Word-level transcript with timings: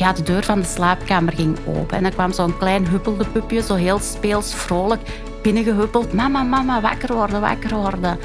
ja, 0.00 0.12
de 0.12 0.22
deur 0.22 0.44
van 0.44 0.60
de 0.60 0.66
slaapkamer 0.66 1.32
ging 1.32 1.58
open. 1.66 1.96
En 1.96 2.02
dan 2.02 2.12
kwam 2.12 2.32
zo'n 2.32 2.58
klein 2.58 2.86
huppelde 2.86 3.24
pupje, 3.24 3.62
zo 3.62 3.74
heel 3.74 3.98
speels, 3.98 4.54
vrolijk, 4.54 5.00
binnengehuppeld. 5.42 6.12
Mama, 6.12 6.42
mama, 6.42 6.80
wakker 6.80 7.14
worden, 7.14 7.40
wakker 7.40 7.76
worden. 7.76 8.18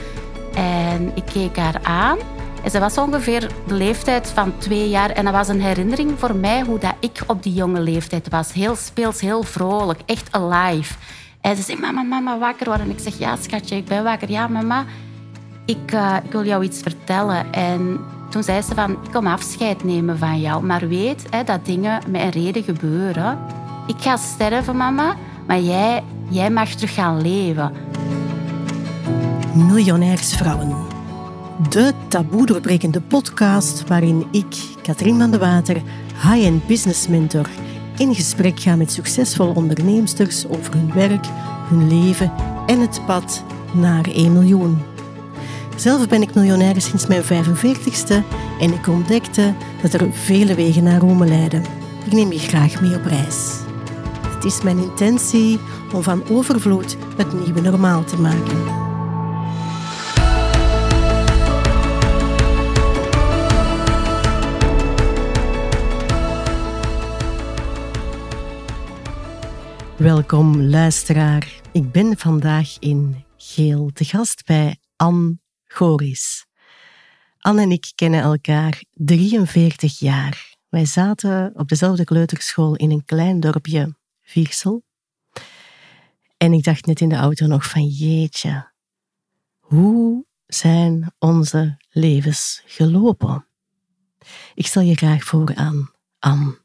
En 0.53 1.11
ik 1.15 1.25
keek 1.25 1.57
haar 1.57 1.79
aan. 1.83 2.17
En 2.63 2.71
ze 2.71 2.79
was 2.79 2.97
ongeveer 2.97 3.49
de 3.67 3.73
leeftijd 3.73 4.29
van 4.29 4.57
twee 4.57 4.89
jaar. 4.89 5.09
En 5.09 5.23
dat 5.23 5.33
was 5.33 5.47
een 5.47 5.61
herinnering 5.61 6.11
voor 6.19 6.35
mij 6.35 6.61
hoe 6.61 6.79
dat 6.79 6.95
ik 6.99 7.23
op 7.27 7.43
die 7.43 7.53
jonge 7.53 7.79
leeftijd 7.79 8.29
was. 8.29 8.53
Heel 8.53 8.75
speels, 8.75 9.21
heel 9.21 9.43
vrolijk, 9.43 9.99
echt 10.05 10.31
alive. 10.31 10.93
En 11.41 11.55
ze 11.55 11.61
zei, 11.61 11.79
mama, 11.79 12.01
mama, 12.01 12.37
wakker 12.37 12.65
worden. 12.65 12.85
En 12.85 12.91
ik 12.91 12.99
zeg, 12.99 13.17
ja 13.17 13.35
schatje, 13.35 13.75
ik 13.75 13.85
ben 13.85 14.03
wakker. 14.03 14.31
Ja, 14.31 14.47
mama, 14.47 14.85
ik, 15.65 15.91
uh, 15.93 16.15
ik 16.23 16.31
wil 16.31 16.45
jou 16.45 16.63
iets 16.63 16.81
vertellen. 16.81 17.53
En 17.53 17.99
toen 18.29 18.43
zei 18.43 18.61
ze 18.61 18.73
van, 18.73 18.91
ik 18.91 19.11
kom 19.11 19.27
afscheid 19.27 19.83
nemen 19.83 20.17
van 20.17 20.39
jou. 20.39 20.63
Maar 20.63 20.87
weet 20.87 21.25
hè, 21.29 21.43
dat 21.43 21.65
dingen 21.65 22.01
met 22.09 22.21
een 22.21 22.29
reden 22.29 22.63
gebeuren. 22.63 23.37
Ik 23.87 23.95
ga 23.97 24.17
sterven, 24.17 24.77
mama, 24.77 25.15
maar 25.47 25.59
jij, 25.59 26.03
jij 26.29 26.49
mag 26.49 26.69
terug 26.69 26.93
gaan 26.93 27.21
leven. 27.21 27.71
Miljonairsvrouwen. 29.53 30.75
De 31.69 31.93
taboe 32.07 32.45
doorbrekende 32.45 33.01
podcast 33.01 33.87
waarin 33.87 34.25
ik, 34.31 34.55
Katrien 34.81 35.19
van 35.19 35.31
de 35.31 35.37
Water, 35.37 35.81
high-end 36.21 36.67
business 36.67 37.07
mentor, 37.07 37.49
in 37.97 38.15
gesprek 38.15 38.59
ga 38.59 38.75
met 38.75 38.91
succesvolle 38.91 39.55
onderneemsters 39.55 40.47
over 40.47 40.73
hun 40.73 40.93
werk, 40.93 41.25
hun 41.67 41.87
leven 41.87 42.31
en 42.65 42.79
het 42.79 43.01
pad 43.05 43.43
naar 43.73 44.05
1 44.05 44.33
miljoen. 44.33 44.94
Zelf 45.75 46.07
ben 46.07 46.21
ik 46.21 46.35
miljonair 46.35 46.81
sinds 46.81 47.07
mijn 47.07 47.23
45ste 47.23 48.23
en 48.59 48.73
ik 48.73 48.87
ontdekte 48.87 49.53
dat 49.81 49.93
er 49.93 50.13
vele 50.13 50.55
wegen 50.55 50.83
naar 50.83 50.99
Rome 50.99 51.25
leiden. 51.25 51.63
Ik 52.05 52.11
neem 52.11 52.31
je 52.31 52.39
graag 52.39 52.81
mee 52.81 52.95
op 52.95 53.05
reis. 53.05 53.59
Het 54.27 54.43
is 54.45 54.61
mijn 54.61 54.77
intentie 54.77 55.59
om 55.93 56.03
van 56.03 56.29
overvloed 56.29 56.97
het 57.17 57.33
nieuwe 57.33 57.61
normaal 57.61 58.03
te 58.03 58.17
maken. 58.17 58.83
Welkom 69.97 70.61
luisteraar. 70.61 71.61
Ik 71.71 71.91
ben 71.91 72.17
vandaag 72.17 72.77
in 72.79 73.23
Geel 73.37 73.89
te 73.93 74.05
gast 74.05 74.45
bij 74.45 74.77
Anne 74.95 75.37
Goris. 75.75 76.45
Anne 77.37 77.61
en 77.61 77.71
ik 77.71 77.91
kennen 77.95 78.21
elkaar 78.21 78.83
43 78.91 79.99
jaar. 79.99 80.55
Wij 80.69 80.85
zaten 80.85 81.51
op 81.55 81.67
dezelfde 81.67 82.03
kleuterschool 82.03 82.75
in 82.75 82.91
een 82.91 83.05
klein 83.05 83.39
dorpje, 83.39 83.95
Viersel. 84.21 84.83
En 86.37 86.53
ik 86.53 86.63
dacht 86.63 86.85
net 86.85 87.01
in 87.01 87.09
de 87.09 87.15
auto 87.15 87.45
nog 87.45 87.69
van 87.69 87.87
jeetje, 87.87 88.71
hoe 89.59 90.25
zijn 90.45 91.13
onze 91.19 91.77
levens 91.89 92.61
gelopen? 92.65 93.47
Ik 94.53 94.67
stel 94.67 94.81
je 94.81 94.95
graag 94.95 95.23
voor 95.23 95.55
aan 95.55 95.91
Anne. 96.19 96.59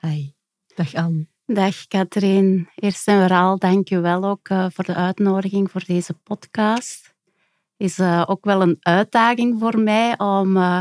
Hi, 0.00 0.30
dag 0.74 0.94
Anne. 0.94 1.26
Dag 1.46 1.86
Katrien. 1.86 2.68
Eerst 2.74 3.08
en 3.08 3.18
vooral 3.18 3.58
dank 3.58 3.88
je 3.88 4.00
wel 4.00 4.24
ook 4.24 4.48
uh, 4.48 4.66
voor 4.70 4.84
de 4.84 4.94
uitnodiging 4.94 5.70
voor 5.70 5.84
deze 5.86 6.14
podcast. 6.14 7.13
Is 7.76 7.98
uh, 7.98 8.24
ook 8.26 8.44
wel 8.44 8.62
een 8.62 8.76
uitdaging 8.80 9.56
voor 9.58 9.78
mij 9.78 10.18
om 10.18 10.56
uh, 10.56 10.80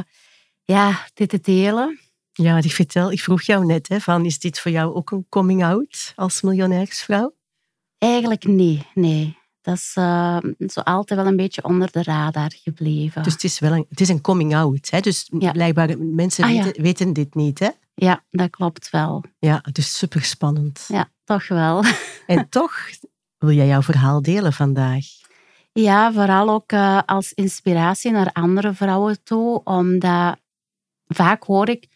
ja, 0.63 0.99
dit 1.13 1.29
te 1.29 1.39
delen. 1.41 1.99
Ja, 2.31 2.57
ik 2.57 2.71
vertel, 2.71 3.11
ik 3.11 3.19
vroeg 3.19 3.41
jou 3.41 3.65
net, 3.65 3.87
hè, 3.87 3.99
van, 3.99 4.25
is 4.25 4.39
dit 4.39 4.59
voor 4.59 4.71
jou 4.71 4.93
ook 4.93 5.11
een 5.11 5.25
coming-out 5.29 6.13
als 6.15 6.41
miljonairsvrouw? 6.41 7.35
Eigenlijk 7.97 8.45
niet, 8.45 8.85
nee. 8.93 9.37
Dat 9.61 9.75
is 9.75 9.91
zo 10.73 10.79
altijd 10.83 11.19
wel 11.19 11.29
een 11.29 11.35
beetje 11.35 11.63
onder 11.63 11.91
de 11.91 12.03
radar 12.03 12.51
gebleven. 12.63 13.23
Dus 13.23 13.33
het 13.33 13.43
is 13.43 13.59
wel 13.59 13.71
een, 13.71 13.85
het 13.89 14.01
is 14.01 14.09
een 14.09 14.21
coming-out. 14.21 14.89
Hè? 14.89 14.99
Dus 14.99 15.29
ja. 15.39 15.51
blijkbaar, 15.51 15.97
mensen 15.97 16.43
ah, 16.43 16.49
weten, 16.49 16.71
ja. 16.75 16.81
weten 16.81 17.13
dit 17.13 17.35
niet, 17.35 17.59
hè? 17.59 17.69
Ja, 17.95 18.23
dat 18.29 18.49
klopt 18.49 18.89
wel. 18.89 19.23
Ja, 19.39 19.59
het 19.61 19.77
is 19.77 19.97
super 19.97 20.23
spannend. 20.23 20.85
Ja, 20.87 21.09
toch 21.23 21.47
wel. 21.47 21.83
En 22.27 22.49
toch 22.49 22.73
wil 23.37 23.51
jij 23.51 23.67
jouw 23.67 23.81
verhaal 23.81 24.21
delen 24.21 24.53
vandaag. 24.53 25.05
Ja, 25.73 26.13
vooral 26.13 26.49
ook 26.49 26.71
uh, 26.71 27.01
als 27.05 27.33
inspiratie 27.33 28.11
naar 28.11 28.31
andere 28.31 28.73
vrouwen 28.73 29.23
toe, 29.23 29.63
omdat 29.63 30.37
vaak 31.07 31.43
hoor 31.43 31.69
ik 31.69 31.87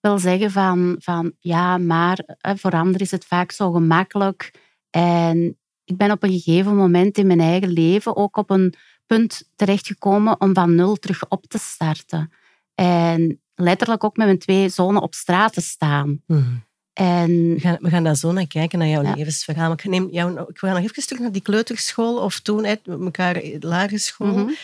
wel 0.00 0.18
zeggen 0.18 0.50
van, 0.50 0.96
van 0.98 1.32
ja, 1.38 1.78
maar 1.78 2.24
voor 2.40 2.70
anderen 2.70 3.00
is 3.00 3.10
het 3.10 3.24
vaak 3.24 3.50
zo 3.52 3.72
gemakkelijk. 3.72 4.50
En 4.90 5.58
ik 5.84 5.96
ben 5.96 6.10
op 6.10 6.22
een 6.22 6.30
gegeven 6.40 6.76
moment 6.76 7.18
in 7.18 7.26
mijn 7.26 7.40
eigen 7.40 7.68
leven 7.68 8.16
ook 8.16 8.36
op 8.36 8.50
een 8.50 8.74
punt 9.06 9.50
terechtgekomen 9.56 10.40
om 10.40 10.54
van 10.54 10.74
nul 10.74 10.96
terug 10.96 11.28
op 11.28 11.46
te 11.46 11.58
starten. 11.58 12.32
En 12.74 13.42
letterlijk 13.54 14.04
ook 14.04 14.16
met 14.16 14.26
mijn 14.26 14.38
twee 14.38 14.68
zonen 14.68 15.02
op 15.02 15.14
straat 15.14 15.52
te 15.52 15.60
staan. 15.60 16.22
Mm. 16.26 16.65
En, 16.96 17.54
we, 17.54 17.60
gaan, 17.60 17.78
we 17.80 17.90
gaan 17.90 18.04
daar 18.04 18.16
zo 18.16 18.32
naar 18.32 18.46
kijken, 18.46 18.78
naar 18.78 18.88
jouw 18.88 19.02
ja. 19.02 19.14
levensverhaal. 19.14 19.68
Maar 19.68 19.78
ik, 19.78 19.84
neem 19.84 20.08
jou, 20.10 20.40
ik 20.40 20.58
ga 20.58 20.72
nog 20.72 20.82
even 20.82 21.06
terug 21.06 21.22
naar 21.22 21.32
die 21.32 21.42
kleuterschool 21.42 22.22
of 22.22 22.40
toen 22.40 22.66
uit 22.66 22.86
elkaar 22.86 23.42
lagere 23.60 23.98
school. 23.98 24.26
Mm 24.26 24.34
-hmm. 24.34 24.56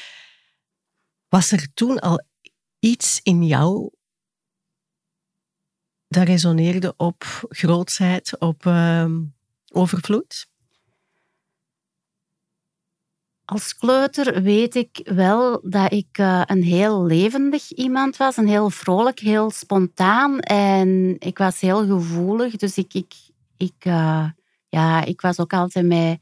Was 1.29 1.53
er 1.53 1.69
toen 1.75 1.99
al 1.99 2.25
iets 2.79 3.21
in 3.23 3.47
jou 3.47 3.91
dat 6.09 6.27
resoneerde 6.27 6.95
op 6.97 7.47
grootsheid, 7.49 8.39
op 8.39 8.65
uh, 8.65 9.07
overvloed? 9.73 10.47
Als 13.45 13.77
kleuter 13.77 14.43
weet 14.43 14.75
ik 14.75 15.01
wel 15.05 15.61
dat 15.63 15.93
ik 15.93 16.19
uh, 16.19 16.43
een 16.47 16.63
heel 16.63 17.05
levendig 17.05 17.71
iemand 17.71 18.17
was. 18.17 18.37
Een 18.37 18.49
heel 18.49 18.71
vrolijk, 18.71 19.19
heel 19.19 19.51
spontaan. 19.51 20.41
En 20.41 21.17
ik 21.19 21.39
was 21.39 21.61
heel 21.61 21.87
gevoelig. 21.87 22.57
Dus 22.57 22.77
ik, 22.77 22.95
ik, 22.95 23.15
ik, 23.57 23.85
uh, 23.87 24.25
ja, 24.69 25.05
ik 25.05 25.21
was 25.21 25.39
ook 25.39 25.53
altijd 25.53 25.87
met, 25.87 26.19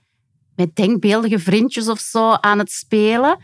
met 0.56 0.76
denkbeeldige 0.76 1.38
vriendjes 1.38 1.88
of 1.88 1.98
zo 1.98 2.32
aan 2.32 2.58
het 2.58 2.72
spelen. 2.72 3.38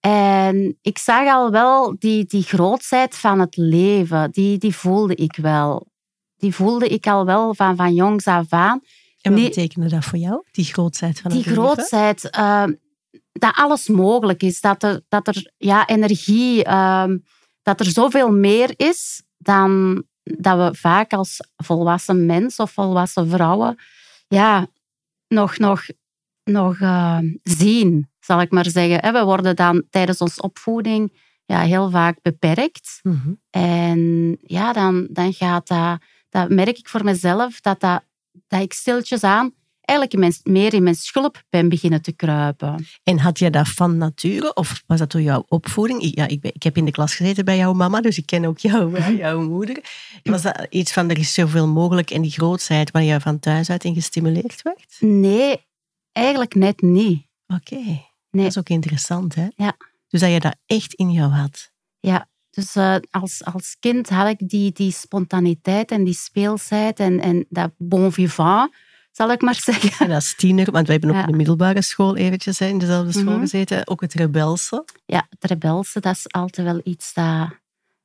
En 0.00 0.78
ik 0.82 0.98
zag 0.98 1.28
al 1.28 1.50
wel 1.50 1.96
die, 1.98 2.24
die 2.24 2.42
grootheid 2.42 3.16
van 3.16 3.38
het 3.40 3.56
leven. 3.56 4.30
Die, 4.30 4.58
die 4.58 4.74
voelde 4.74 5.14
ik 5.14 5.36
wel. 5.36 5.88
Die 6.36 6.54
voelde 6.54 6.88
ik 6.88 7.06
al 7.06 7.24
wel 7.24 7.54
van, 7.54 7.76
van 7.76 7.94
jongs 7.94 8.26
af 8.26 8.52
aan. 8.52 8.80
En 9.20 9.32
wat 9.32 9.42
betekende 9.42 9.88
dat 9.88 10.04
voor 10.04 10.18
jou, 10.18 10.42
die 10.50 10.64
grootheid 10.64 11.20
van 11.20 11.30
het 11.30 11.46
leven? 11.46 11.54
Die 11.54 11.62
grootheid... 11.62 12.36
Uh, 12.38 12.64
dat 13.32 13.54
alles 13.54 13.88
mogelijk 13.88 14.42
is. 14.42 14.60
Dat 14.60 14.82
er, 14.82 15.00
dat 15.08 15.26
er 15.26 15.52
ja, 15.56 15.86
energie, 15.86 16.66
uh, 16.66 17.04
dat 17.62 17.80
er 17.80 17.86
zoveel 17.86 18.32
meer 18.32 18.72
is 18.76 19.22
dan 19.38 20.02
dat 20.22 20.56
we 20.56 20.78
vaak 20.78 21.12
als 21.12 21.36
volwassen 21.56 22.26
mens 22.26 22.56
of 22.56 22.70
volwassen 22.70 23.28
vrouwen 23.28 23.78
ja, 24.28 24.66
nog, 25.28 25.58
nog, 25.58 25.82
nog 26.44 26.78
uh, 26.78 27.18
zien, 27.42 28.10
zal 28.20 28.40
ik 28.40 28.50
maar 28.50 28.70
zeggen. 28.70 29.12
We 29.12 29.24
worden 29.24 29.56
dan 29.56 29.84
tijdens 29.90 30.18
onze 30.18 30.42
opvoeding 30.42 31.12
ja, 31.44 31.60
heel 31.60 31.90
vaak 31.90 32.22
beperkt. 32.22 33.00
Mm 33.02 33.20
-hmm. 33.22 33.40
En 33.50 34.38
ja, 34.40 34.72
dan, 34.72 35.08
dan 35.10 35.32
gaat 35.32 35.68
dat, 35.68 35.98
dat 36.28 36.48
merk 36.48 36.78
ik 36.78 36.88
voor 36.88 37.04
mezelf, 37.04 37.60
dat, 37.60 37.80
dat, 37.80 38.02
dat 38.46 38.60
ik 38.60 38.72
stiltjes 38.72 39.24
aan 39.24 39.54
eigenlijk 39.90 40.44
meer 40.44 40.74
in 40.74 40.82
mijn 40.82 40.94
schulp 40.94 41.42
ben 41.48 41.68
beginnen 41.68 42.02
te 42.02 42.12
kruipen. 42.12 42.86
En 43.02 43.18
had 43.18 43.38
je 43.38 43.50
dat 43.50 43.68
van 43.68 43.96
nature 43.96 44.54
of 44.54 44.82
was 44.86 44.98
dat 44.98 45.12
door 45.12 45.20
jouw 45.20 45.44
opvoeding? 45.48 46.14
Ja, 46.14 46.26
ik, 46.26 46.40
ben, 46.40 46.50
ik 46.54 46.62
heb 46.62 46.76
in 46.76 46.84
de 46.84 46.90
klas 46.90 47.14
gezeten 47.14 47.44
bij 47.44 47.56
jouw 47.56 47.72
mama, 47.72 48.00
dus 48.00 48.18
ik 48.18 48.26
ken 48.26 48.44
ook 48.44 48.58
jou, 48.58 49.14
jouw 49.16 49.40
moeder. 49.40 49.82
Was 50.22 50.42
dat 50.42 50.66
iets 50.70 50.92
van 50.92 51.10
er 51.10 51.18
is 51.18 51.34
zoveel 51.34 51.66
mogelijk 51.66 52.10
en 52.10 52.22
die 52.22 52.30
grootsheid 52.30 52.90
waar 52.90 53.02
je 53.02 53.20
van 53.20 53.38
thuis 53.38 53.70
uit 53.70 53.84
in 53.84 53.94
gestimuleerd 53.94 54.62
werd? 54.62 54.96
Nee, 54.98 55.66
eigenlijk 56.12 56.54
net 56.54 56.80
niet. 56.80 57.26
Oké, 57.46 57.74
nee. 57.74 58.04
dat 58.30 58.46
is 58.46 58.58
ook 58.58 58.68
interessant 58.68 59.34
hè? 59.34 59.46
Ja. 59.56 59.76
Dus 60.08 60.20
dat 60.20 60.30
je 60.30 60.40
dat 60.40 60.56
echt 60.66 60.94
in 60.94 61.12
jou 61.12 61.30
had? 61.30 61.72
Ja, 62.00 62.28
dus 62.50 62.76
uh, 62.76 62.96
als, 63.10 63.44
als 63.44 63.76
kind 63.80 64.08
had 64.08 64.28
ik 64.28 64.48
die, 64.48 64.72
die 64.72 64.92
spontaniteit 64.92 65.90
en 65.90 66.04
die 66.04 66.14
speelsheid 66.14 67.00
en, 67.00 67.20
en 67.20 67.46
dat 67.48 67.70
bon 67.76 68.12
vivant 68.12 68.74
zal 69.12 69.30
ik 69.30 69.40
maar 69.40 69.54
zeggen. 69.54 70.06
En 70.06 70.14
als 70.14 70.34
tiener, 70.34 70.70
want 70.70 70.86
wij 70.86 70.96
hebben 71.00 71.16
ook 71.16 71.24
in 71.24 71.30
de 71.30 71.36
middelbare 71.36 71.82
school 71.82 72.16
eventjes 72.16 72.60
in 72.60 72.78
dezelfde 72.78 73.12
school 73.12 73.32
mhm. 73.32 73.40
gezeten, 73.40 73.86
ook 73.86 74.00
het 74.00 74.14
rebelse. 74.14 74.84
Ja, 75.06 75.26
het 75.30 75.50
rebelse, 75.50 76.00
dat 76.00 76.16
is 76.16 76.32
altijd 76.32 76.66
wel 76.66 76.80
iets 76.84 77.14
dat, 77.14 77.48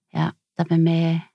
ja, 0.07 0.33
dat 0.53 0.67
bij 0.67 0.77
mij 0.77 1.29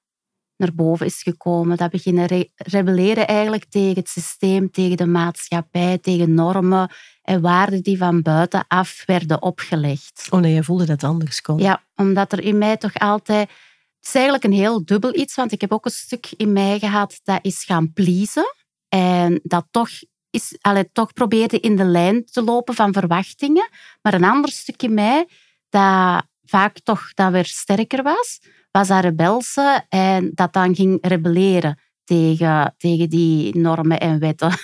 naar 0.60 0.74
boven 0.74 1.06
is 1.06 1.22
gekomen. 1.22 1.76
Dat 1.76 1.90
beginnen 1.90 2.26
re 2.26 2.50
rebelleren 2.56 3.26
eigenlijk 3.26 3.64
tegen 3.64 3.94
het 3.94 4.08
systeem, 4.08 4.70
tegen 4.70 4.96
de 4.96 5.06
maatschappij, 5.06 5.98
tegen 5.98 6.34
normen 6.34 6.90
en 7.22 7.40
waarden 7.40 7.82
die 7.82 7.98
van 7.98 8.22
buitenaf 8.22 9.02
werden 9.06 9.42
opgelegd. 9.42 10.26
Omdat 10.30 10.50
je 10.50 10.64
voelde 10.64 10.86
dat 10.86 11.04
anders 11.04 11.40
kon. 11.40 11.58
Ja, 11.58 11.82
omdat 11.94 12.32
er 12.32 12.40
in 12.40 12.58
mij 12.58 12.76
toch 12.76 12.94
altijd 12.94 13.48
Het 13.96 14.08
is 14.08 14.14
eigenlijk 14.14 14.44
een 14.44 14.52
heel 14.52 14.84
dubbel 14.84 15.14
iets, 15.16 15.34
want 15.34 15.52
ik 15.52 15.60
heb 15.60 15.72
ook 15.72 15.84
een 15.84 15.90
stuk 15.90 16.32
in 16.36 16.52
mij 16.52 16.78
gehad 16.78 17.20
dat 17.24 17.38
is 17.42 17.64
gaan 17.64 17.92
pleasen. 17.92 18.54
En 18.90 19.40
dat 19.42 19.66
toch, 19.70 19.90
is, 20.30 20.56
allee, 20.60 20.92
toch 20.92 21.12
probeerde 21.12 21.60
in 21.60 21.76
de 21.76 21.84
lijn 21.84 22.24
te 22.24 22.42
lopen 22.42 22.74
van 22.74 22.92
verwachtingen. 22.92 23.68
Maar 24.02 24.14
een 24.14 24.24
ander 24.24 24.50
stuk 24.50 24.82
in 24.82 24.94
mij 24.94 25.28
dat 25.68 26.24
vaak 26.44 26.80
toch 26.80 27.14
dat 27.14 27.32
weer 27.32 27.44
sterker 27.44 28.02
was, 28.02 28.40
was 28.70 28.88
dat 28.88 29.02
rebelse 29.02 29.84
en 29.88 30.30
dat 30.34 30.52
dan 30.52 30.74
ging 30.74 30.98
rebelleren 31.00 31.78
tegen, 32.04 32.74
tegen 32.76 33.08
die 33.08 33.58
normen 33.58 34.00
en 34.00 34.18
wetten. 34.18 34.52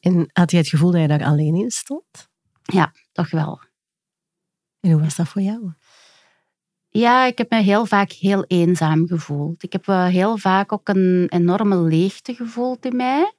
En 0.00 0.30
had 0.32 0.50
je 0.50 0.56
het 0.56 0.68
gevoel 0.68 0.90
dat 0.90 1.00
je 1.00 1.08
daar 1.08 1.24
alleen 1.24 1.54
in 1.54 1.70
stond? 1.70 2.28
Ja, 2.62 2.92
toch 3.12 3.30
wel. 3.30 3.60
En 4.80 4.90
hoe 4.90 5.00
was 5.00 5.16
dat 5.16 5.28
voor 5.28 5.42
jou? 5.42 5.72
Ja, 6.88 7.26
ik 7.26 7.38
heb 7.38 7.50
me 7.50 7.62
heel 7.62 7.86
vaak 7.86 8.12
heel 8.12 8.44
eenzaam 8.44 9.06
gevoeld. 9.06 9.62
Ik 9.62 9.72
heb 9.72 9.86
heel 9.86 10.36
vaak 10.36 10.72
ook 10.72 10.88
een 10.88 11.26
enorme 11.28 11.76
leegte 11.76 12.34
gevoeld 12.34 12.84
in 12.84 12.96
mij. 12.96 13.34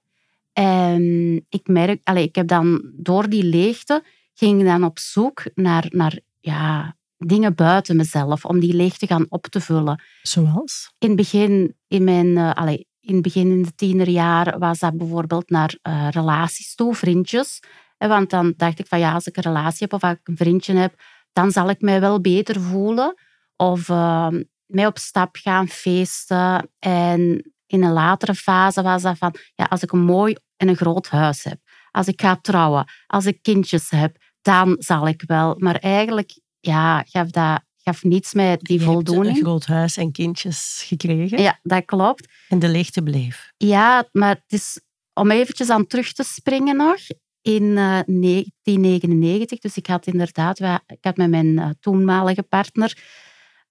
En 0.53 1.35
ik 1.49 1.67
merk, 1.67 2.01
allez, 2.03 2.23
ik 2.23 2.35
heb 2.35 2.47
dan 2.47 2.91
door 2.95 3.29
die 3.29 3.43
leegte 3.43 4.03
ging 4.33 4.59
ik 4.59 4.65
dan 4.65 4.83
op 4.83 4.99
zoek 4.99 5.43
naar, 5.53 5.85
naar 5.89 6.19
ja, 6.39 6.95
dingen 7.17 7.55
buiten 7.55 7.95
mezelf 7.95 8.45
om 8.45 8.59
die 8.59 8.73
leegte 8.73 9.07
gaan 9.07 9.25
op 9.29 9.47
te 9.47 9.61
vullen. 9.61 10.03
Zoals? 10.21 10.93
In 10.97 11.07
het 11.07 11.17
begin, 11.17 11.75
in 11.87 12.03
mijn, 12.03 12.27
uh, 12.27 12.53
allez, 12.53 12.81
in 12.99 13.13
het 13.13 13.23
begin 13.23 13.51
in 13.51 13.61
de 13.61 13.75
tienerjaren 13.75 14.59
was 14.59 14.79
dat 14.79 14.97
bijvoorbeeld 14.97 15.49
naar 15.49 15.75
uh, 15.83 16.07
relaties 16.11 16.75
toe, 16.75 16.95
vriendjes. 16.95 17.59
Want 17.97 18.29
dan 18.29 18.53
dacht 18.57 18.79
ik 18.79 18.87
van 18.87 18.99
ja, 18.99 19.13
als 19.13 19.27
ik 19.27 19.37
een 19.37 19.43
relatie 19.43 19.77
heb 19.79 19.93
of 19.93 20.03
als 20.03 20.13
ik 20.13 20.27
een 20.27 20.37
vriendje 20.37 20.73
heb, 20.73 21.01
dan 21.33 21.51
zal 21.51 21.69
ik 21.69 21.81
mij 21.81 21.99
wel 21.99 22.21
beter 22.21 22.61
voelen. 22.61 23.15
Of 23.55 23.89
uh, 23.89 24.27
mij 24.65 24.85
op 24.85 24.97
stap 24.97 25.35
gaan 25.35 25.67
feesten. 25.67 26.69
En 26.79 27.51
in 27.71 27.83
een 27.83 27.91
latere 27.91 28.35
fase 28.35 28.81
was 28.81 29.01
dat 29.01 29.17
van 29.17 29.35
ja, 29.55 29.65
als 29.65 29.83
ik 29.83 29.91
een 29.91 30.03
mooi 30.03 30.35
en 30.57 30.67
een 30.67 30.75
groot 30.75 31.07
huis 31.07 31.43
heb, 31.43 31.59
als 31.91 32.07
ik 32.07 32.21
ga 32.21 32.35
trouwen, 32.35 32.85
als 33.07 33.25
ik 33.25 33.41
kindjes 33.41 33.89
heb, 33.89 34.15
dan 34.41 34.75
zal 34.79 35.07
ik 35.07 35.23
wel. 35.25 35.55
Maar 35.57 35.75
eigenlijk 35.75 36.39
ja, 36.59 37.03
gaf 37.07 37.29
dat 37.29 37.61
gaf 37.83 38.03
niets 38.03 38.33
mij 38.33 38.57
die 38.57 38.79
je 38.79 38.85
voldoening. 38.85 39.25
Hebt 39.25 39.37
een 39.37 39.43
groot 39.43 39.65
huis 39.65 39.97
en 39.97 40.11
kindjes 40.11 40.83
gekregen. 40.87 41.41
Ja, 41.41 41.59
dat 41.63 41.85
klopt. 41.85 42.27
En 42.49 42.59
de 42.59 42.67
leegte 42.67 43.01
bleef. 43.01 43.51
Ja, 43.57 44.09
maar 44.11 44.35
het 44.35 44.59
is 44.59 44.81
om 45.13 45.31
eventjes 45.31 45.69
aan 45.69 45.87
terug 45.87 46.13
te 46.13 46.23
springen 46.23 46.75
nog. 46.75 46.97
In 47.41 47.63
uh, 47.63 47.99
1999, 48.05 49.59
dus 49.59 49.77
ik 49.77 49.87
had 49.87 50.07
inderdaad, 50.07 50.59
ik 50.59 50.97
had 51.01 51.17
met 51.17 51.29
mijn 51.29 51.45
uh, 51.45 51.69
toenmalige 51.79 52.43
partner 52.43 52.97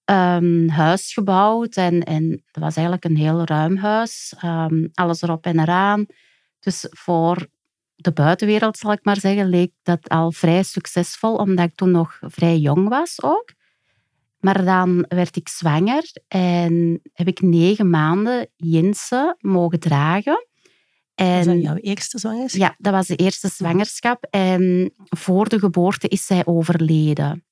een 0.05 0.69
huis 0.69 1.13
gebouwd. 1.13 1.75
En, 1.75 2.03
en 2.03 2.29
dat 2.29 2.63
was 2.63 2.75
eigenlijk 2.75 3.05
een 3.05 3.17
heel 3.17 3.43
ruim 3.43 3.77
huis. 3.77 4.33
Um, 4.43 4.89
alles 4.93 5.21
erop 5.21 5.45
en 5.45 5.59
eraan. 5.59 6.05
Dus 6.59 6.87
voor 6.89 7.47
de 7.95 8.11
buitenwereld, 8.11 8.77
zal 8.77 8.91
ik 8.91 9.03
maar 9.03 9.19
zeggen, 9.19 9.49
leek 9.49 9.71
dat 9.83 10.09
al 10.09 10.31
vrij 10.31 10.63
succesvol, 10.63 11.35
omdat 11.35 11.65
ik 11.65 11.75
toen 11.75 11.91
nog 11.91 12.17
vrij 12.21 12.57
jong 12.57 12.89
was 12.89 13.21
ook. 13.23 13.53
Maar 14.39 14.65
dan 14.65 15.05
werd 15.07 15.35
ik 15.35 15.49
zwanger 15.49 16.03
en 16.27 17.01
heb 17.13 17.27
ik 17.27 17.41
negen 17.41 17.89
maanden 17.89 18.47
Jensen 18.55 19.37
mogen 19.39 19.79
dragen. 19.79 20.47
En, 21.15 21.35
was 21.35 21.45
dat 21.45 21.61
jouw 21.61 21.75
eerste 21.75 22.19
zwangerschap? 22.19 22.61
Ja, 22.61 22.75
dat 22.77 22.93
was 22.93 23.07
de 23.07 23.15
eerste 23.15 23.49
zwangerschap. 23.49 24.27
En 24.29 24.93
voor 24.97 25.49
de 25.49 25.59
geboorte 25.59 26.07
is 26.07 26.25
zij 26.25 26.45
overleden. 26.45 27.45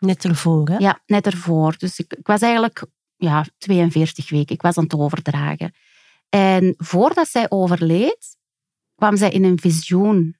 Net 0.00 0.24
ervoor, 0.24 0.68
hè? 0.68 0.76
Ja, 0.76 1.00
net 1.06 1.26
ervoor. 1.26 1.74
Dus 1.78 1.98
ik, 1.98 2.12
ik 2.12 2.26
was 2.26 2.40
eigenlijk 2.40 2.84
ja, 3.16 3.46
42 3.58 4.30
weken. 4.30 4.54
Ik 4.54 4.62
was 4.62 4.76
aan 4.76 4.84
het 4.84 4.94
overdragen. 4.94 5.74
En 6.28 6.74
voordat 6.76 7.28
zij 7.28 7.46
overleed, 7.48 8.36
kwam 8.94 9.16
zij 9.16 9.30
in 9.30 9.44
een 9.44 9.58
visioen. 9.58 10.38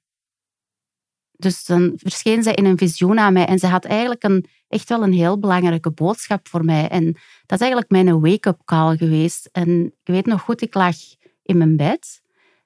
Dus 1.31 1.65
dan 1.65 1.93
verscheen 1.95 2.43
zij 2.43 2.53
in 2.53 2.65
een 2.65 2.77
visioen 2.77 3.19
aan 3.19 3.33
mij 3.33 3.45
en 3.45 3.59
ze 3.59 3.67
had 3.67 3.85
eigenlijk 3.85 4.23
een, 4.23 4.45
echt 4.67 4.89
wel 4.89 5.03
een 5.03 5.13
heel 5.13 5.39
belangrijke 5.39 5.91
boodschap 5.91 6.47
voor 6.47 6.65
mij. 6.65 6.87
En 6.87 7.05
dat 7.45 7.61
is 7.61 7.67
eigenlijk 7.67 7.91
mijn 7.91 8.19
wake-up 8.19 8.61
call 8.65 8.97
geweest. 8.97 9.49
En 9.51 9.85
ik 9.85 10.13
weet 10.13 10.25
nog 10.25 10.41
goed, 10.41 10.61
ik 10.61 10.73
lag 10.73 10.95
in 11.43 11.57
mijn 11.57 11.77
bed 11.77 12.21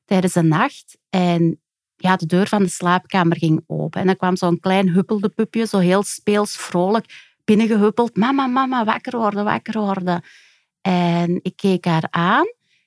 tijdens 0.06 0.34
de 0.34 0.44
nacht 0.44 0.98
en 1.10 1.62
ja, 1.96 2.16
de 2.16 2.26
deur 2.26 2.48
van 2.48 2.64
de 2.64 2.70
slaapkamer 2.70 3.38
ging 3.38 3.64
open. 3.68 4.02
En 4.02 4.08
dan 4.08 4.16
kwam 4.18 4.36
zo'n 4.36 4.60
klein 4.60 4.90
huppelde 4.90 5.30
pupje, 5.30 5.68
zo 5.68 5.78
heel 5.78 6.04
speels, 6.04 6.56
vrolijk, 6.56 7.36
binnengehuppeld. 7.44 8.16
Mama, 8.16 8.48
mama, 8.48 8.84
wakker 8.84 9.18
worden, 9.18 9.44
wakker 9.44 9.80
worden. 9.80 10.24
En 10.82 11.40
ik 11.42 11.56
keek 11.56 11.86
haar 11.86 12.08
aan 12.10 12.46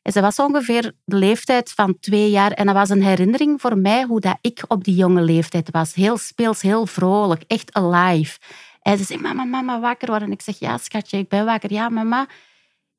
en 0.09 0.15
ze 0.15 0.21
was 0.21 0.39
ongeveer 0.39 0.93
de 1.05 1.17
leeftijd 1.17 1.71
van 1.71 1.99
twee 2.01 2.31
jaar. 2.31 2.51
En 2.51 2.67
dat 2.67 2.75
was 2.75 2.89
een 2.89 3.03
herinnering 3.03 3.61
voor 3.61 3.79
mij 3.79 4.05
hoe 4.05 4.21
dat 4.21 4.39
ik 4.41 4.65
op 4.69 4.85
die 4.85 4.95
jonge 4.95 5.23
leeftijd 5.23 5.71
was. 5.71 5.95
Heel 5.95 6.19
speels, 6.19 6.63
heel 6.63 6.87
vrolijk, 6.87 7.43
echt 7.47 7.73
alive. 7.73 8.39
En 8.83 8.99
ze 8.99 9.05
zei, 9.05 9.21
mama, 9.21 9.45
mama, 9.45 9.81
wakker 9.81 10.09
worden. 10.09 10.29
En 10.29 10.35
ik 10.35 10.43
zeg, 10.43 10.59
ja, 10.59 10.79
schatje, 10.79 11.19
ik 11.19 11.29
ben 11.29 11.45
wakker. 11.45 11.73
Ja, 11.73 11.89
mama, 11.89 12.29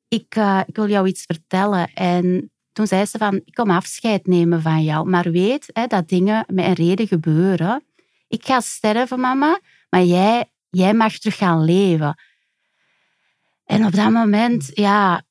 ik, 0.08 0.36
uh, 0.36 0.60
ik 0.66 0.76
wil 0.76 0.88
jou 0.88 1.06
iets 1.06 1.22
vertellen. 1.26 1.92
En 1.94 2.50
toen 2.80 2.88
zei 2.88 3.04
ze 3.06 3.18
van, 3.18 3.40
ik 3.44 3.54
kom 3.54 3.70
afscheid 3.70 4.26
nemen 4.26 4.62
van 4.62 4.82
jou. 4.84 5.08
Maar 5.08 5.30
weet 5.30 5.70
hè, 5.72 5.86
dat 5.86 6.08
dingen 6.08 6.44
met 6.52 6.64
een 6.64 6.72
reden 6.72 7.06
gebeuren. 7.06 7.84
Ik 8.28 8.44
ga 8.44 8.60
sterven, 8.60 9.20
mama, 9.20 9.60
maar 9.90 10.02
jij, 10.02 10.50
jij 10.70 10.94
mag 10.94 11.18
terug 11.18 11.36
gaan 11.36 11.64
leven. 11.64 12.20
En 13.64 13.86
op 13.86 13.92
dat 13.92 14.10
moment, 14.10 14.70
ja, 14.74 15.22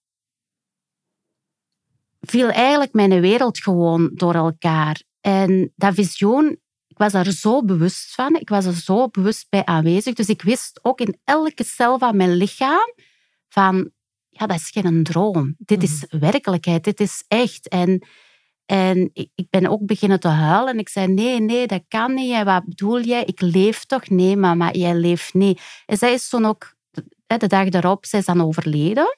viel 2.22 2.50
eigenlijk 2.50 2.94
mijn 2.94 3.22
wereld 3.22 3.60
gewoon 3.60 4.12
door 4.14 4.36
elkaar. 4.36 5.02
En 5.22 5.72
dat 5.76 5.94
visioen, 5.94 6.60
ik 6.88 6.98
was 6.98 7.12
daar 7.12 7.32
zo 7.32 7.64
bewust 7.64 8.14
van. 8.14 8.36
Ik 8.36 8.50
was 8.50 8.66
er 8.66 8.74
zo 8.74 9.08
bewust 9.08 9.50
bij 9.50 9.66
aanwezig. 9.66 10.14
Dus 10.14 10.30
ik 10.30 10.42
wist 10.42 10.80
ook 10.84 11.00
in 11.00 11.20
elke 11.24 11.64
cel 11.64 11.98
van 11.98 12.18
mijn 12.18 12.36
lichaam 12.36 12.94
van, 13.48 13.92
ja, 14.40 14.46
dat 14.46 14.58
is 14.58 14.70
geen 14.70 15.04
droom. 15.04 15.56
Dit 15.58 15.84
is 15.84 16.06
mhm. 16.10 16.20
werkelijkheid. 16.20 16.84
Dit 16.84 17.00
is 17.00 17.24
echt. 17.28 17.68
En, 17.68 18.08
en 18.66 19.10
ik 19.14 19.48
ben 19.50 19.68
ook 19.68 19.86
beginnen 19.86 20.20
te 20.20 20.28
huilen. 20.28 20.74
En 20.74 20.80
ik 20.80 20.90
zei, 20.90 21.08
nee, 21.08 21.40
nee, 21.40 21.68
dat 21.68 21.84
kan 21.88 22.14
niet. 22.14 22.32
En 22.32 22.46
wat 22.46 22.66
bedoel 22.66 23.02
jij? 23.02 23.24
Ik 23.24 23.42
leef 23.42 23.86
toch? 23.86 24.10
Nee, 24.10 24.36
mama, 24.36 24.72
jij 24.72 24.96
leeft 24.96 25.34
niet. 25.34 25.62
En 25.86 25.98
zij 25.98 26.14
is 26.14 26.30
toen 26.30 26.46
ook, 26.46 26.76
de 27.28 27.48
dag 27.48 27.70
daarop, 27.70 28.06
zij 28.06 28.20
is 28.20 28.26
dan 28.26 28.42
overleden. 28.42 29.18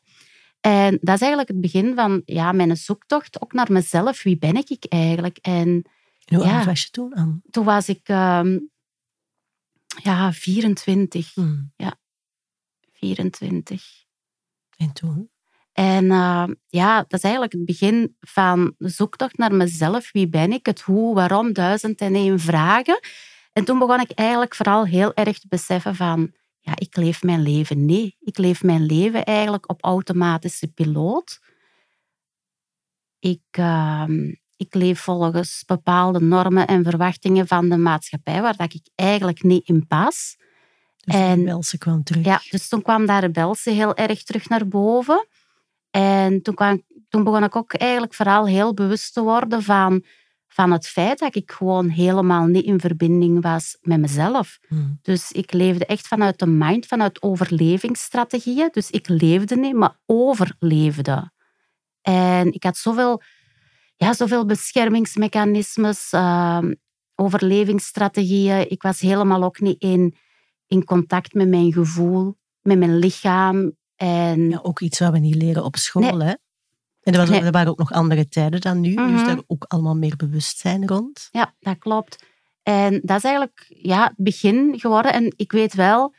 En 0.62 0.98
dat 1.02 1.16
is 1.16 1.22
eigenlijk 1.22 1.48
het 1.48 1.62
begin 1.62 1.96
van 1.96 2.22
ja, 2.26 2.52
mijn 2.52 2.78
zoektocht 2.78 3.42
ook 3.42 3.54
naar 3.54 3.72
mezelf. 3.72 4.24
Wie 4.24 4.38
ben 4.38 4.56
ik 4.56 4.86
eigenlijk? 4.90 5.38
En, 5.38 5.86
hoe 6.26 6.44
ja, 6.44 6.56
oud 6.56 6.66
was 6.66 6.82
je 6.82 6.90
toen 6.90 7.16
aan? 7.16 7.42
Toen 7.50 7.66
was 7.66 7.90
ik 7.90 8.10
um, 8.10 8.70
ja, 10.04 10.34
24. 10.34 11.34
Hmm. 11.34 11.72
Ja, 11.76 11.96
24. 12.94 14.10
En 14.82 14.94
toen? 14.94 15.30
En 15.72 16.06
uh, 16.06 16.48
ja, 16.68 16.98
dat 16.98 17.14
is 17.14 17.22
eigenlijk 17.22 17.54
het 17.54 17.66
begin 17.66 18.16
van 18.20 18.74
de 18.78 18.90
zoektocht 18.90 19.38
naar 19.38 19.54
mezelf. 19.54 20.12
Wie 20.12 20.30
ben 20.30 20.52
ik? 20.52 20.66
Het 20.66 20.82
hoe, 20.82 21.16
waarom, 21.16 21.54
duizend 21.54 22.02
en 22.02 22.16
één 22.16 22.40
vragen. 22.40 23.00
En 23.54 23.66
toen 23.66 23.80
begon 23.80 24.00
ik 24.00 24.12
eigenlijk 24.12 24.56
vooral 24.56 24.86
heel 24.86 25.14
erg 25.14 25.40
te 25.40 25.48
beseffen 25.48 25.96
van 25.96 26.32
ja, 26.60 26.74
ik 26.76 26.96
leef 26.96 27.24
mijn 27.24 27.42
leven. 27.42 27.86
Nee, 27.86 28.18
ik 28.20 28.38
leef 28.38 28.64
mijn 28.64 28.86
leven 28.86 29.26
eigenlijk 29.26 29.70
op 29.70 29.84
automatische 29.84 30.68
piloot. 30.68 31.40
Ik, 33.20 33.58
uh, 33.60 34.06
ik 34.56 34.74
leef 34.74 35.00
volgens 35.00 35.64
bepaalde 35.66 36.20
normen 36.20 36.68
en 36.68 36.84
verwachtingen 36.84 37.48
van 37.48 37.70
de 37.70 37.78
maatschappij, 37.78 38.42
waar 38.42 38.56
dat 38.56 38.74
ik 38.74 38.88
eigenlijk 38.96 39.44
niet 39.44 39.68
in 39.68 39.88
pas. 39.88 40.38
Dus 41.02 41.16
en, 41.16 41.46
de 41.46 41.78
kwam 41.78 42.04
terug. 42.04 42.26
Ja, 42.26 42.42
dus 42.50 42.68
toen 42.68 42.82
kwam 42.82 43.06
dat 43.06 43.20
rebelse 43.20 43.70
heel 43.70 43.96
erg 43.96 44.24
terug 44.24 44.50
naar 44.50 44.68
boven. 44.68 45.28
En 45.90 46.42
toen, 46.42 46.56
kwam, 46.56 46.84
toen 47.10 47.24
begon 47.24 47.44
ik 47.44 47.56
ook 47.56 47.74
eigenlijk 47.74 48.14
vooral 48.14 48.48
heel 48.48 48.74
bewust 48.74 49.14
te 49.14 49.22
worden 49.22 49.64
van 49.64 50.04
van 50.54 50.72
het 50.72 50.88
feit 50.88 51.20
dat 51.20 51.36
ik 51.36 51.52
gewoon 51.52 51.90
helemaal 51.90 52.46
niet 52.46 52.66
in 52.66 52.80
verbinding 52.80 53.42
was 53.42 53.78
met 53.82 54.00
mezelf. 54.00 54.60
Hmm. 54.68 55.00
Dus 55.02 55.32
ik 55.32 55.54
leefde 55.54 55.86
echt 55.86 56.08
vanuit 56.08 56.40
de 56.40 56.48
mind, 56.48 56.86
vanuit 56.86 57.22
overlevingsstrategieën. 57.22 58.70
Dus 58.72 58.90
ik 58.90 59.08
leefde 59.08 59.56
niet, 59.56 59.74
maar 59.74 59.98
overleefde. 60.06 61.32
En 62.02 62.54
ik 62.54 62.64
had 62.64 62.78
zoveel, 62.78 63.22
ja, 63.96 64.14
zoveel 64.14 64.46
beschermingsmechanismes, 64.46 66.12
uh, 66.14 66.60
overlevingsstrategieën. 67.16 68.72
Ik 68.72 68.82
was 68.82 69.00
helemaal 69.00 69.44
ook 69.44 69.60
niet 69.60 69.82
in, 69.82 70.16
in 70.72 70.84
contact 70.84 71.34
met 71.34 71.48
mijn 71.48 71.74
gevoel, 71.74 72.38
met 72.62 72.78
mijn 72.78 72.98
lichaam. 72.98 73.78
En... 73.96 74.50
Ja, 74.50 74.60
ook 74.62 74.80
iets 74.80 75.00
wat 75.00 75.12
we 75.12 75.20
niet 75.20 75.36
leren 75.36 75.64
op 75.64 75.76
school, 75.76 76.22
hè? 76.22 76.34
En 77.02 77.14
er, 77.14 77.18
was, 77.18 77.30
er, 77.30 77.52
waren 77.52 77.72
ook 77.72 77.78
nog 77.78 77.92
andere 77.92 78.28
tijden 78.28 78.62
dan 78.62 78.80
nu, 78.80 78.96
dus 78.96 79.26
daar 79.26 79.42
ook 79.48 79.64
allemaal 79.68 79.96
meer 79.96 80.16
bewustzijn 80.16 80.88
rond. 80.88 81.28
Ja, 81.32 81.54
dat 81.60 81.78
klopt. 81.78 82.26
En 82.64 83.02
dat 83.04 83.18
is 83.18 83.24
eigenlijk 83.24 83.66
ja, 83.68 84.04
het 84.04 84.14
begin 84.18 84.80
geworden. 84.80 85.14
En 85.14 85.34
ik 85.36 85.52
weet 85.52 85.74
wel, 85.74 86.14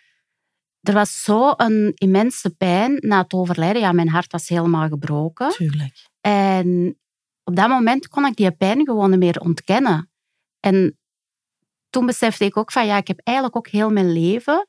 er 0.80 0.94
was 0.94 1.22
zo 1.22 1.52
een 1.56 1.92
immense 1.94 2.50
pijn 2.50 2.96
na 3.00 3.22
het 3.22 3.32
overlijden. 3.32 3.82
Ja, 3.82 3.92
mijn 3.92 4.08
hart 4.08 4.32
was 4.32 4.48
helemaal 4.48 4.88
gebroken. 4.88 5.50
Tuurlijk. 5.50 6.08
En 6.20 6.98
op 7.44 7.56
dat 7.56 7.68
moment 7.68 8.08
kon 8.08 8.26
ik 8.26 8.36
die 8.36 8.50
pijn 8.50 8.84
gewoon 8.84 9.10
niet 9.10 9.18
meer 9.18 9.40
ontkennen. 9.40 10.10
En 10.60 10.98
toen 11.92 12.06
besefte 12.06 12.44
ik 12.44 12.56
ook 12.56 12.72
van, 12.72 12.86
ja, 12.86 12.96
ik 12.96 13.06
heb 13.06 13.20
eigenlijk 13.24 13.56
ook 13.56 13.68
heel 13.68 13.90
mijn 13.90 14.12
leven 14.12 14.66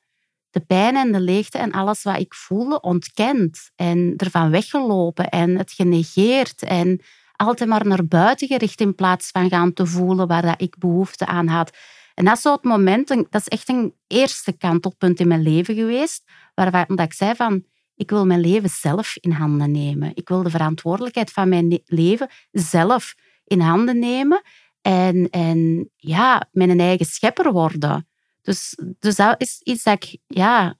de 0.54 0.60
pijn 0.60 0.96
en 0.96 1.12
de 1.12 1.20
leegte 1.20 1.58
en 1.58 1.72
alles 1.72 2.02
wat 2.02 2.18
ik 2.18 2.34
voelde 2.34 2.80
ontkend. 2.80 3.70
En 3.76 4.14
ervan 4.16 4.50
weggelopen 4.50 5.28
en 5.28 5.56
het 5.58 5.72
genegeerd. 5.72 6.62
En 6.62 7.00
altijd 7.36 7.68
maar 7.68 7.86
naar 7.86 8.06
buiten 8.06 8.46
gericht 8.46 8.80
in 8.80 8.94
plaats 8.94 9.30
van 9.30 9.48
gaan 9.48 9.72
te 9.72 9.86
voelen 9.86 10.26
waar 10.26 10.42
dat 10.42 10.62
ik 10.62 10.78
behoefte 10.78 11.26
aan 11.26 11.46
had. 11.46 11.76
En 12.14 12.24
dat 12.24 12.36
is 12.36 12.42
zo 12.42 12.52
het 12.52 12.64
moment, 12.64 13.08
dat 13.08 13.40
is 13.40 13.48
echt 13.48 13.68
een 13.68 13.94
eerste 14.06 14.56
kantelpunt 14.56 15.20
in 15.20 15.28
mijn 15.28 15.42
leven 15.42 15.74
geweest, 15.74 16.22
waar 16.54 16.90
ik 16.90 17.12
zei 17.12 17.34
van, 17.34 17.64
ik 17.96 18.10
wil 18.10 18.26
mijn 18.26 18.40
leven 18.40 18.70
zelf 18.70 19.16
in 19.16 19.30
handen 19.30 19.70
nemen. 19.70 20.10
Ik 20.14 20.28
wil 20.28 20.42
de 20.42 20.50
verantwoordelijkheid 20.50 21.30
van 21.30 21.48
mijn 21.48 21.82
leven 21.84 22.28
zelf 22.50 23.14
in 23.44 23.60
handen 23.60 23.98
nemen 23.98 24.42
en, 24.84 25.30
en 25.30 25.90
ja, 25.96 26.48
mijn 26.50 26.80
eigen 26.80 27.06
schepper 27.06 27.52
worden. 27.52 28.08
Dus, 28.42 28.78
dus 28.98 29.16
dat 29.16 29.40
is 29.40 29.60
iets 29.62 29.82
dat 29.82 30.04
ik 30.04 30.18
ja, 30.26 30.78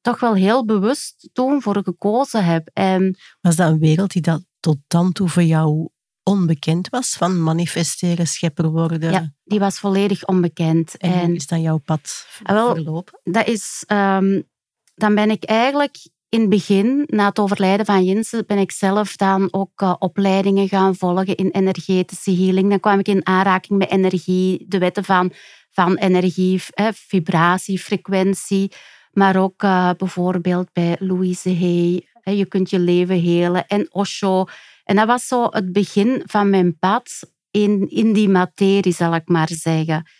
toch 0.00 0.20
wel 0.20 0.34
heel 0.34 0.64
bewust 0.64 1.28
toen 1.32 1.62
voor 1.62 1.82
gekozen 1.82 2.44
heb. 2.44 2.70
En, 2.72 3.18
was 3.40 3.56
dat 3.56 3.70
een 3.70 3.78
wereld 3.78 4.10
die 4.10 4.22
dat 4.22 4.44
tot 4.60 4.76
dan 4.86 5.12
toe 5.12 5.28
voor 5.28 5.42
jou 5.42 5.88
onbekend 6.22 6.88
was, 6.88 7.12
van 7.12 7.42
manifesteren, 7.42 8.26
schepper 8.26 8.70
worden? 8.70 9.10
Ja, 9.10 9.32
die 9.44 9.58
was 9.58 9.78
volledig 9.78 10.24
onbekend. 10.26 10.96
En, 10.96 11.12
en 11.12 11.34
is 11.34 11.46
dan 11.46 11.60
jouw 11.60 11.78
pad 11.78 12.26
ah, 12.42 12.54
wel, 12.54 12.74
verlopen? 12.74 13.20
Dat 13.22 13.46
is, 13.46 13.84
um, 13.86 14.48
dan 14.94 15.14
ben 15.14 15.30
ik 15.30 15.44
eigenlijk 15.44 15.96
in 16.30 16.40
het 16.40 16.48
begin, 16.48 17.04
na 17.06 17.28
het 17.28 17.38
overlijden 17.38 17.86
van 17.86 18.04
Jensen, 18.04 18.46
ben 18.46 18.58
ik 18.58 18.72
zelf 18.72 19.16
dan 19.16 19.48
ook 19.50 19.82
uh, 19.82 19.94
opleidingen 19.98 20.68
gaan 20.68 20.96
volgen 20.96 21.36
in 21.36 21.50
energetische 21.50 22.34
healing. 22.34 22.68
Dan 22.68 22.80
kwam 22.80 22.98
ik 22.98 23.08
in 23.08 23.26
aanraking 23.26 23.78
met 23.78 23.90
energie, 23.90 24.64
de 24.68 24.78
wetten 24.78 25.04
van, 25.04 25.32
van 25.70 25.96
energie, 25.96 26.62
eh, 26.70 26.88
vibratie, 26.92 27.78
frequentie. 27.78 28.72
Maar 29.12 29.36
ook 29.36 29.62
uh, 29.62 29.90
bijvoorbeeld 29.96 30.72
bij 30.72 30.96
Louise 30.98 31.54
Hay, 31.54 32.08
je 32.36 32.46
kunt 32.46 32.70
je 32.70 32.78
leven 32.78 33.20
helen, 33.20 33.66
en 33.66 33.88
Osho. 33.94 34.44
En 34.84 34.96
dat 34.96 35.06
was 35.06 35.26
zo 35.26 35.46
het 35.50 35.72
begin 35.72 36.22
van 36.26 36.50
mijn 36.50 36.78
pad 36.78 37.32
in, 37.50 37.88
in 37.88 38.12
die 38.12 38.28
materie, 38.28 38.92
zal 38.92 39.14
ik 39.14 39.28
maar 39.28 39.48
zeggen. 39.52 40.10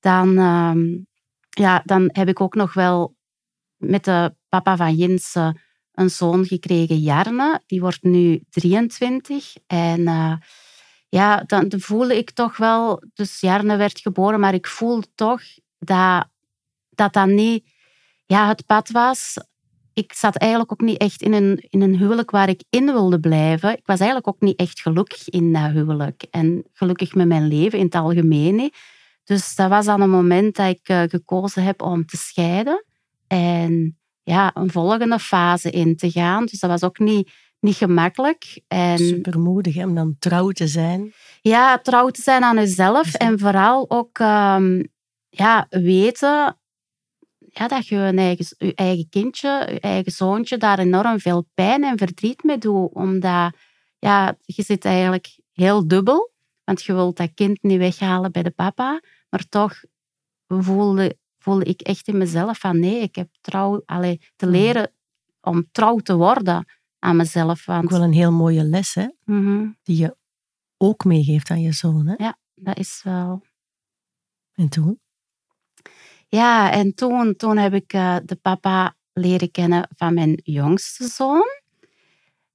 Dan, 0.00 0.38
uh, 0.38 0.72
ja, 1.50 1.82
dan 1.84 2.08
heb 2.12 2.28
ik 2.28 2.40
ook 2.40 2.54
nog 2.54 2.74
wel 2.74 3.16
met 3.76 4.04
de 4.04 4.38
papa 4.50 4.76
van 4.76 4.94
Jensen 4.94 5.60
een 5.92 6.10
zoon 6.10 6.44
gekregen, 6.46 6.98
Jarne. 6.98 7.60
Die 7.66 7.80
wordt 7.80 8.02
nu 8.02 8.42
23. 8.50 9.54
En 9.66 10.00
uh, 10.00 10.34
ja, 11.08 11.42
dan 11.46 11.72
voelde 11.76 12.16
ik 12.16 12.30
toch 12.30 12.56
wel... 12.56 13.02
Dus 13.14 13.40
Jarne 13.40 13.76
werd 13.76 14.00
geboren, 14.00 14.40
maar 14.40 14.54
ik 14.54 14.66
voelde 14.66 15.06
toch 15.14 15.42
dat 15.78 16.28
dat, 16.90 17.26
niet 17.26 17.68
ja, 18.26 18.48
het 18.48 18.66
pad 18.66 18.90
was 18.90 19.38
ik 20.00 20.12
zat 20.12 20.36
eigenlijk 20.36 20.72
ook 20.72 20.80
niet 20.80 20.98
echt 20.98 21.22
in 21.22 21.32
een, 21.32 21.66
in 21.70 21.82
een 21.82 21.96
huwelijk 21.96 22.30
waar 22.30 22.48
ik 22.48 22.62
in 22.70 22.84
wilde 22.84 23.20
blijven. 23.20 23.72
Ik 23.72 23.86
was 23.86 23.98
eigenlijk 23.98 24.28
ook 24.28 24.40
niet 24.40 24.58
echt 24.58 24.80
gelukkig 24.80 25.28
in 25.28 25.52
dat 25.52 25.70
huwelijk. 25.70 26.22
En 26.30 26.64
gelukkig 26.72 27.14
met 27.14 27.26
mijn 27.26 27.48
leven 27.48 27.78
in 27.78 27.84
het 27.84 27.94
algemeen. 27.94 28.72
Dus 29.24 29.54
dat 29.54 29.68
was 29.68 29.84
dan 29.86 30.00
een 30.00 30.10
moment 30.10 30.56
dat 30.56 30.68
ik 30.68 30.88
uh, 30.88 31.02
gekozen 31.02 31.62
heb 31.62 31.82
om 31.82 32.06
te 32.06 32.16
scheiden. 32.16 32.84
En 33.26 33.98
ja, 34.22 34.50
een 34.54 34.70
volgende 34.70 35.18
fase 35.18 35.70
in 35.70 35.96
te 35.96 36.10
gaan. 36.10 36.46
Dus 36.46 36.60
dat 36.60 36.70
was 36.70 36.84
ook 36.84 36.98
niet, 36.98 37.30
niet 37.60 37.76
gemakkelijk. 37.76 38.60
En, 38.68 38.98
Supermoedig 38.98 39.76
om 39.76 39.94
dan 39.94 40.16
trouw 40.18 40.50
te 40.50 40.66
zijn. 40.66 41.12
Ja, 41.40 41.78
trouw 41.78 42.08
te 42.08 42.22
zijn 42.22 42.42
aan 42.42 42.56
jezelf. 42.56 43.14
En 43.14 43.38
vooral 43.38 43.90
ook 43.90 44.18
um, 44.18 44.88
ja, 45.28 45.66
weten 45.70 46.58
ja, 47.52 47.68
dat 47.68 47.86
je 47.86 47.96
een 47.96 48.18
eigen, 48.18 48.46
je 48.58 48.74
eigen 48.74 49.08
kindje, 49.08 49.66
je 49.72 49.80
eigen 49.80 50.12
zoontje 50.12 50.56
daar 50.56 50.78
enorm 50.78 51.20
veel 51.20 51.48
pijn 51.54 51.84
en 51.84 51.98
verdriet 51.98 52.42
mee 52.42 52.58
doet. 52.58 52.94
Omdat 52.94 53.54
ja, 53.98 54.36
je 54.44 54.62
zit 54.62 54.84
eigenlijk 54.84 55.38
heel 55.52 55.88
dubbel. 55.88 56.30
Want 56.64 56.82
je 56.82 56.92
wilt 56.92 57.16
dat 57.16 57.34
kind 57.34 57.62
niet 57.62 57.78
weghalen 57.78 58.32
bij 58.32 58.42
de 58.42 58.50
papa. 58.50 59.02
Maar 59.28 59.48
toch 59.48 59.84
voelde, 60.46 61.16
voelde 61.40 61.64
ik 61.64 61.80
echt 61.80 62.08
in 62.08 62.18
mezelf 62.18 62.58
van 62.58 62.78
nee, 62.78 63.00
ik 63.00 63.14
heb 63.14 63.28
trouw 63.40 63.82
allee, 63.84 64.20
te 64.36 64.46
mm. 64.46 64.52
leren 64.52 64.92
om 65.40 65.68
trouw 65.72 65.96
te 65.96 66.16
worden 66.16 66.66
aan 66.98 67.16
mezelf. 67.16 67.66
Want... 67.66 67.84
Ook 67.84 67.90
wel 67.90 68.02
een 68.02 68.12
heel 68.12 68.32
mooie 68.32 68.64
les, 68.64 68.94
hè? 68.94 69.06
Mhm. 69.24 69.68
Die 69.82 69.96
je 69.96 70.16
ook 70.76 71.04
meegeeft 71.04 71.50
aan 71.50 71.60
je 71.60 71.72
zoon, 71.72 72.06
hè? 72.06 72.14
Ja, 72.24 72.38
dat 72.54 72.78
is 72.78 73.00
wel... 73.04 73.42
En 74.54 74.68
toen? 74.68 75.00
Ja, 76.28 76.72
en 76.72 76.94
toen, 76.94 77.36
toen 77.36 77.56
heb 77.56 77.74
ik 77.74 77.92
uh, 77.92 78.16
de 78.24 78.36
papa 78.36 78.96
leren 79.12 79.50
kennen 79.50 79.88
van 79.96 80.14
mijn 80.14 80.40
jongste 80.44 81.08
zoon. 81.08 81.46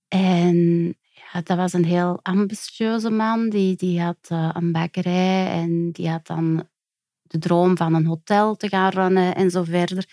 En 0.08 0.86
ja, 0.98 1.42
dat 1.44 1.58
was 1.58 1.74
een 1.74 1.86
heel 1.86 2.20
ambitieuze 2.22 3.10
man. 3.10 3.50
Die, 3.50 3.75
die 3.75 4.01
had 4.01 4.30
uh, 4.32 4.50
een 4.54 4.72
bakkerij 4.72 5.51
en 5.51 5.92
die 5.92 6.10
had 6.10 6.27
dan 6.27 6.70
de 7.27 7.39
droom 7.39 7.77
van 7.77 7.94
een 7.94 8.05
hotel 8.05 8.55
te 8.55 8.67
gaan 8.67 8.89
runnen 8.89 9.36
en 9.36 9.50
zo 9.50 9.63
verder. 9.63 10.05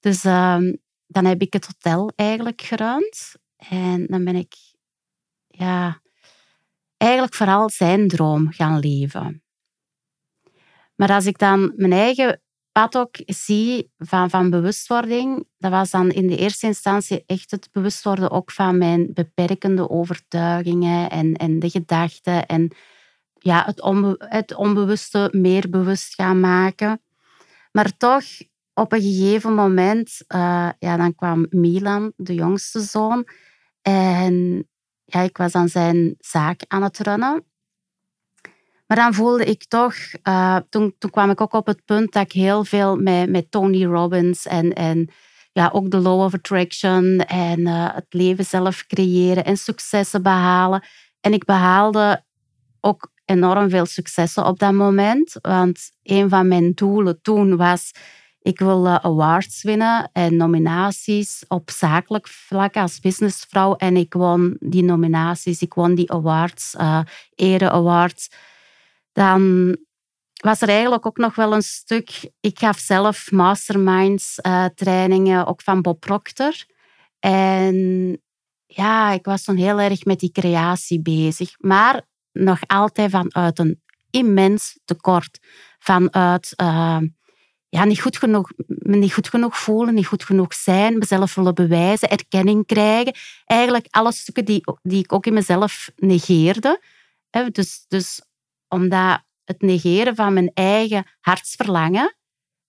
Dus 0.00 0.24
uh, 0.24 0.58
dan 1.06 1.24
heb 1.24 1.40
ik 1.40 1.52
het 1.52 1.66
hotel 1.66 2.12
eigenlijk 2.16 2.62
gerund. 2.62 3.34
En 3.56 4.06
dan 4.06 4.24
ben 4.24 4.36
ik 4.36 4.54
ja, 5.48 6.00
eigenlijk 6.96 7.34
vooral 7.34 7.70
zijn 7.70 8.08
droom 8.08 8.52
gaan 8.52 8.78
leven. 8.78 9.42
Maar 10.94 11.12
als 11.12 11.26
ik 11.26 11.38
dan 11.38 11.72
mijn 11.76 11.92
eigen 11.92 12.40
pad 12.72 12.96
ook 12.96 13.16
zie 13.26 13.90
van, 13.98 14.30
van 14.30 14.50
bewustwording, 14.50 15.46
dat 15.58 15.70
was 15.70 15.90
dan 15.90 16.10
in 16.10 16.26
de 16.26 16.36
eerste 16.36 16.66
instantie 16.66 17.22
echt 17.26 17.50
het 17.50 17.68
bewust 17.72 18.04
worden 18.04 18.30
ook 18.30 18.50
van 18.50 18.78
mijn 18.78 19.10
beperkende 19.14 19.90
overtuigingen 19.90 21.10
en, 21.10 21.34
en 21.34 21.58
de 21.58 21.70
gedachten 21.70 22.46
en 22.46 22.70
ja, 23.46 23.62
het, 23.66 23.80
onbe 23.80 24.14
het 24.18 24.54
onbewuste 24.54 25.28
meer 25.32 25.70
bewust 25.70 26.14
gaan 26.14 26.40
maken. 26.40 27.00
Maar 27.72 27.96
toch, 27.96 28.24
op 28.74 28.92
een 28.92 29.00
gegeven 29.00 29.54
moment, 29.54 30.20
uh, 30.34 30.68
ja, 30.78 30.96
dan 30.96 31.14
kwam 31.14 31.46
Milan, 31.50 32.12
de 32.16 32.34
jongste 32.34 32.80
zoon, 32.80 33.28
en 33.82 34.66
ja, 35.04 35.20
ik 35.20 35.36
was 35.36 35.54
aan 35.54 35.68
zijn 35.68 36.14
zaak 36.18 36.64
aan 36.68 36.82
het 36.82 36.98
runnen. 36.98 37.44
Maar 38.86 38.96
dan 38.96 39.14
voelde 39.14 39.44
ik 39.44 39.64
toch, 39.64 39.94
uh, 40.22 40.58
toen, 40.68 40.94
toen 40.98 41.10
kwam 41.10 41.30
ik 41.30 41.40
ook 41.40 41.52
op 41.52 41.66
het 41.66 41.84
punt 41.84 42.12
dat 42.12 42.24
ik 42.24 42.32
heel 42.32 42.64
veel 42.64 42.96
met, 42.96 43.30
met 43.30 43.50
Tony 43.50 43.84
Robbins 43.84 44.46
en, 44.46 44.72
en 44.72 45.10
ja, 45.52 45.70
ook 45.72 45.90
de 45.90 45.98
law 45.98 46.20
of 46.20 46.34
attraction 46.34 47.18
en 47.18 47.60
uh, 47.60 47.94
het 47.94 48.06
leven 48.08 48.44
zelf 48.44 48.86
creëren 48.86 49.44
en 49.44 49.56
successen 49.56 50.22
behalen. 50.22 50.84
En 51.20 51.32
ik 51.32 51.44
behaalde 51.44 52.24
ook 52.80 53.14
enorm 53.26 53.70
veel 53.70 53.86
successen 53.86 54.44
op 54.44 54.58
dat 54.58 54.72
moment. 54.72 55.36
Want 55.40 55.90
een 56.02 56.28
van 56.28 56.48
mijn 56.48 56.72
doelen 56.74 57.22
toen 57.22 57.56
was, 57.56 57.90
ik 58.40 58.58
wil 58.58 58.86
uh, 58.86 58.94
awards 58.94 59.62
winnen 59.62 60.10
en 60.12 60.36
nominaties 60.36 61.44
op 61.48 61.70
zakelijk 61.70 62.28
vlak 62.28 62.76
als 62.76 63.00
businessvrouw. 63.00 63.74
En 63.76 63.96
ik 63.96 64.14
won 64.14 64.56
die 64.60 64.82
nominaties, 64.82 65.62
ik 65.62 65.74
won 65.74 65.94
die 65.94 66.12
awards, 66.12 66.74
uh, 66.74 67.00
ere 67.34 67.70
awards 67.70 68.28
dan 69.16 69.76
was 70.42 70.60
er 70.60 70.68
eigenlijk 70.68 71.06
ook 71.06 71.16
nog 71.16 71.34
wel 71.34 71.54
een 71.54 71.62
stuk. 71.62 72.30
Ik 72.40 72.58
gaf 72.58 72.78
zelf 72.78 73.30
masterminds 73.30 74.38
uh, 74.46 74.64
trainingen, 74.74 75.46
ook 75.46 75.62
van 75.62 75.82
Bob 75.82 76.00
Proctor. 76.00 76.54
En 77.18 77.76
ja, 78.66 79.10
ik 79.10 79.24
was 79.24 79.42
toen 79.42 79.56
heel 79.56 79.80
erg 79.80 80.04
met 80.04 80.20
die 80.20 80.32
creatie 80.32 81.02
bezig. 81.02 81.54
Maar 81.58 82.02
nog 82.44 82.60
altijd 82.66 83.10
vanuit 83.10 83.58
een 83.58 83.82
immens 84.10 84.78
tekort. 84.84 85.38
Vanuit 85.78 86.52
uh, 86.60 86.98
ja, 87.68 87.84
niet, 87.84 88.00
goed 88.00 88.16
genoeg, 88.16 88.50
me 88.66 88.96
niet 88.96 89.12
goed 89.12 89.28
genoeg 89.28 89.58
voelen, 89.58 89.94
niet 89.94 90.06
goed 90.06 90.24
genoeg 90.24 90.54
zijn, 90.54 90.98
mezelf 90.98 91.34
willen 91.34 91.54
bewijzen, 91.54 92.08
erkenning 92.08 92.66
krijgen. 92.66 93.14
Eigenlijk 93.44 93.86
alle 93.90 94.12
stukken 94.12 94.44
die, 94.44 94.62
die 94.82 95.02
ik 95.02 95.12
ook 95.12 95.26
in 95.26 95.34
mezelf 95.34 95.90
negeerde. 95.96 96.82
Dus, 97.52 97.84
dus 97.88 98.22
omdat 98.68 99.24
het 99.44 99.60
negeren 99.62 100.14
van 100.14 100.32
mijn 100.32 100.50
eigen 100.54 101.06
hartsverlangen. 101.20 102.16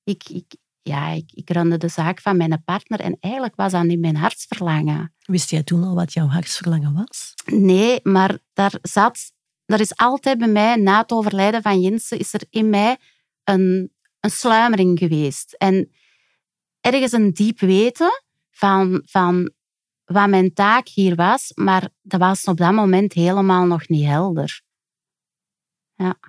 Ik, 0.04 0.30
ik, 0.30 0.56
ja, 0.82 1.08
ik, 1.10 1.32
ik 1.34 1.50
runde 1.50 1.78
de 1.78 1.88
zaak 1.88 2.22
van 2.22 2.38
mijn 2.38 2.64
partner 2.64 3.00
en 3.00 3.18
eigenlijk 3.20 3.56
was 3.56 3.72
dat 3.72 3.84
niet 3.84 4.00
mijn 4.00 4.16
hartsverlangen. 4.16 5.14
Wist 5.20 5.50
jij 5.50 5.64
toen 5.64 5.84
al 5.84 5.96
wat 5.96 6.14
jouw 6.14 6.28
hartsverlangen 6.28 6.94
was? 6.94 7.34
Nee, 7.46 8.00
maar 8.04 8.38
daar 8.54 8.74
zat... 8.82 9.36
Er 9.68 9.80
is 9.80 9.96
altijd 9.96 10.38
bij 10.38 10.48
mij, 10.48 10.76
na 10.76 11.02
het 11.02 11.12
overlijden 11.12 11.62
van 11.62 11.82
Jensen, 11.82 12.20
is 12.20 12.34
er 12.34 12.42
in 12.50 12.70
mij 12.70 12.98
een, 13.44 13.94
een 14.20 14.30
sluimering 14.30 15.00
geweest. 15.00 15.54
En 15.54 15.92
ergens 16.82 17.12
een 17.12 17.34
diep 17.34 17.60
weten 17.60 18.24
van, 18.52 19.02
van 19.06 19.52
wat 20.06 20.30
mijn 20.30 20.54
taak 20.54 20.88
hier 20.88 21.16
was, 21.16 21.52
maar 21.56 21.90
dat 22.02 22.20
was 22.20 22.44
op 22.44 22.58
dat 22.58 22.72
moment 22.72 23.14
helemaal 23.14 23.66
nog 23.66 23.88
niet 23.88 24.06
helder. 24.06 24.62
Ja. 25.96 26.20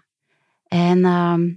En 0.68 1.04
ehm, 1.04 1.54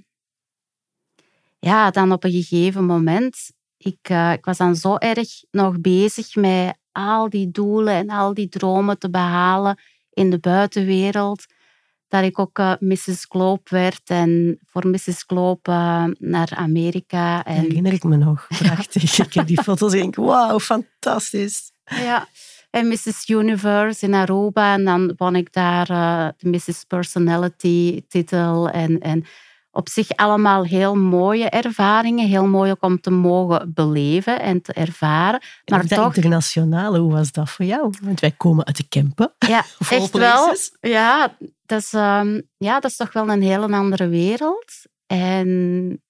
ja, 1.60 1.92
dan 1.92 2.12
op 2.12 2.24
een 2.24 2.32
gegeven 2.32 2.86
moment, 2.86 3.52
ik, 3.78 4.10
uh, 4.10 4.32
ik 4.32 4.46
was 4.46 4.58
dan 4.58 4.76
zo 4.76 4.96
erg 4.96 5.44
nog 5.52 5.80
bezig 5.80 6.36
met 6.36 6.78
al 6.92 7.30
die 7.30 7.52
doelen 7.52 7.94
en 7.94 8.10
al 8.10 8.34
die 8.34 8.50
dromen 8.50 9.00
te 9.00 9.10
behalen 9.10 9.80
in 10.14 10.30
de 10.30 10.40
buitenwereld, 10.40 11.46
dat 12.12 12.24
ik 12.24 12.40
ook 12.40 12.60
uh, 12.60 12.74
Mrs. 12.80 13.26
Globe 13.30 13.62
werd 13.70 14.02
en 14.04 14.60
voor 14.66 14.88
Mrs. 14.88 15.24
Globe 15.28 15.72
uh, 15.72 16.06
naar 16.20 16.52
Amerika. 16.56 17.44
En... 17.44 17.62
herinner 17.62 17.94
ik 17.94 18.04
me 18.04 18.18
nog. 18.18 18.48
Prachtig. 18.58 19.18
ik 19.18 19.34
heb 19.34 19.48
die 19.48 19.62
foto's 19.62 19.94
en 19.94 20.00
denk, 20.00 20.16
wauw, 20.16 20.60
fantastisch. 20.60 21.72
Ja, 21.84 22.28
en 22.70 22.88
Mrs. 22.88 23.28
Universe 23.28 24.06
in 24.06 24.14
Aruba. 24.14 24.74
En 24.74 24.86
dan 24.86 25.14
won 25.18 25.36
ik 25.36 25.54
daar 25.54 25.92
uh, 25.92 26.28
de 26.38 26.50
Mrs. 26.50 26.84
Personality 26.88 28.02
titel. 28.08 28.70
En, 28.70 29.00
en 29.00 29.26
op 29.72 29.90
zich 29.90 30.10
allemaal 30.10 30.64
heel 30.64 30.96
mooie 30.96 31.50
ervaringen. 31.50 32.28
Heel 32.28 32.48
mooi 32.48 32.72
ook 32.72 32.84
om 32.84 33.02
te 33.02 33.12
mogen 33.12 33.74
beleven 33.74 34.42
en 34.42 34.62
te 34.62 34.74
ervaren. 34.74 35.42
Maar 35.66 35.86
toch... 35.86 36.16
internationale, 36.16 37.00
hoe 37.00 37.12
was 37.12 37.32
dat 37.32 37.50
voor 37.50 37.66
jou? 37.66 37.94
Want 38.02 38.20
wij 38.20 38.32
komen 38.32 38.66
uit 38.66 38.78
de 38.78 38.88
Kempen. 38.88 39.34
Ja, 39.38 39.66
echt 39.90 40.18
wel. 40.18 40.56
Ja 40.82 41.36
dat, 41.72 41.82
is, 41.82 41.94
um, 41.94 42.50
ja, 42.58 42.80
dat 42.80 42.92
is 42.92 42.98
toch 42.98 43.14
wel 43.14 43.30
een 43.30 43.42
hele 43.42 43.76
andere 43.76 44.08
wereld. 44.08 44.74
En 45.06 46.02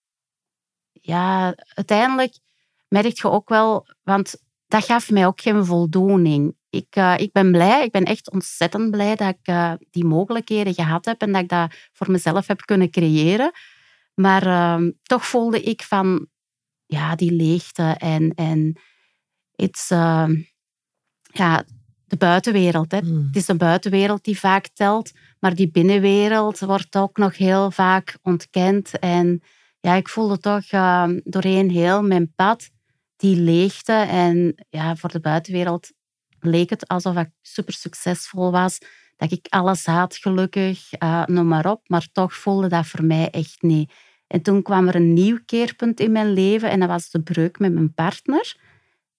ja, 0.91 1.55
uiteindelijk 1.73 2.39
merk 2.87 3.21
je 3.21 3.29
ook 3.29 3.49
wel... 3.49 3.87
Want 4.03 4.35
dat 4.67 4.85
gaf 4.85 5.09
mij 5.09 5.25
ook 5.25 5.41
geen 5.41 5.65
voldoening. 5.65 6.55
Ik, 6.69 6.95
uh, 6.95 7.13
ik 7.17 7.31
ben 7.31 7.51
blij, 7.51 7.83
ik 7.83 7.91
ben 7.91 8.03
echt 8.03 8.31
ontzettend 8.31 8.91
blij 8.91 9.15
dat 9.15 9.29
ik 9.29 9.47
uh, 9.47 9.73
die 9.89 10.05
mogelijkheden 10.05 10.73
gehad 10.73 11.05
heb 11.05 11.21
en 11.21 11.31
dat 11.31 11.41
ik 11.41 11.49
dat 11.49 11.73
voor 11.93 12.11
mezelf 12.11 12.47
heb 12.47 12.61
kunnen 12.61 12.89
creëren. 12.89 13.51
Maar 14.13 14.47
uh, 14.47 14.89
toch 15.03 15.25
voelde 15.25 15.61
ik 15.61 15.81
van 15.81 16.27
ja, 16.85 17.15
die 17.15 17.31
leegte 17.31 17.95
en, 17.97 18.33
en 18.33 18.79
iets, 19.55 19.87
ja, 21.31 21.65
de 22.11 22.17
buitenwereld. 22.17 22.91
Hè. 22.91 23.01
Mm. 23.01 23.25
Het 23.25 23.35
is 23.35 23.45
de 23.45 23.55
buitenwereld 23.55 24.23
die 24.23 24.39
vaak 24.39 24.67
telt, 24.67 25.11
maar 25.41 25.55
die 25.55 25.71
binnenwereld 25.71 26.59
wordt 26.59 26.95
ook 26.95 27.17
nog 27.17 27.37
heel 27.37 27.71
vaak 27.71 28.17
ontkend. 28.21 28.99
En 28.99 29.41
ja, 29.79 29.93
ik 29.93 30.09
voelde 30.09 30.39
toch 30.39 30.65
doorheen 31.23 31.69
heel 31.69 32.03
mijn 32.03 32.33
pad 32.35 32.69
die 33.15 33.35
leegte. 33.35 33.93
En 33.93 34.55
ja, 34.69 34.95
voor 34.95 35.09
de 35.09 35.19
buitenwereld 35.19 35.91
leek 36.39 36.69
het 36.69 36.87
alsof 36.87 37.17
ik 37.17 37.29
super 37.41 37.73
succesvol 37.73 38.51
was. 38.51 38.77
Dat 39.15 39.31
ik 39.31 39.47
alles 39.49 39.85
had, 39.85 40.15
gelukkig, 40.15 40.89
uh, 41.03 41.25
noem 41.25 41.47
maar 41.47 41.71
op. 41.71 41.89
Maar 41.89 42.07
toch 42.11 42.33
voelde 42.35 42.67
dat 42.67 42.87
voor 42.87 43.03
mij 43.03 43.29
echt 43.29 43.61
niet. 43.61 43.93
En 44.27 44.41
toen 44.41 44.61
kwam 44.61 44.87
er 44.87 44.95
een 44.95 45.13
nieuw 45.13 45.39
keerpunt 45.45 45.99
in 45.99 46.11
mijn 46.11 46.33
leven 46.33 46.69
en 46.69 46.79
dat 46.79 46.89
was 46.89 47.09
de 47.09 47.21
breuk 47.21 47.59
met 47.59 47.73
mijn 47.73 47.93
partner. 47.93 48.55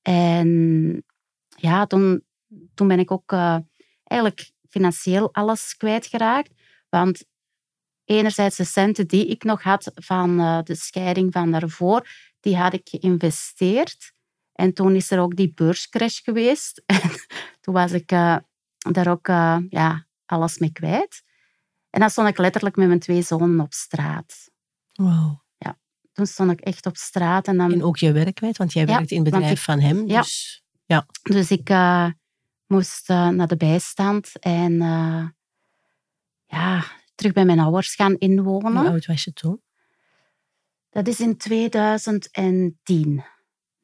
En 0.03 1.05
ja, 1.57 1.87
toen, 1.87 2.25
toen 2.75 2.89
ben 2.89 2.99
ik 2.99 3.11
ook 3.11 3.33
uh, 3.33 3.59
eigenlijk 4.05 4.52
financieel 4.73 5.35
alles 5.35 5.77
kwijtgeraakt. 5.77 6.51
Want 6.89 7.25
enerzijds 8.05 8.57
de 8.57 8.65
centen 8.65 9.07
die 9.07 9.27
ik 9.27 9.45
nog 9.45 9.63
had 9.63 9.91
van 9.95 10.41
uh, 10.41 10.63
de 10.63 10.75
scheiding 10.75 11.33
van 11.33 11.51
daarvoor, 11.51 12.09
die 12.41 12.57
had 12.57 12.73
ik 12.73 12.89
geïnvesteerd. 12.89 14.13
En 14.53 14.73
toen 14.73 14.95
is 14.95 15.11
er 15.11 15.21
ook 15.21 15.37
die 15.37 15.53
beurscrash 15.55 16.23
geweest. 16.23 16.83
En 16.87 17.11
toen 17.61 17.75
was 17.75 17.93
ik 17.93 18.13
uh, 18.13 18.37
daar 18.79 19.09
ook 19.09 19.29
uh, 19.29 19.59
ja, 19.69 20.07
alles 20.27 20.59
mee 20.59 20.73
kwijt. 20.73 21.23
En 21.91 22.01
dan 22.01 22.11
stond 22.11 22.29
ik 22.29 22.39
letterlijk 22.39 22.77
met 22.77 22.87
mijn 22.87 23.01
twee 23.01 23.23
zonen 23.23 23.61
op 23.61 23.73
straat. 23.73 24.51
Wow. 24.93 25.41
Ja, 25.59 25.79
toen 26.13 26.27
stond 26.27 26.51
ik 26.51 26.61
echt 26.61 26.87
op 26.87 26.97
straat. 26.97 27.47
En, 27.47 27.57
dan... 27.57 27.73
en 27.73 27.83
ook 27.83 27.97
je 27.97 28.13
werk 28.13 28.35
kwijt, 28.35 28.57
want 28.57 28.73
jij 28.73 28.87
werkt 28.87 29.11
in 29.11 29.25
het 29.25 29.35
bedrijf 29.35 29.63
van 29.63 29.81
hem. 29.81 30.07
Dus, 30.07 30.63
ja. 30.85 30.97
ja. 30.97 31.33
dus 31.35 31.51
ik 31.51 31.71
uh, 31.71 32.09
moest 32.73 33.09
naar 33.09 33.47
de 33.47 33.57
bijstand 33.57 34.39
en 34.39 34.73
ja, 36.47 36.85
terug 37.15 37.33
bij 37.33 37.45
mijn 37.45 37.59
ouders 37.59 37.95
gaan 37.95 38.17
inwonen. 38.19 38.77
Hoe 38.77 38.89
oud 38.89 39.07
was 39.07 39.25
je 39.25 39.33
toen? 39.33 39.63
Dat 40.91 41.07
is 41.07 41.21
in 41.21 41.37
2010. 41.37 43.25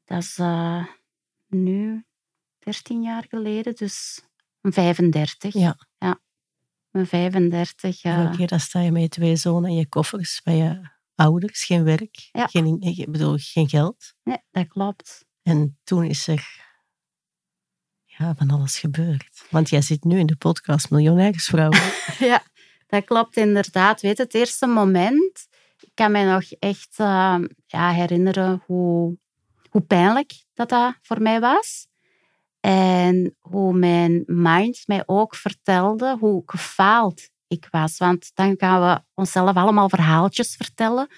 Dat 0.05 0.22
is 0.22 0.38
uh, 0.38 0.87
nu 1.46 2.05
13 2.59 3.03
jaar 3.03 3.24
geleden, 3.29 3.74
dus 3.74 4.22
35. 4.62 5.55
Ja. 5.55 5.77
ja. 5.98 6.20
Mijn 6.90 7.07
35. 7.07 8.05
Uh... 8.05 8.18
Elke 8.18 8.37
keer 8.37 8.46
dan 8.46 8.61
sta 8.61 8.81
je 8.81 8.92
met 8.92 9.03
je 9.03 9.09
twee 9.09 9.37
zonen 9.37 9.70
en 9.70 9.77
je 9.77 9.88
koffers 9.88 10.40
bij 10.42 10.57
je 10.57 10.90
ouders, 11.14 11.64
geen 11.64 11.85
werk, 11.85 12.29
ja. 12.33 12.46
geen, 12.46 12.81
ik 12.81 13.11
bedoel, 13.11 13.37
geen 13.38 13.68
geld. 13.68 14.14
Nee, 14.22 14.38
dat 14.51 14.68
klopt. 14.68 15.27
En 15.42 15.79
toen 15.85 16.05
is 16.05 16.27
er 16.27 16.67
ja, 18.18 18.35
van 18.37 18.50
alles 18.50 18.78
gebeurd. 18.78 19.46
Want 19.50 19.68
jij 19.68 19.83
zit 19.83 20.04
nu 20.04 20.18
in 20.18 20.26
de 20.26 20.37
podcast 20.37 20.90
Miljonairsvrouw. 20.90 21.70
ja, 22.18 22.42
dat 22.87 23.04
klopt 23.04 23.37
inderdaad. 23.37 24.00
Weet 24.00 24.18
het 24.18 24.35
eerste 24.35 24.66
moment 24.66 25.48
ik 25.81 25.90
kan 25.94 26.12
me 26.12 26.24
nog 26.24 26.42
echt 26.59 26.98
uh, 26.98 27.38
ja, 27.66 27.90
herinneren 27.90 28.62
hoe, 28.66 29.18
hoe 29.70 29.81
pijnlijk 29.81 30.44
dat, 30.54 30.68
dat 30.68 30.94
voor 31.02 31.22
mij 31.22 31.40
was. 31.40 31.87
En 32.61 33.37
hoe 33.38 33.72
mijn 33.72 34.22
mind 34.26 34.83
mij 34.87 35.02
ook 35.07 35.35
vertelde 35.35 36.16
hoe 36.20 36.42
gefaald 36.46 37.28
ik 37.46 37.68
was. 37.70 37.98
Want 37.98 38.31
dan 38.35 38.54
gaan 38.59 38.81
we 38.81 39.02
onszelf 39.14 39.57
allemaal 39.57 39.88
verhaaltjes 39.88 40.57
vertellen 40.57 41.09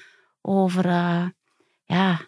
over 0.40 0.86
uh, 0.86 1.26
ja, 1.84 2.20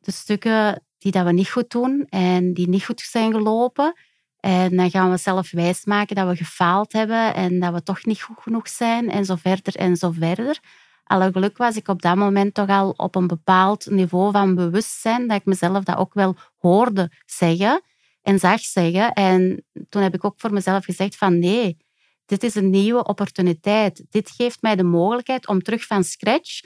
de 0.00 0.12
stukken 0.12 0.85
die 1.06 1.14
dat 1.14 1.24
we 1.24 1.32
niet 1.32 1.50
goed 1.50 1.70
doen 1.70 2.06
en 2.08 2.54
die 2.54 2.68
niet 2.68 2.84
goed 2.84 3.00
zijn 3.00 3.32
gelopen. 3.32 3.94
En 4.40 4.76
dan 4.76 4.90
gaan 4.90 5.10
we 5.10 5.16
zelf 5.16 5.50
wijsmaken 5.50 6.16
dat 6.16 6.28
we 6.28 6.36
gefaald 6.36 6.92
hebben 6.92 7.34
en 7.34 7.60
dat 7.60 7.72
we 7.72 7.82
toch 7.82 8.04
niet 8.04 8.22
goed 8.22 8.38
genoeg 8.38 8.68
zijn 8.68 9.10
en 9.10 9.24
zo 9.24 9.34
verder 9.34 9.74
en 9.74 9.96
zo 9.96 10.10
verder 10.10 10.60
alle 11.06 11.52
was 11.56 11.76
ik 11.76 11.88
op 11.88 12.02
dat 12.02 12.16
moment 12.16 12.54
toch 12.54 12.68
al 12.68 12.90
op 12.90 13.14
een 13.14 13.26
bepaald 13.26 13.90
niveau 13.90 14.32
van 14.32 14.54
bewustzijn, 14.54 15.28
dat 15.28 15.36
ik 15.36 15.44
mezelf 15.44 15.84
dat 15.84 15.96
ook 15.96 16.14
wel 16.14 16.36
hoorde 16.56 17.10
zeggen 17.26 17.82
en 18.22 18.38
zag 18.38 18.60
zeggen. 18.60 19.12
En 19.12 19.64
toen 19.88 20.02
heb 20.02 20.14
ik 20.14 20.24
ook 20.24 20.40
voor 20.40 20.52
mezelf 20.52 20.84
gezegd 20.84 21.16
van 21.16 21.38
nee, 21.38 21.76
dit 22.24 22.42
is 22.42 22.54
een 22.54 22.70
nieuwe 22.70 23.04
opportuniteit. 23.04 24.04
Dit 24.10 24.30
geeft 24.30 24.62
mij 24.62 24.76
de 24.76 24.82
mogelijkheid 24.82 25.48
om 25.48 25.62
terug 25.62 25.86
van 25.86 26.04
scratch 26.04 26.60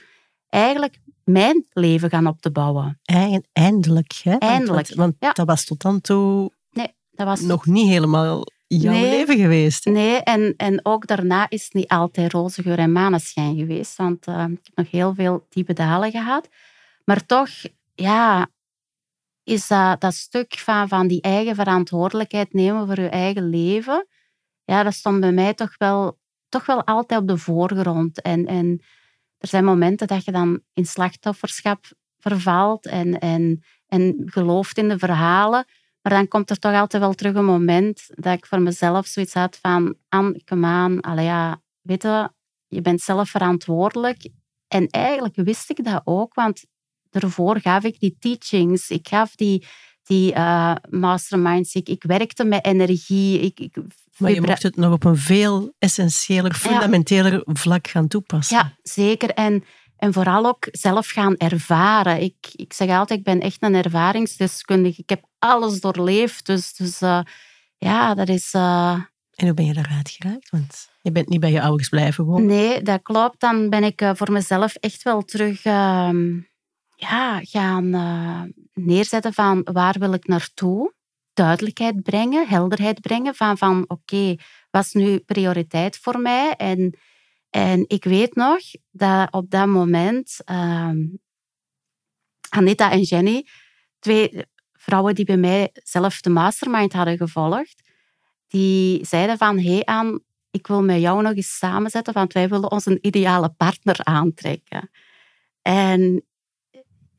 eigenlijk 0.48 0.98
mijn 1.24 1.66
leven 1.72 2.11
gaan 2.11 2.26
op 2.26 2.40
te 2.40 2.50
bouwen. 2.50 3.00
Eindelijk, 3.52 4.12
hè? 4.22 4.37
Eindelijk. 4.37 4.94
Want, 4.94 5.18
want 5.20 5.37
dat 5.37 5.46
was 5.46 5.64
tot 5.64 5.80
dan 5.80 6.00
toe 6.00 6.50
nee, 6.70 6.94
dat 7.11 7.26
was 7.26 7.40
nog 7.40 7.66
niet 7.66 7.88
helemaal 7.88 8.44
jouw 8.66 8.92
nee, 8.92 9.11
leven 9.11 9.37
geweest. 9.37 9.85
Hè? 9.85 9.90
Nee, 9.90 10.16
en, 10.16 10.54
en 10.56 10.80
ook 10.83 11.06
daarna 11.06 11.46
is 11.48 11.64
het 11.64 11.74
niet 11.74 11.88
altijd 11.88 12.33
roze 12.33 12.62
geur 12.62 12.78
en 12.78 12.92
maneschijn 12.92 13.56
geweest. 13.56 13.96
Want 13.96 14.26
uh, 14.28 14.44
ik 14.48 14.61
heb 14.62 14.76
nog 14.76 14.90
heel 14.90 15.14
veel 15.14 15.46
diepe 15.48 15.72
dalen 15.72 16.11
gehad. 16.11 16.48
Maar 17.04 17.26
toch, 17.26 17.48
ja, 17.94 18.48
is 19.44 19.66
dat, 19.66 20.00
dat 20.00 20.14
stuk 20.14 20.59
van, 20.59 20.88
van 20.88 21.06
die 21.06 21.20
eigen 21.20 21.54
verantwoordelijkheid 21.54 22.52
nemen 22.52 22.87
voor 22.87 23.00
je 23.00 23.09
eigen 23.09 23.48
leven. 23.48 24.06
Ja, 24.64 24.83
dat 24.83 24.94
stond 24.94 25.20
bij 25.20 25.33
mij 25.33 25.54
toch 25.54 25.74
wel, 25.78 26.18
toch 26.48 26.66
wel 26.66 26.85
altijd 26.85 27.20
op 27.20 27.28
de 27.28 27.37
voorgrond. 27.37 28.22
En, 28.22 28.46
en 28.46 28.80
er 29.40 29.48
zijn 29.48 29.64
momenten 29.64 30.07
dat 30.07 30.24
je 30.24 30.33
dan 30.33 30.61
in 30.72 30.87
slachtofferschap 30.87 31.85
vervalt 32.18 32.87
en, 32.87 33.18
en, 33.18 33.64
en 33.87 34.22
gelooft 34.24 34.79
in 34.79 34.88
de 34.88 34.98
verhalen. 34.98 35.64
Maar 36.03 36.12
dan 36.12 36.29
komt 36.29 36.50
er 36.50 36.59
toch 36.59 36.74
altijd 36.74 37.03
wel 37.03 37.14
terug 37.14 37.35
een 37.35 37.44
moment 37.44 38.07
dat 38.14 38.37
ik 38.37 38.46
voor 38.46 38.61
mezelf 38.61 39.07
zoiets 39.07 39.35
had 39.35 39.59
van... 39.62 39.94
Anne, 40.09 40.44
come 40.44 40.66
aan, 40.66 41.00
allee, 41.00 41.24
ja, 41.24 41.62
weet 41.81 42.03
je, 42.03 42.31
je 42.66 42.81
bent 42.81 43.00
zelf 43.00 43.31
verantwoordelijk. 43.31 44.29
En 44.68 44.87
eigenlijk 44.87 45.37
wist 45.37 45.70
ik 45.70 45.85
dat 45.85 46.00
ook, 46.05 46.35
want 46.35 46.64
daarvoor 47.11 47.61
gaf 47.61 47.85
ik 47.85 48.00
die 48.00 48.16
teachings. 48.18 48.90
Ik 48.90 49.09
gaf 49.09 49.35
die, 49.35 49.66
die 50.03 50.35
uh, 50.35 50.74
masterminds. 50.90 51.74
Ik, 51.74 51.88
ik 51.88 52.03
werkte 52.03 52.44
met 52.44 52.64
energie. 52.64 53.40
Ik, 53.40 53.61
ik, 53.61 53.76
maar 54.20 54.30
je 54.30 54.40
mocht 54.40 54.62
het 54.62 54.76
nog 54.76 54.92
op 54.92 55.04
een 55.04 55.16
veel 55.16 55.74
essentiëler, 55.78 56.54
fundamenteler 56.54 57.40
vlak 57.44 57.88
gaan 57.88 58.09
toepassen. 58.09 58.56
Ja, 58.56 58.74
zeker. 58.83 59.30
En 59.30 59.64
en 60.00 60.12
vooral 60.12 60.46
ook 60.46 60.68
zelf 60.70 61.09
gaan 61.09 61.37
ervaren. 61.37 62.22
Ik, 62.22 62.37
ik 62.52 62.72
zeg 62.72 62.88
altijd, 62.88 63.18
ik 63.18 63.24
ben 63.24 63.40
echt 63.40 63.62
een 63.62 63.74
ervaringsdeskundige. 63.74 65.02
Ik 65.02 65.09
heb 65.09 65.24
alles 65.38 65.80
doorleefd. 65.80 66.46
Dus, 66.46 66.74
dus 66.74 67.02
uh, 67.02 67.20
ja, 67.76 68.14
dat 68.14 68.28
is... 68.28 68.54
Uh... 68.54 68.92
En 69.35 69.46
hoe 69.46 69.54
ben 69.54 69.64
je 69.64 69.72
daaruit 69.72 70.11
geraakt? 70.11 70.50
Want 70.50 70.88
je 71.02 71.12
bent 71.12 71.28
niet 71.28 71.40
bij 71.40 71.50
je 71.50 71.62
ouders 71.62 71.88
blijven 71.88 72.24
wonen. 72.24 72.46
Nee, 72.46 72.83
dat 72.83 73.02
klopt. 73.02 73.40
Dan 73.40 73.68
ben 73.68 73.85
ik 73.85 74.02
uh, 74.02 74.11
voor 74.14 74.33
mezelf 74.33 74.74
echt 74.74 75.02
wel 75.02 75.22
terug... 75.22 75.64
Uh, 75.64 76.11
ja, 76.96 77.40
gaan 77.42 77.85
uh, 77.85 78.42
neerzetten 78.72 79.33
van 79.33 79.66
waar 79.72 79.98
wil 79.98 80.12
ik 80.12 80.26
naartoe. 80.26 80.94
Duidelijkheid 81.33 82.03
brengen, 82.03 82.49
helderheid 82.49 83.01
brengen 83.01 83.35
van, 83.35 83.59
van 83.59 83.85
oké, 83.88 84.35
wat 84.71 84.85
is 84.85 84.93
nu 84.93 85.19
prioriteit 85.19 85.99
voor 85.99 86.21
mij? 86.21 86.55
En, 86.57 86.99
en 87.51 87.85
ik 87.87 88.05
weet 88.05 88.35
nog 88.35 88.59
dat 88.90 89.33
op 89.33 89.51
dat 89.51 89.66
moment 89.66 90.37
uh, 90.51 90.90
Anita 92.49 92.90
en 92.90 93.03
Jenny, 93.03 93.47
twee 93.99 94.45
vrouwen 94.73 95.14
die 95.14 95.25
bij 95.25 95.37
mij 95.37 95.71
zelf 95.73 96.21
de 96.21 96.31
mastermind 96.31 96.93
hadden 96.93 97.16
gevolgd, 97.16 97.83
die 98.47 99.07
zeiden 99.07 99.38
van, 99.38 99.59
hé 99.59 99.73
hey 99.73 99.85
Anne, 99.85 100.21
ik 100.51 100.66
wil 100.66 100.83
met 100.83 101.01
jou 101.01 101.23
nog 101.23 101.35
eens 101.35 101.57
samenzetten, 101.57 102.14
want 102.14 102.33
wij 102.33 102.49
willen 102.49 102.71
ons 102.71 102.87
een 102.87 102.99
ideale 103.01 103.49
partner 103.49 104.05
aantrekken. 104.05 104.90
En 105.62 106.25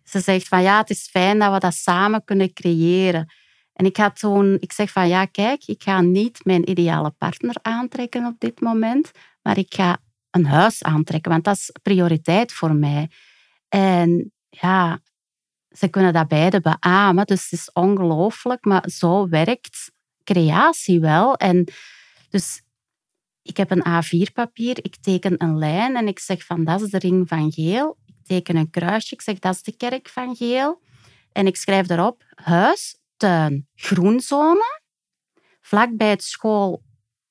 ze 0.04 0.19
zegt 0.19 0.47
van, 0.47 0.62
ja, 0.62 0.78
het 0.78 0.89
is 0.89 1.08
fijn 1.10 1.39
dat 1.39 1.54
we 1.54 1.60
dat 1.60 1.74
samen 1.74 2.24
kunnen 2.24 2.54
creëren. 2.54 3.34
En 3.82 3.88
ik 3.88 3.98
had 3.98 4.20
toen, 4.20 4.58
ik 4.60 4.72
zeg 4.72 4.91
van, 4.91 5.08
ja, 5.08 5.26
kijk, 5.26 5.65
ik 5.65 5.84
ga 5.84 6.02
niet 6.02 6.46
mijn 6.46 6.70
ideale 6.70 7.10
partner 7.10 7.56
aantrekken 7.62 8.26
op 8.26 8.36
dit 8.39 8.60
moment, 8.60 9.12
maar 9.41 9.58
ik 9.58 9.74
ga 9.74 9.98
een 10.30 10.46
huis 10.46 10.84
aantrekken, 10.84 11.32
want 11.32 11.44
dat 11.44 11.56
is 11.56 11.72
prioriteit 11.82 12.54
voor 12.54 12.76
mij. 12.76 13.10
En 13.70 14.32
ja, 14.50 15.00
ze 15.70 15.88
kunnen 15.88 16.13
dat 16.13 16.28
beide 16.28 16.62
beamen, 16.62 17.26
dus 17.26 17.44
het 17.44 17.60
is 17.60 17.72
ongelooflijk, 17.74 18.65
maar 18.65 18.89
zo 18.89 19.28
werkt 19.28 19.91
creatie 20.24 21.00
wel. 21.00 21.36
En 21.36 21.67
dus 22.30 22.62
ik 23.41 23.58
heb 23.58 23.72
een 23.72 23.86
A4-papier, 23.88 24.78
ik 24.82 24.96
teken 24.96 25.44
een 25.44 25.58
lijn 25.58 25.96
en 25.96 26.08
ik 26.08 26.20
zeg 26.20 26.46
van 26.46 26.63
dat 26.63 26.82
is 26.82 26.89
de 26.89 27.00
ring 27.00 27.28
van 27.28 27.52
geel. 27.52 27.98
Ik 28.06 28.26
teken 28.26 28.56
een 28.56 28.70
kruisje, 28.70 29.13
ik 29.13 29.22
zeg 29.22 29.39
dat 29.39 29.56
is 29.56 29.63
de 29.63 29.78
kerk 29.78 30.10
van 30.10 30.36
geel. 30.36 30.82
En 31.32 31.48
ik 31.48 31.56
schrijf 31.56 31.86
daarop 31.86 32.24
huis, 32.36 33.00
tuin, 33.21 33.67
groenzone, 33.75 34.81
vlakbij 35.62 36.10
het 36.10 36.23
school 36.23 36.84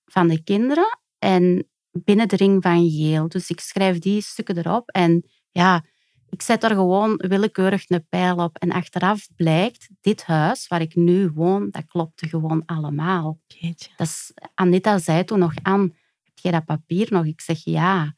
van 0.05 0.29
de 0.29 0.43
kinderen 0.43 0.99
en 1.19 1.69
binnen 1.91 2.29
de 2.29 2.37
ring 2.37 2.63
van 2.63 2.91
geel. 2.91 3.29
Dus 3.29 3.51
ik 3.51 3.61
schrijf 3.61 3.99
die 3.99 4.23
stukken 4.23 4.59
erop 4.59 4.89
en 4.89 5.25
ja, 5.51 5.85
ik 6.29 6.43
zet 6.43 6.65
er 6.65 6.71
gewoon 6.71 7.17
willekeurig 7.17 7.91
een 7.91 8.07
pijl 8.09 8.37
op. 8.37 8.59
En 8.59 8.73
achteraf 8.73 9.29
blijkt, 9.37 9.89
dit 10.01 10.25
huis 10.25 10.69
waar 10.69 10.81
ik 10.81 10.95
nu 10.95 11.31
woon, 11.31 11.71
dat 11.71 11.87
klopte 11.87 12.29
gewoon 12.29 12.63
allemaal. 12.67 13.39
Jeetje. 13.47 13.91
Dat 13.97 14.07
is, 14.07 14.33
Anita 14.55 14.99
zei 14.99 15.25
toen 15.25 15.39
nog 15.39 15.55
aan, 15.63 15.81
heb 16.23 16.39
jij 16.39 16.53
dat 16.53 16.65
papier 16.65 17.07
nog? 17.11 17.25
Ik 17.25 17.41
zeg 17.41 17.65
ja. 17.65 18.17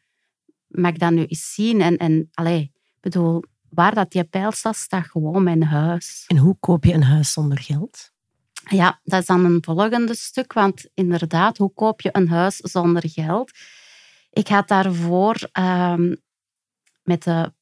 Mag 0.66 0.90
ik 0.90 0.98
dat 0.98 1.12
nu 1.12 1.24
eens 1.24 1.54
zien? 1.54 1.80
En, 1.80 1.96
en 1.96 2.28
allee, 2.32 2.72
bedoel, 3.00 3.44
waar 3.74 3.94
dat 3.94 4.10
die 4.10 4.24
pijl 4.24 4.52
staat, 4.52 4.76
staat 4.76 5.06
gewoon 5.06 5.42
mijn 5.42 5.64
huis. 5.64 6.24
En 6.26 6.36
hoe 6.36 6.56
koop 6.60 6.84
je 6.84 6.92
een 6.92 7.02
huis 7.02 7.32
zonder 7.32 7.58
geld? 7.58 8.10
Ja, 8.68 9.00
dat 9.04 9.20
is 9.20 9.26
dan 9.26 9.44
een 9.44 9.62
volgende 9.64 10.14
stuk. 10.14 10.52
Want 10.52 10.86
inderdaad, 10.94 11.58
hoe 11.58 11.72
koop 11.74 12.00
je 12.00 12.08
een 12.12 12.28
huis 12.28 12.56
zonder 12.56 13.08
geld? 13.08 13.50
Ik 14.30 14.48
had 14.48 14.68
daarvoor 14.68 15.36
um, 15.52 16.22
met 17.02 17.22
de 17.22 17.52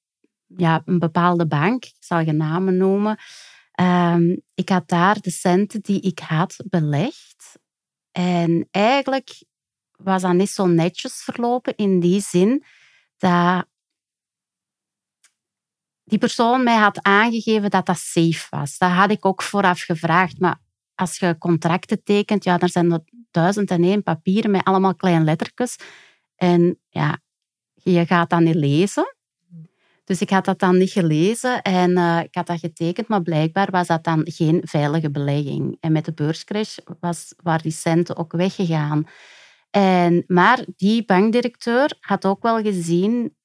ja, 0.46 0.82
een 0.84 0.98
bepaalde 0.98 1.46
bank, 1.46 1.84
ik 1.84 1.96
zal 1.98 2.24
geen 2.24 2.36
namen 2.36 2.76
noemen. 2.76 3.18
Ehm, 3.72 4.36
ik 4.54 4.68
had 4.68 4.88
daar 4.88 5.20
de 5.20 5.30
centen 5.30 5.80
die 5.80 6.00
ik 6.00 6.18
had 6.18 6.56
belegd. 6.64 7.58
En 8.12 8.68
eigenlijk 8.70 9.42
was 9.96 10.22
dat 10.22 10.32
niet 10.32 10.50
zo 10.50 10.66
netjes 10.66 11.22
verlopen 11.22 11.76
in 11.76 12.00
die 12.00 12.20
zin 12.20 12.64
dat 13.18 13.66
die 16.10 16.18
persoon 16.18 16.62
mij 16.62 16.76
had 16.76 17.02
aangegeven 17.02 17.70
dat 17.70 17.86
dat 17.86 17.98
safe 17.98 18.46
was. 18.50 18.78
Dat 18.78 18.90
had 18.90 19.10
ik 19.10 19.26
ook 19.26 19.42
vooraf 19.42 19.80
gevraagd. 19.80 20.38
Maar 20.38 20.58
als 20.94 21.18
je 21.18 21.38
contracten 21.38 22.02
tekent, 22.02 22.44
ja, 22.44 22.58
dan 22.58 22.68
zijn 22.68 22.92
er 22.92 23.00
duizend 23.30 23.70
en 23.70 23.82
één 23.82 24.02
papieren 24.02 24.50
met 24.50 24.64
allemaal 24.64 24.94
kleine 24.94 25.24
lettertjes. 25.24 25.76
En 26.36 26.78
ja, 26.88 27.18
je 27.74 28.06
gaat 28.06 28.30
dat 28.30 28.40
niet 28.40 28.54
lezen. 28.54 29.14
Dus 30.04 30.20
ik 30.20 30.30
had 30.30 30.44
dat 30.44 30.58
dan 30.58 30.78
niet 30.78 30.90
gelezen 30.90 31.62
en 31.62 31.90
uh, 31.90 32.20
ik 32.22 32.34
had 32.34 32.46
dat 32.46 32.60
getekend, 32.60 33.08
maar 33.08 33.22
blijkbaar 33.22 33.70
was 33.70 33.86
dat 33.86 34.04
dan 34.04 34.20
geen 34.24 34.60
veilige 34.64 35.10
belegging. 35.10 35.76
En 35.80 35.92
met 35.92 36.04
de 36.04 36.12
beurscrash 36.12 36.76
was, 37.00 37.34
waren 37.42 37.62
die 37.62 37.72
centen 37.72 38.16
ook 38.16 38.32
weggegaan. 38.32 39.06
En, 39.70 40.24
maar 40.26 40.64
die 40.76 41.04
bankdirecteur 41.04 41.96
had 42.00 42.26
ook 42.26 42.42
wel 42.42 42.62
gezien 42.62 43.36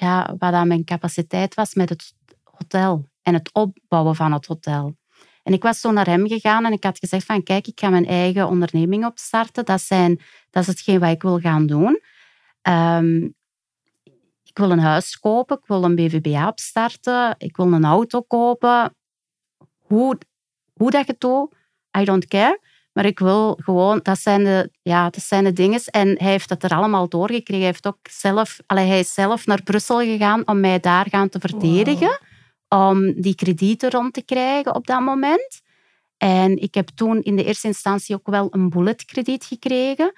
ja, 0.00 0.34
wat 0.38 0.52
aan 0.52 0.68
mijn 0.68 0.84
capaciteit 0.84 1.54
was 1.54 1.74
met 1.74 1.88
het 1.88 2.14
hotel 2.42 3.08
en 3.22 3.34
het 3.34 3.50
opbouwen 3.52 4.14
van 4.16 4.32
het 4.32 4.46
hotel. 4.46 4.96
En 5.42 5.52
ik 5.52 5.62
was 5.62 5.80
zo 5.80 5.90
naar 5.90 6.06
hem 6.06 6.28
gegaan 6.28 6.64
en 6.64 6.72
ik 6.72 6.84
had 6.84 6.98
gezegd 6.98 7.26
van 7.26 7.42
kijk, 7.42 7.66
ik 7.66 7.80
ga 7.80 7.88
mijn 7.88 8.06
eigen 8.06 8.48
onderneming 8.48 9.06
opstarten. 9.06 9.64
Dat, 9.64 9.80
zijn, 9.80 10.20
dat 10.50 10.62
is 10.62 10.68
hetgeen 10.68 11.00
wat 11.00 11.10
ik 11.10 11.22
wil 11.22 11.38
gaan 11.38 11.66
doen. 11.66 12.00
Um, 12.62 13.34
ik 14.44 14.58
wil 14.58 14.70
een 14.70 14.78
huis 14.78 15.18
kopen, 15.18 15.56
ik 15.56 15.66
wil 15.66 15.84
een 15.84 15.94
BVBA 15.94 16.48
opstarten, 16.48 17.34
ik 17.38 17.56
wil 17.56 17.72
een 17.72 17.84
auto 17.84 18.20
kopen. 18.20 18.94
Hoe, 19.78 20.18
hoe 20.72 20.90
dat 20.90 21.06
je 21.06 21.14
doet, 21.18 21.54
I 21.98 22.04
don't 22.04 22.26
care. 22.26 22.60
Maar 23.00 23.08
ik 23.08 23.18
wil 23.18 23.58
gewoon, 23.62 24.00
dat 24.02 24.18
zijn 24.18 24.44
de, 24.44 24.70
ja, 24.82 25.10
dat 25.10 25.22
zijn 25.22 25.44
de 25.44 25.52
dingen. 25.52 25.80
En 25.84 26.06
hij 26.06 26.30
heeft 26.30 26.48
dat 26.48 26.62
er 26.62 26.70
allemaal 26.70 27.08
doorgekregen. 27.08 27.56
Hij, 27.56 27.64
heeft 27.64 27.86
ook 27.86 27.98
zelf, 28.10 28.58
allee, 28.66 28.86
hij 28.86 28.98
is 28.98 29.14
zelf 29.14 29.46
naar 29.46 29.62
Brussel 29.62 29.98
gegaan 29.98 30.46
om 30.46 30.60
mij 30.60 30.80
daar 30.80 31.06
gaan 31.08 31.28
te 31.28 31.40
verdedigen. 31.40 32.20
Om 32.68 33.20
die 33.20 33.34
kredieten 33.34 33.90
rond 33.90 34.12
te 34.12 34.22
krijgen 34.22 34.74
op 34.74 34.86
dat 34.86 35.00
moment. 35.00 35.60
En 36.16 36.62
ik 36.62 36.74
heb 36.74 36.88
toen 36.88 37.22
in 37.22 37.36
de 37.36 37.44
eerste 37.44 37.66
instantie 37.66 38.14
ook 38.14 38.26
wel 38.26 38.48
een 38.50 38.68
bulletkrediet 38.68 39.44
gekregen 39.44 40.12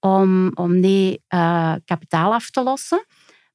om, 0.00 0.50
om 0.54 0.80
die 0.80 1.22
uh, 1.34 1.74
kapitaal 1.84 2.32
af 2.32 2.50
te 2.50 2.62
lossen. 2.62 3.04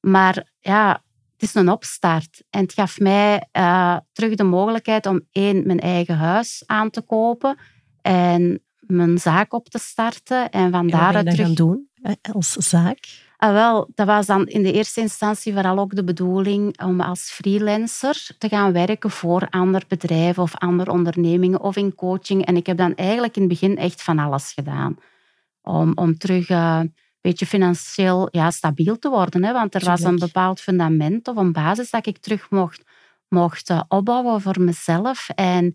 Maar 0.00 0.46
ja, 0.60 1.02
het 1.32 1.42
is 1.42 1.54
een 1.54 1.70
opstart. 1.70 2.42
En 2.50 2.60
het 2.60 2.72
gaf 2.72 2.98
mij 2.98 3.48
uh, 3.52 3.96
terug 4.12 4.34
de 4.34 4.44
mogelijkheid 4.44 5.06
om 5.06 5.20
één, 5.32 5.66
mijn 5.66 5.80
eigen 5.80 6.16
huis 6.16 6.62
aan 6.66 6.90
te 6.90 7.00
kopen 7.00 7.58
en 8.02 8.62
mijn 8.90 9.18
zaak 9.18 9.52
op 9.52 9.68
te 9.68 9.78
starten. 9.78 10.50
En 10.50 10.70
van 10.70 10.88
daaruit 10.88 11.30
terug... 11.30 11.46
gaan 11.46 11.54
doen 11.54 11.88
eh, 12.02 12.12
als 12.32 12.52
zaak? 12.52 13.28
Ah, 13.36 13.52
wel, 13.52 13.90
dat 13.94 14.06
was 14.06 14.26
dan 14.26 14.46
in 14.46 14.62
de 14.62 14.72
eerste 14.72 15.00
instantie 15.00 15.52
vooral 15.52 15.78
ook 15.78 15.94
de 15.94 16.04
bedoeling 16.04 16.82
om 16.82 17.00
als 17.00 17.30
freelancer 17.30 18.28
te 18.38 18.48
gaan 18.48 18.72
werken 18.72 19.10
voor 19.10 19.46
ander 19.50 19.82
bedrijven 19.88 20.42
of 20.42 20.56
andere 20.56 20.90
ondernemingen 20.90 21.60
of 21.60 21.76
in 21.76 21.94
coaching. 21.94 22.44
En 22.44 22.56
ik 22.56 22.66
heb 22.66 22.76
dan 22.76 22.94
eigenlijk 22.94 23.36
in 23.36 23.42
het 23.42 23.50
begin 23.50 23.76
echt 23.76 24.02
van 24.02 24.18
alles 24.18 24.52
gedaan. 24.52 24.96
Om, 25.62 25.92
om 25.94 26.18
terug 26.18 26.48
uh, 26.48 26.80
beetje 27.20 27.46
financieel 27.46 28.28
ja, 28.30 28.50
stabiel 28.50 28.98
te 28.98 29.08
worden. 29.08 29.44
Hè? 29.44 29.52
Want 29.52 29.74
er 29.74 29.84
was 29.84 30.02
een 30.02 30.18
bepaald 30.18 30.60
fundament 30.60 31.28
of 31.28 31.36
een 31.36 31.52
basis 31.52 31.90
dat 31.90 32.06
ik 32.06 32.18
terug 32.18 32.50
mocht, 32.50 32.82
mocht 33.28 33.70
uh, 33.70 33.82
opbouwen 33.88 34.40
voor 34.40 34.60
mezelf. 34.60 35.28
En 35.34 35.74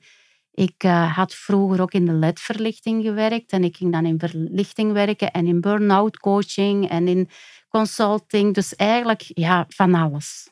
ik 0.55 0.83
uh, 0.83 1.15
had 1.15 1.33
vroeger 1.33 1.81
ook 1.81 1.91
in 1.91 2.05
de 2.05 2.13
ledverlichting 2.13 3.03
gewerkt 3.03 3.51
en 3.51 3.63
ik 3.63 3.77
ging 3.77 3.91
dan 3.91 4.05
in 4.05 4.19
verlichting 4.19 4.91
werken 4.91 5.31
en 5.31 5.47
in 5.47 5.61
burn-out 5.61 6.17
coaching 6.17 6.89
en 6.89 7.07
in 7.07 7.29
consulting. 7.69 8.53
Dus 8.53 8.75
eigenlijk 8.75 9.21
ja, 9.21 9.65
van 9.67 9.93
alles. 9.93 10.49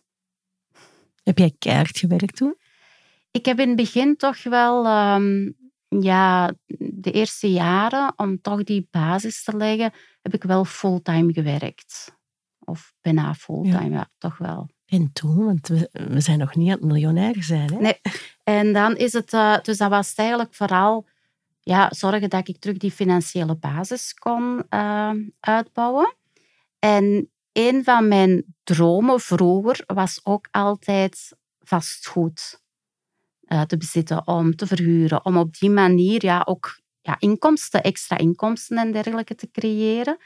Heb 1.24 1.38
jij 1.38 1.56
keihard 1.60 1.98
gewerkt 1.98 2.36
toen? 2.36 2.56
Ik 3.32 3.46
heb 3.46 3.60
in 3.60 3.68
het 3.68 3.78
begin 3.78 4.16
toch 4.16 4.44
wel 4.44 4.86
um, 5.16 5.56
ja, 5.88 6.54
de 6.78 7.12
eerste 7.12 7.52
jaren, 7.52 8.14
om 8.16 8.42
toch 8.42 8.64
die 8.64 8.88
basis 8.92 9.44
te 9.44 9.58
leggen, 9.58 9.94
heb 10.22 10.34
ik 10.34 10.44
wel 10.44 10.66
fulltime 10.66 11.34
gewerkt. 11.34 12.16
Of 12.60 12.94
bijna 13.02 13.34
fulltime, 13.34 13.90
ja. 13.90 14.10
toch 14.18 14.38
wel. 14.38 14.70
En 14.94 15.10
toen, 15.14 15.46
want 15.46 15.68
we, 15.68 16.20
zijn 16.20 16.40
nog 16.40 16.56
niet 16.56 16.68
aan 16.68 16.78
het 16.78 16.84
miljonair 16.84 17.44
zijn. 17.44 17.74
Hè? 17.74 17.80
Nee, 17.80 18.02
en 18.44 18.74
dan 18.74 18.96
is 18.96 19.14
het, 19.14 19.34
uh, 19.34 19.58
dus 19.62 19.78
dat 19.78 19.90
was 19.90 20.14
eigenlijk 20.16 20.54
vooral 20.54 21.06
ja, 21.60 21.90
zorgen 21.94 22.30
dat 22.30 22.48
ik 22.48 22.60
terug 22.60 22.78
die 22.78 22.92
financiële 22.92 23.56
basis 23.56 24.14
kon 24.14 24.64
uh, 24.70 25.12
uitbouwen. 25.40 26.16
En 26.80 27.30
een 27.52 27.84
van 27.84 28.08
mijn 28.08 28.56
dromen 28.64 29.20
vroeger 29.20 29.84
was 29.86 30.20
ook 30.24 30.48
altijd 30.52 31.36
vastgoed 31.60 32.62
uh, 33.48 33.62
te 33.62 33.78
bezitten, 33.78 34.28
om 34.28 34.56
te 34.56 34.68
verhuren, 34.68 35.26
om 35.26 35.38
op 35.38 35.58
die 35.58 35.70
manier 35.70 36.26
ja, 36.26 36.42
ook 36.46 36.80
ja, 37.02 37.16
inkomsten, 37.20 37.84
extra 37.84 38.18
inkomsten 38.18 38.78
en 38.78 38.92
dergelijke 38.92 39.36
te 39.36 39.52
creëren. 39.52 40.18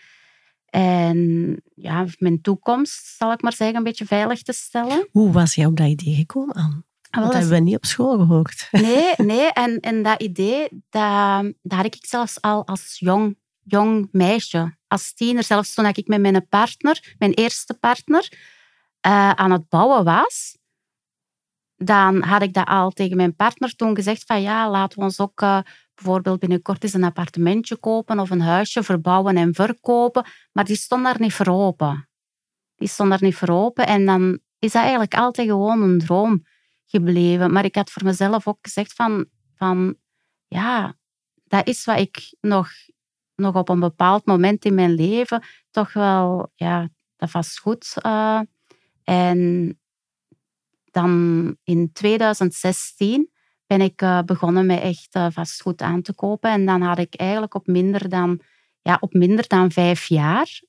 En 0.69 1.61
ja, 1.75 2.05
mijn 2.17 2.41
toekomst, 2.41 3.15
zal 3.17 3.31
ik 3.31 3.41
maar 3.41 3.53
zeggen, 3.53 3.77
een 3.77 3.83
beetje 3.83 4.05
veilig 4.05 4.41
te 4.41 4.53
stellen. 4.53 5.07
Hoe 5.11 5.31
was 5.31 5.55
jij 5.55 5.65
op 5.65 5.77
dat 5.77 5.87
idee 5.87 6.15
gekomen 6.15 6.55
aan? 6.55 6.85
Ah, 7.09 7.23
dat 7.23 7.33
hebben 7.33 7.51
we 7.51 7.59
niet 7.59 7.75
op 7.75 7.85
school 7.85 8.17
gehoord. 8.17 8.67
Nee, 8.71 9.13
nee. 9.17 9.51
En, 9.51 9.79
en 9.79 10.03
dat 10.03 10.21
idee, 10.21 10.67
dat, 10.89 11.43
dat 11.61 11.77
had 11.77 11.85
ik 11.85 11.97
zelfs 11.99 12.41
al 12.41 12.67
als 12.67 12.95
jong, 12.99 13.37
jong 13.63 14.07
meisje, 14.11 14.77
als 14.87 15.13
tiener, 15.13 15.43
zelfs 15.43 15.73
toen 15.73 15.85
ik 15.85 16.07
met 16.07 16.21
mijn 16.21 16.47
partner, 16.47 17.15
mijn 17.17 17.33
eerste 17.33 17.73
partner, 17.73 18.31
uh, 19.07 19.31
aan 19.31 19.51
het 19.51 19.69
bouwen 19.69 20.03
was. 20.03 20.57
dan 21.75 22.23
had 22.23 22.41
ik 22.41 22.53
dat 22.53 22.67
al 22.67 22.91
tegen 22.91 23.17
mijn 23.17 23.35
partner 23.35 23.75
toen 23.75 23.95
gezegd 23.95 24.23
van 24.25 24.41
ja, 24.41 24.69
laten 24.69 24.97
we 24.97 25.03
ons 25.03 25.19
ook 25.19 25.41
uh, 25.41 25.59
bijvoorbeeld 25.97 26.39
binnenkort 26.39 26.83
eens 26.83 26.93
een 26.93 27.03
appartementje 27.03 27.77
kopen 27.77 28.19
of 28.19 28.29
een 28.29 28.41
huisje 28.41 28.83
verbouwen 28.83 29.37
en 29.37 29.53
verkopen. 29.53 30.25
Maar 30.51 30.65
die 30.65 30.75
stond 30.75 31.03
daar 31.03 31.19
niet 31.19 31.33
voor 31.33 31.47
open. 31.47 32.09
Die 32.75 32.87
stond 32.87 33.09
daar 33.09 33.23
niet 33.23 33.35
voor 33.35 33.49
open. 33.49 33.87
En 33.87 34.05
dan 34.05 34.39
is 34.59 34.71
dat 34.71 34.81
eigenlijk 34.81 35.15
altijd 35.15 35.47
gewoon 35.47 35.81
een 35.81 35.99
droom 35.99 36.43
gebleven. 36.85 37.51
Maar 37.51 37.65
ik 37.65 37.75
had 37.75 37.91
voor 37.91 38.03
mezelf 38.03 38.47
ook 38.47 38.57
gezegd 38.61 38.93
van, 38.93 39.25
van 39.55 39.95
ja, 40.47 40.95
dat 41.43 41.67
is 41.67 41.85
wat 41.85 41.99
ik 41.99 42.35
nog, 42.41 42.69
nog 43.35 43.55
op 43.55 43.69
een 43.69 43.79
bepaald 43.79 44.25
moment 44.25 44.65
in 44.65 44.75
mijn 44.75 44.93
leven 44.93 45.43
toch 45.71 45.93
wel, 45.93 46.51
ja, 46.55 46.89
dat 47.15 47.31
was 47.31 47.59
goed. 47.59 47.93
Uh, 48.05 48.41
en 49.03 49.79
dan 50.91 51.55
in 51.63 51.91
2016 51.91 53.31
ben 53.67 53.81
ik 53.81 54.01
uh, 54.01 54.21
begonnen 54.21 54.65
met 54.65 54.81
echt 54.81 55.15
uh, 55.15 55.27
vastgoed 55.29 55.81
aan 55.81 56.01
te 56.01 56.13
kopen. 56.13 56.51
En 56.51 56.65
dan 56.65 56.81
had 56.81 56.97
ik 56.97 57.15
eigenlijk 57.15 57.55
op 57.55 57.67
minder 57.67 58.09
dan, 58.09 58.41
ja, 58.81 58.97
op 58.99 59.13
minder 59.13 59.47
dan 59.47 59.71
vijf 59.71 60.05
jaar, 60.05 60.61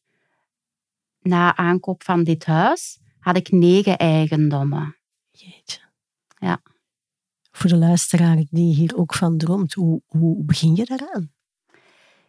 na 1.20 1.56
aankoop 1.56 2.02
van 2.02 2.24
dit 2.24 2.44
huis, 2.44 3.00
had 3.18 3.36
ik 3.36 3.50
negen 3.50 3.96
eigendommen. 3.96 4.96
Jeetje. 5.30 5.80
Ja. 6.38 6.62
Voor 7.50 7.70
de 7.70 7.76
luisteraar 7.76 8.44
die 8.50 8.74
hier 8.74 8.96
ook 8.96 9.14
van 9.14 9.38
droomt, 9.38 9.74
hoe, 9.74 10.02
hoe 10.06 10.44
begin 10.44 10.74
je 10.74 10.84
daaraan? 10.84 11.32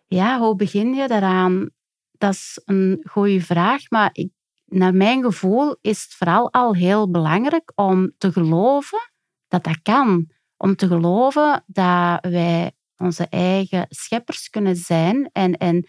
Ja, 0.07 0.39
hoe 0.39 0.55
begin 0.55 0.93
je 0.93 1.07
daaraan? 1.07 1.69
Dat 2.11 2.33
is 2.33 2.61
een 2.65 3.05
goede 3.09 3.41
vraag, 3.41 3.89
maar 3.89 4.09
ik, 4.13 4.31
naar 4.65 4.93
mijn 4.93 5.23
gevoel 5.23 5.77
is 5.81 6.01
het 6.01 6.13
vooral 6.13 6.53
al 6.53 6.75
heel 6.75 7.11
belangrijk 7.11 7.71
om 7.75 8.13
te 8.17 8.31
geloven 8.31 9.11
dat 9.47 9.63
dat 9.63 9.81
kan. 9.81 10.31
Om 10.61 10.75
te 10.75 10.87
geloven 10.87 11.63
dat 11.67 12.19
wij 12.21 12.71
onze 12.97 13.27
eigen 13.29 13.85
scheppers 13.89 14.49
kunnen 14.49 14.75
zijn. 14.75 15.29
En, 15.33 15.57
en, 15.57 15.87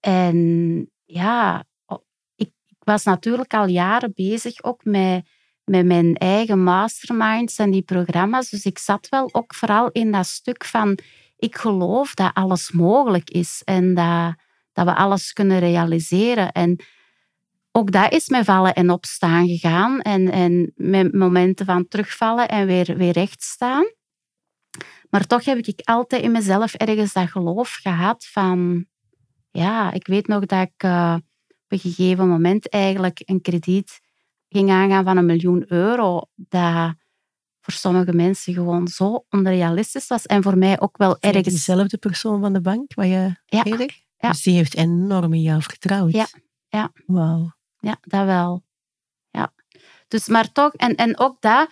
en 0.00 0.90
ja, 1.04 1.64
ik, 2.34 2.50
was 2.78 3.04
natuurlijk 3.04 3.54
al 3.54 3.66
jaren 3.66 4.12
bezig 4.14 4.62
ook 4.62 4.84
met, 4.84 5.28
met 5.64 5.86
mijn 5.86 6.14
eigen 6.14 6.62
masterminds 6.62 7.58
en 7.58 7.70
die 7.70 7.82
programma's. 7.82 8.50
Dus 8.50 8.64
ik 8.64 8.78
zat 8.78 9.08
wel 9.08 9.28
ook 9.32 9.54
vooral 9.54 9.90
in 9.90 10.12
dat 10.12 10.26
stuk 10.26 10.64
van 10.64 10.98
ik 11.36 11.56
geloof 11.56 12.14
dat 12.14 12.34
alles 12.34 12.70
mogelijk 12.70 13.30
is 13.30 13.62
en 13.64 13.94
dat, 13.94 14.34
dat 14.72 14.84
we 14.84 14.94
alles 14.94 15.32
kunnen 15.32 15.58
realiseren. 15.58 16.52
En 16.52 16.80
ook 17.76 17.92
dat 17.92 18.12
is 18.12 18.28
met 18.28 18.44
vallen 18.44 18.74
en 18.74 18.90
opstaan 18.90 19.46
gegaan. 19.46 20.00
En, 20.00 20.30
en 20.30 20.72
met 20.74 21.14
momenten 21.14 21.66
van 21.66 21.88
terugvallen 21.88 22.48
en 22.48 22.66
weer, 22.66 22.96
weer 22.96 23.12
rechtstaan. 23.12 23.84
Maar 25.10 25.26
toch 25.26 25.44
heb 25.44 25.58
ik 25.58 25.80
altijd 25.84 26.22
in 26.22 26.32
mezelf 26.32 26.74
ergens 26.74 27.12
dat 27.12 27.30
geloof 27.30 27.78
gehad 27.82 28.26
van... 28.26 28.86
Ja, 29.50 29.92
ik 29.92 30.06
weet 30.06 30.26
nog 30.26 30.46
dat 30.46 30.62
ik 30.62 30.82
uh, 30.84 31.16
op 31.48 31.68
een 31.68 31.78
gegeven 31.78 32.28
moment 32.28 32.68
eigenlijk 32.68 33.22
een 33.24 33.40
krediet 33.40 34.00
ging 34.48 34.70
aangaan 34.70 35.04
van 35.04 35.16
een 35.16 35.26
miljoen 35.26 35.64
euro. 35.68 36.20
Dat 36.34 36.94
voor 37.60 37.72
sommige 37.72 38.12
mensen 38.12 38.54
gewoon 38.54 38.88
zo 38.88 39.24
onrealistisch 39.30 40.06
was. 40.06 40.26
En 40.26 40.42
voor 40.42 40.58
mij 40.58 40.80
ook 40.80 40.96
wel 40.96 41.16
ergens... 41.20 41.54
Dezelfde 41.54 41.98
persoon 41.98 42.40
van 42.40 42.52
de 42.52 42.60
bank, 42.60 42.94
waar 42.94 43.06
je 43.06 43.34
ja. 43.44 43.64
eerder... 43.64 44.04
Ja. 44.18 44.28
Dus 44.28 44.42
die 44.42 44.54
heeft 44.54 44.76
enorm 44.76 45.34
in 45.34 45.42
jou 45.42 45.62
vertrouwd. 45.62 46.12
Ja. 46.12 46.26
ja. 46.68 46.92
Wauw 47.06 47.55
ja, 47.78 47.96
dat 48.00 48.24
wel. 48.24 48.64
Ja. 49.30 49.52
Dus, 50.08 50.28
maar 50.28 50.52
toch, 50.52 50.72
en, 50.72 50.94
en 50.94 51.18
ook 51.18 51.40
dat, 51.40 51.68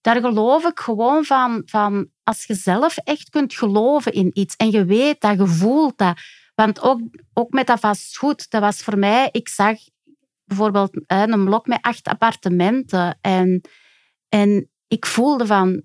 daar 0.00 0.20
geloof 0.20 0.64
ik 0.64 0.78
gewoon 0.78 1.24
van, 1.24 1.62
van, 1.64 2.08
als 2.22 2.44
je 2.44 2.54
zelf 2.54 2.96
echt 2.96 3.30
kunt 3.30 3.54
geloven 3.54 4.12
in 4.12 4.30
iets 4.32 4.56
en 4.56 4.70
je 4.70 4.84
weet 4.84 5.20
dat, 5.20 5.38
je 5.38 5.46
voelt 5.46 5.98
dat. 5.98 6.20
Want 6.54 6.80
ook, 6.80 7.00
ook 7.32 7.50
met 7.50 7.66
dat 7.66 7.80
vastgoed, 7.80 8.50
dat 8.50 8.60
was 8.60 8.82
voor 8.82 8.98
mij, 8.98 9.28
ik 9.32 9.48
zag 9.48 9.78
bijvoorbeeld 10.44 11.02
een 11.06 11.44
blok 11.44 11.66
met 11.66 11.82
acht 11.82 12.08
appartementen 12.08 13.18
en, 13.20 13.60
en 14.28 14.70
ik 14.88 15.06
voelde 15.06 15.46
van, 15.46 15.82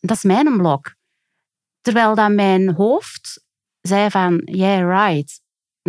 dat 0.00 0.16
is 0.16 0.22
mijn 0.22 0.56
blok. 0.56 0.94
Terwijl 1.80 2.14
dat 2.14 2.32
mijn 2.32 2.74
hoofd 2.74 3.44
zei 3.80 4.10
van, 4.10 4.42
yeah, 4.44 5.06
right 5.06 5.40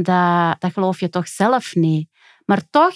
dat, 0.03 0.61
dat 0.61 0.73
geloof 0.73 0.99
je 0.99 1.09
toch 1.09 1.27
zelf 1.27 1.75
niet. 1.75 2.09
Maar 2.45 2.61
toch 2.69 2.95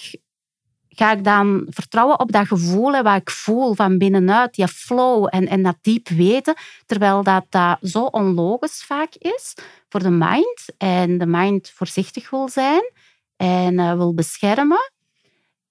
ga 0.96 1.12
ik 1.12 1.24
dan 1.24 1.66
vertrouwen 1.68 2.20
op 2.20 2.32
dat 2.32 2.46
gevoel, 2.46 3.02
wat 3.02 3.16
ik 3.16 3.30
voel 3.30 3.74
van 3.74 3.98
binnenuit, 3.98 4.54
die 4.54 4.68
flow 4.68 5.26
en, 5.30 5.48
en 5.48 5.62
dat 5.62 5.76
diep 5.80 6.08
weten, 6.08 6.54
terwijl 6.86 7.22
dat, 7.22 7.46
dat 7.48 7.78
zo 7.80 8.04
onlogisch 8.04 8.84
vaak 8.84 9.14
is 9.14 9.54
voor 9.88 10.02
de 10.02 10.10
mind 10.10 10.64
en 10.78 11.18
de 11.18 11.26
mind 11.26 11.70
voorzichtig 11.74 12.30
wil 12.30 12.48
zijn 12.48 12.92
en 13.36 13.74
uh, 13.74 13.94
wil 13.94 14.14
beschermen, 14.14 14.92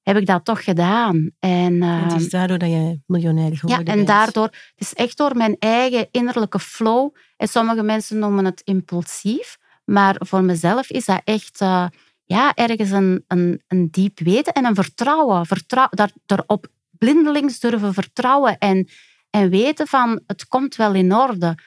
heb 0.01 0.17
ik 0.17 0.25
dat 0.25 0.45
toch 0.45 0.63
gedaan. 0.63 1.31
En, 1.39 1.73
uh, 1.73 2.03
het 2.03 2.21
is 2.21 2.29
daardoor 2.29 2.57
dat 2.57 2.69
je 2.69 2.99
miljonair 3.05 3.57
geworden 3.57 3.85
Ja, 3.85 3.91
en 3.91 4.05
daardoor, 4.05 4.43
het 4.45 4.73
is 4.75 4.93
echt 4.93 5.17
door 5.17 5.37
mijn 5.37 5.55
eigen 5.59 6.07
innerlijke 6.11 6.59
flow, 6.59 7.15
en 7.37 7.47
sommige 7.47 7.83
mensen 7.83 8.19
noemen 8.19 8.45
het 8.45 8.61
impulsief, 8.63 9.57
maar 9.85 10.15
voor 10.19 10.43
mezelf 10.43 10.89
is 10.89 11.05
dat 11.05 11.21
echt 11.23 11.61
uh, 11.61 11.87
ja, 12.23 12.53
ergens 12.53 12.89
een, 12.89 13.23
een, 13.27 13.61
een 13.67 13.87
diep 13.91 14.19
weten 14.19 14.53
en 14.53 14.65
een 14.65 14.75
vertrouwen. 14.75 15.45
Vertrouw, 15.45 15.87
daar, 15.89 16.11
daarop 16.25 16.67
blindelings 16.91 17.59
durven 17.59 17.93
vertrouwen 17.93 18.57
en, 18.57 18.87
en 19.29 19.49
weten 19.49 19.87
van 19.87 20.21
het 20.27 20.47
komt 20.47 20.75
wel 20.75 20.93
in 20.93 21.13
orde. 21.13 21.57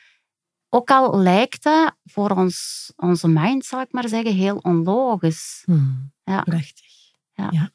Ook 0.69 0.91
al 0.91 1.19
lijkt 1.19 1.63
dat 1.63 1.95
voor 2.05 2.31
ons, 2.31 2.93
onze 2.97 3.29
mind, 3.29 3.65
zal 3.65 3.81
ik 3.81 3.93
maar 3.93 4.09
zeggen, 4.09 4.35
heel 4.35 4.57
onlogisch. 4.57 5.63
Hmm, 5.65 6.13
ja. 6.25 6.41
Prachtig. 6.41 6.93
Ja. 7.33 7.49
ja. 7.51 7.71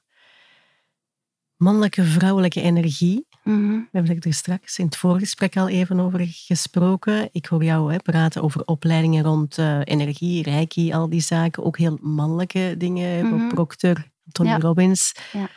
Mannelijke, 1.55 2.03
vrouwelijke 2.03 2.61
energie. 2.61 3.27
Mhm. 3.43 3.69
We 3.69 3.87
hebben 3.91 4.19
er 4.19 4.33
straks 4.33 4.79
in 4.79 4.85
het 4.85 4.97
voorgesprek 4.97 5.57
al 5.57 5.67
even 5.69 5.99
over 5.99 6.19
gesproken. 6.29 7.29
Ik 7.31 7.45
hoor 7.45 7.63
jou 7.63 7.91
hè, 7.91 7.97
praten 7.97 8.41
over 8.41 8.65
opleidingen 8.65 9.23
rond 9.23 9.57
uh, 9.57 9.79
energie, 9.83 10.43
reiki, 10.43 10.93
al 10.93 11.09
die 11.09 11.21
zaken. 11.21 11.63
Ook 11.63 11.77
heel 11.77 11.97
mannelijke 12.01 12.75
dingen. 12.77 13.25
Mhm. 13.25 13.47
Proctor, 13.47 14.07
Tony 14.31 14.49
Ja. 14.49 14.59
Robbins. 14.59 15.15
Ja. 15.31 15.49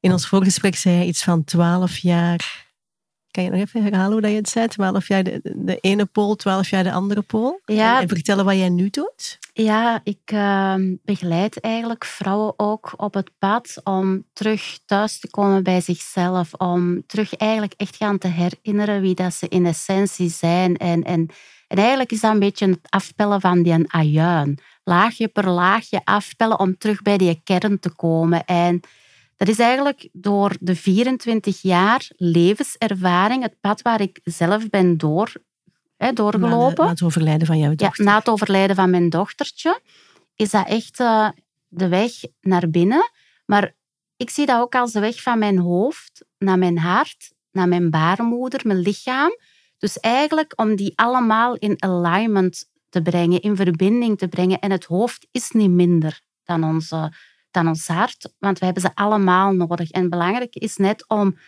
In 0.00 0.12
ons 0.12 0.28
voorgesprek 0.28 0.76
zei 0.76 0.96
hij 0.96 1.06
iets 1.06 1.24
van 1.24 1.44
12 1.44 1.96
jaar. 1.96 2.66
Kan 3.34 3.44
je 3.44 3.50
nog 3.50 3.60
even 3.60 3.82
herhalen 3.82 4.12
hoe 4.12 4.20
dat 4.20 4.30
je 4.30 4.36
het 4.36 4.48
zei? 4.48 4.68
12 4.68 5.08
jaar 5.08 5.24
de, 5.24 5.40
de 5.42 5.78
ene 5.80 6.04
pool, 6.04 6.36
12 6.36 6.68
jaar 6.68 6.82
de 6.82 6.92
andere 6.92 7.22
pool. 7.22 7.60
Ja. 7.64 7.96
En, 7.96 8.02
en 8.02 8.08
vertellen 8.08 8.44
wat 8.44 8.56
jij 8.56 8.68
nu 8.68 8.90
doet. 8.90 9.38
Ja, 9.52 10.00
ik 10.04 10.32
uh, 10.32 10.74
begeleid 11.04 11.60
eigenlijk 11.60 12.04
vrouwen 12.04 12.54
ook 12.56 12.94
op 12.96 13.14
het 13.14 13.30
pad 13.38 13.80
om 13.84 14.24
terug 14.32 14.78
thuis 14.84 15.18
te 15.18 15.30
komen 15.30 15.62
bij 15.62 15.80
zichzelf. 15.80 16.52
Om 16.52 17.06
terug 17.06 17.34
eigenlijk 17.34 17.74
echt 17.76 17.96
gaan 17.96 18.18
te 18.18 18.28
herinneren 18.28 19.00
wie 19.00 19.14
dat 19.14 19.34
ze 19.34 19.48
in 19.48 19.66
essentie 19.66 20.30
zijn. 20.30 20.76
En, 20.76 21.02
en, 21.02 21.28
en 21.68 21.76
eigenlijk 21.76 22.12
is 22.12 22.20
dat 22.20 22.32
een 22.32 22.38
beetje 22.38 22.66
het 22.68 22.90
afpellen 22.90 23.40
van 23.40 23.62
die 23.62 23.92
ajuin. 23.92 24.58
Laagje 24.84 25.28
per 25.28 25.48
laagje 25.48 26.00
afpellen 26.04 26.58
om 26.58 26.78
terug 26.78 27.02
bij 27.02 27.18
die 27.18 27.40
kern 27.44 27.78
te 27.78 27.90
komen. 27.90 28.44
En 28.44 28.80
dat 29.36 29.48
is 29.48 29.58
eigenlijk 29.58 30.08
door 30.12 30.56
de 30.60 30.76
24 30.76 31.62
jaar 31.62 32.10
levenservaring, 32.16 33.42
het 33.42 33.60
pad 33.60 33.82
waar 33.82 34.00
ik 34.00 34.20
zelf 34.24 34.70
ben 34.70 34.96
door, 34.96 35.32
hè, 35.96 36.12
doorgelopen. 36.12 36.76
Na, 36.76 36.84
na 36.84 36.90
het 36.90 37.02
overlijden 37.02 37.46
van 37.46 37.58
jouw 37.58 37.74
dochter. 37.74 38.04
Ja, 38.04 38.10
na 38.10 38.18
het 38.18 38.28
overlijden 38.28 38.76
van 38.76 38.90
mijn 38.90 39.10
dochtertje 39.10 39.80
is 40.34 40.50
dat 40.50 40.68
echt 40.68 41.00
uh, 41.00 41.28
de 41.68 41.88
weg 41.88 42.12
naar 42.40 42.70
binnen. 42.70 43.10
Maar 43.46 43.74
ik 44.16 44.30
zie 44.30 44.46
dat 44.46 44.60
ook 44.60 44.74
als 44.74 44.92
de 44.92 45.00
weg 45.00 45.22
van 45.22 45.38
mijn 45.38 45.58
hoofd 45.58 46.24
naar 46.38 46.58
mijn 46.58 46.78
hart, 46.78 47.32
naar 47.52 47.68
mijn 47.68 47.90
baarmoeder, 47.90 48.60
mijn 48.64 48.78
lichaam. 48.78 49.36
Dus 49.78 50.00
eigenlijk 50.00 50.52
om 50.56 50.76
die 50.76 50.92
allemaal 50.94 51.54
in 51.54 51.82
alignment 51.82 52.70
te 52.88 53.02
brengen, 53.02 53.40
in 53.40 53.56
verbinding 53.56 54.18
te 54.18 54.28
brengen. 54.28 54.58
En 54.58 54.70
het 54.70 54.84
hoofd 54.84 55.26
is 55.30 55.50
niet 55.50 55.70
minder 55.70 56.20
dan, 56.44 56.64
onze, 56.64 57.12
dan 57.54 57.68
ons 57.68 57.86
hart, 57.86 58.34
want 58.38 58.58
we 58.58 58.64
hebben 58.64 58.82
ze 58.82 58.94
allemaal 58.94 59.52
nodig. 59.52 59.90
En 59.90 60.10
belangrijk 60.10 60.54
is 60.54 60.76
net 60.76 61.08
om, 61.08 61.38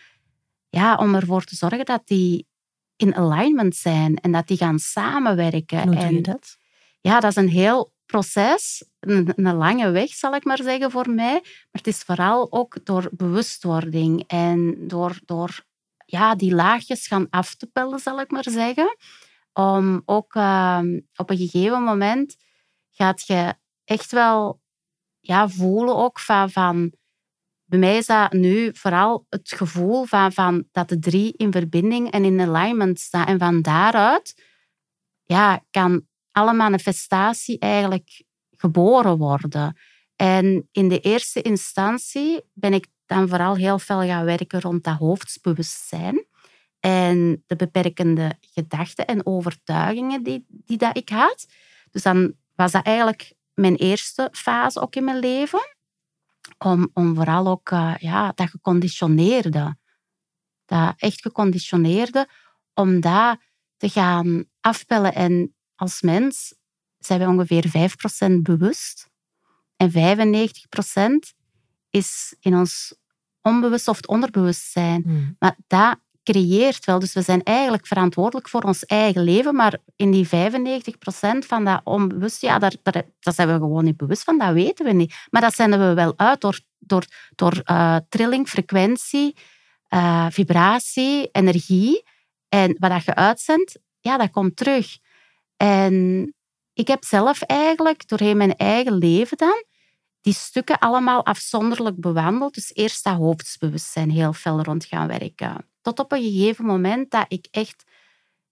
ja, 0.69 0.95
om 0.95 1.15
ervoor 1.15 1.43
te 1.43 1.55
zorgen 1.55 1.85
dat 1.85 2.01
die 2.05 2.47
in 2.95 3.15
alignment 3.15 3.75
zijn 3.75 4.15
en 4.15 4.31
dat 4.31 4.47
die 4.47 4.57
gaan 4.57 4.79
samenwerken. 4.79 5.79
En 5.79 5.87
hoe 5.87 5.97
doe 5.97 6.13
je 6.13 6.21
dat? 6.21 6.57
Ja, 7.01 7.19
dat 7.19 7.29
is 7.29 7.35
een 7.35 7.49
heel 7.49 7.93
proces, 8.05 8.85
een, 8.99 9.33
een, 9.35 9.55
lange 9.55 9.91
weg 9.91 10.09
zal 10.09 10.35
ik 10.35 10.43
maar 10.43 10.61
zeggen 10.61 10.91
voor 10.91 11.09
mij. 11.09 11.33
Maar 11.33 11.67
het 11.71 11.87
is 11.87 11.97
vooral 11.97 12.51
ook 12.51 12.85
door 12.85 13.09
bewustwording 13.11 14.23
en 14.27 14.87
door, 14.87 15.19
door 15.25 15.65
ja, 16.05 16.35
die 16.35 16.53
laagjes 16.53 17.07
gaan 17.07 17.27
af 17.29 17.55
te 17.55 17.67
pellen, 17.67 17.99
zal 17.99 18.19
ik 18.19 18.31
maar 18.31 18.49
zeggen. 18.49 18.97
Om 19.53 20.01
ook 20.05 20.35
uh, 20.35 20.79
op 21.15 21.29
een 21.29 21.37
gegeven 21.37 21.83
moment 21.83 22.35
gaat 22.91 23.27
je 23.27 23.53
echt 23.83 24.11
wel 24.11 24.61
ja, 25.27 25.49
voelen 25.49 25.95
ook 25.95 26.19
van, 26.19 26.49
van 26.49 26.91
bij 27.65 27.79
mij 27.79 27.97
is 27.97 28.05
dat 28.05 28.31
nu 28.31 28.69
vooral 28.73 29.25
het 29.29 29.51
gevoel 29.51 30.05
van, 30.05 30.31
van 30.31 30.67
dat 30.71 30.89
de 30.89 30.99
drie 30.99 31.33
in 31.37 31.51
verbinding 31.51 32.11
en 32.11 32.25
in 32.25 32.41
alignment 32.41 32.99
staan. 32.99 33.25
En 33.25 33.39
van 33.39 33.61
daaruit 33.61 34.43
ja, 35.23 35.63
kan 35.71 36.05
alle 36.31 36.53
manifestatie 36.53 37.59
eigenlijk 37.59 38.23
geboren 38.55 39.17
worden. 39.17 39.77
En 40.15 40.67
in 40.71 40.87
de 40.89 40.99
eerste 40.99 41.41
instantie 41.41 42.41
ben 42.53 42.73
ik 42.73 42.87
dan 43.05 43.27
vooral 43.27 43.55
heel 43.55 43.79
veel 43.79 44.01
gaan 44.01 44.25
werken 44.25 44.61
rond 44.61 44.83
dat 44.83 44.97
hoofdsbewustzijn 44.97 46.25
en 46.79 47.43
de 47.47 47.55
beperkende 47.55 48.37
gedachten 48.41 49.05
en 49.05 49.25
overtuigingen 49.25 50.23
die, 50.23 50.45
die 50.47 50.77
dat 50.77 50.97
ik 50.97 51.09
had. 51.09 51.47
Dus 51.91 52.03
dan 52.03 52.33
was 52.55 52.71
dat 52.71 52.85
eigenlijk 52.85 53.33
mijn 53.59 53.75
eerste 53.75 54.29
fase 54.31 54.79
ook 54.79 54.95
in 54.95 55.03
mijn 55.03 55.19
leven. 55.19 55.75
Om, 56.57 56.89
om 56.93 57.15
vooral 57.15 57.47
ook 57.47 57.69
uh, 57.69 57.95
ja, 57.97 58.31
dat 58.31 58.49
geconditioneerde, 58.49 59.77
dat 60.65 60.93
echt 60.97 61.21
geconditioneerde, 61.21 62.29
om 62.73 62.99
dat 62.99 63.37
te 63.77 63.89
gaan 63.89 64.45
afpellen. 64.59 65.13
En 65.13 65.55
als 65.75 66.01
mens 66.01 66.55
zijn 66.97 67.19
we 67.19 67.25
ongeveer 67.25 67.91
5% 68.29 68.41
bewust. 68.41 69.09
En 69.75 69.91
95% 69.91 71.35
is 71.89 72.35
in 72.39 72.55
ons 72.55 72.95
onbewust 73.41 73.87
of 73.87 74.01
onderbewustzijn. 74.01 75.01
Hmm. 75.01 75.35
Maar 75.39 75.57
dat 75.67 75.99
creëert 76.31 76.85
wel. 76.85 76.99
Dus 76.99 77.13
we 77.13 77.21
zijn 77.21 77.43
eigenlijk 77.43 77.87
verantwoordelijk 77.87 78.49
voor 78.49 78.61
ons 78.61 78.85
eigen 78.85 79.23
leven, 79.23 79.55
maar 79.55 79.77
in 79.95 80.11
die 80.11 80.27
95% 80.27 80.29
van 81.39 81.65
dat 81.65 81.81
onbewust, 81.83 82.41
ja, 82.41 82.59
daar, 82.59 82.73
zijn 83.19 83.47
we 83.47 83.53
gewoon 83.53 83.83
niet 83.83 83.97
bewust 83.97 84.23
van, 84.23 84.37
dat 84.37 84.53
weten 84.53 84.85
we 84.85 84.91
niet. 84.91 85.15
Maar 85.29 85.41
dat 85.41 85.53
zenden 85.53 85.87
we 85.87 85.93
wel 85.93 86.13
uit 86.15 86.41
door, 86.41 86.59
door, 86.79 87.05
door 87.35 87.61
uh, 87.65 87.95
trilling, 88.09 88.47
frequentie, 88.47 89.35
uh, 89.89 90.25
vibratie, 90.29 91.29
energie. 91.31 92.03
En 92.49 92.75
wat 92.79 93.05
je 93.05 93.15
uitzendt, 93.15 93.79
ja, 93.99 94.17
dat 94.17 94.29
komt 94.29 94.55
terug. 94.55 94.97
En 95.57 96.33
ik 96.73 96.87
heb 96.87 97.03
zelf 97.03 97.41
eigenlijk 97.41 98.07
doorheen 98.07 98.37
mijn 98.37 98.55
eigen 98.55 98.93
leven 98.93 99.37
dan 99.37 99.63
die 100.21 100.33
stukken 100.33 100.79
allemaal 100.79 101.25
afzonderlijk 101.25 101.99
bewandeld. 101.99 102.53
Dus 102.53 102.73
eerst 102.73 103.03
dat 103.03 103.15
hoofdsbewustzijn 103.15 104.09
heel 104.09 104.33
veel 104.33 104.61
rond 104.61 104.85
gaan 104.85 105.07
werken. 105.07 105.65
Tot 105.87 105.99
op 105.99 106.11
een 106.11 106.21
gegeven 106.21 106.65
moment 106.65 107.11
dat 107.11 107.25
ik 107.27 107.47
echt 107.51 107.83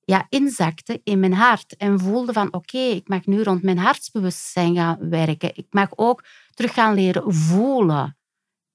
ja, 0.03 0.25
inzakte 0.29 1.01
in 1.03 1.19
mijn 1.19 1.33
hart 1.33 1.75
en 1.75 1.99
voelde 1.99 2.33
van 2.33 2.53
oké, 2.53 2.77
ik 2.77 3.07
mag 3.07 3.25
nu 3.25 3.43
rond 3.43 3.63
mijn 3.63 3.77
hartsbewustzijn 3.77 4.75
gaan 4.75 5.09
werken. 5.09 5.51
Ik 5.55 5.67
mag 5.69 5.87
ook 5.95 6.23
terug 6.53 6.73
gaan 6.73 6.93
leren 6.93 7.33
voelen. 7.33 8.17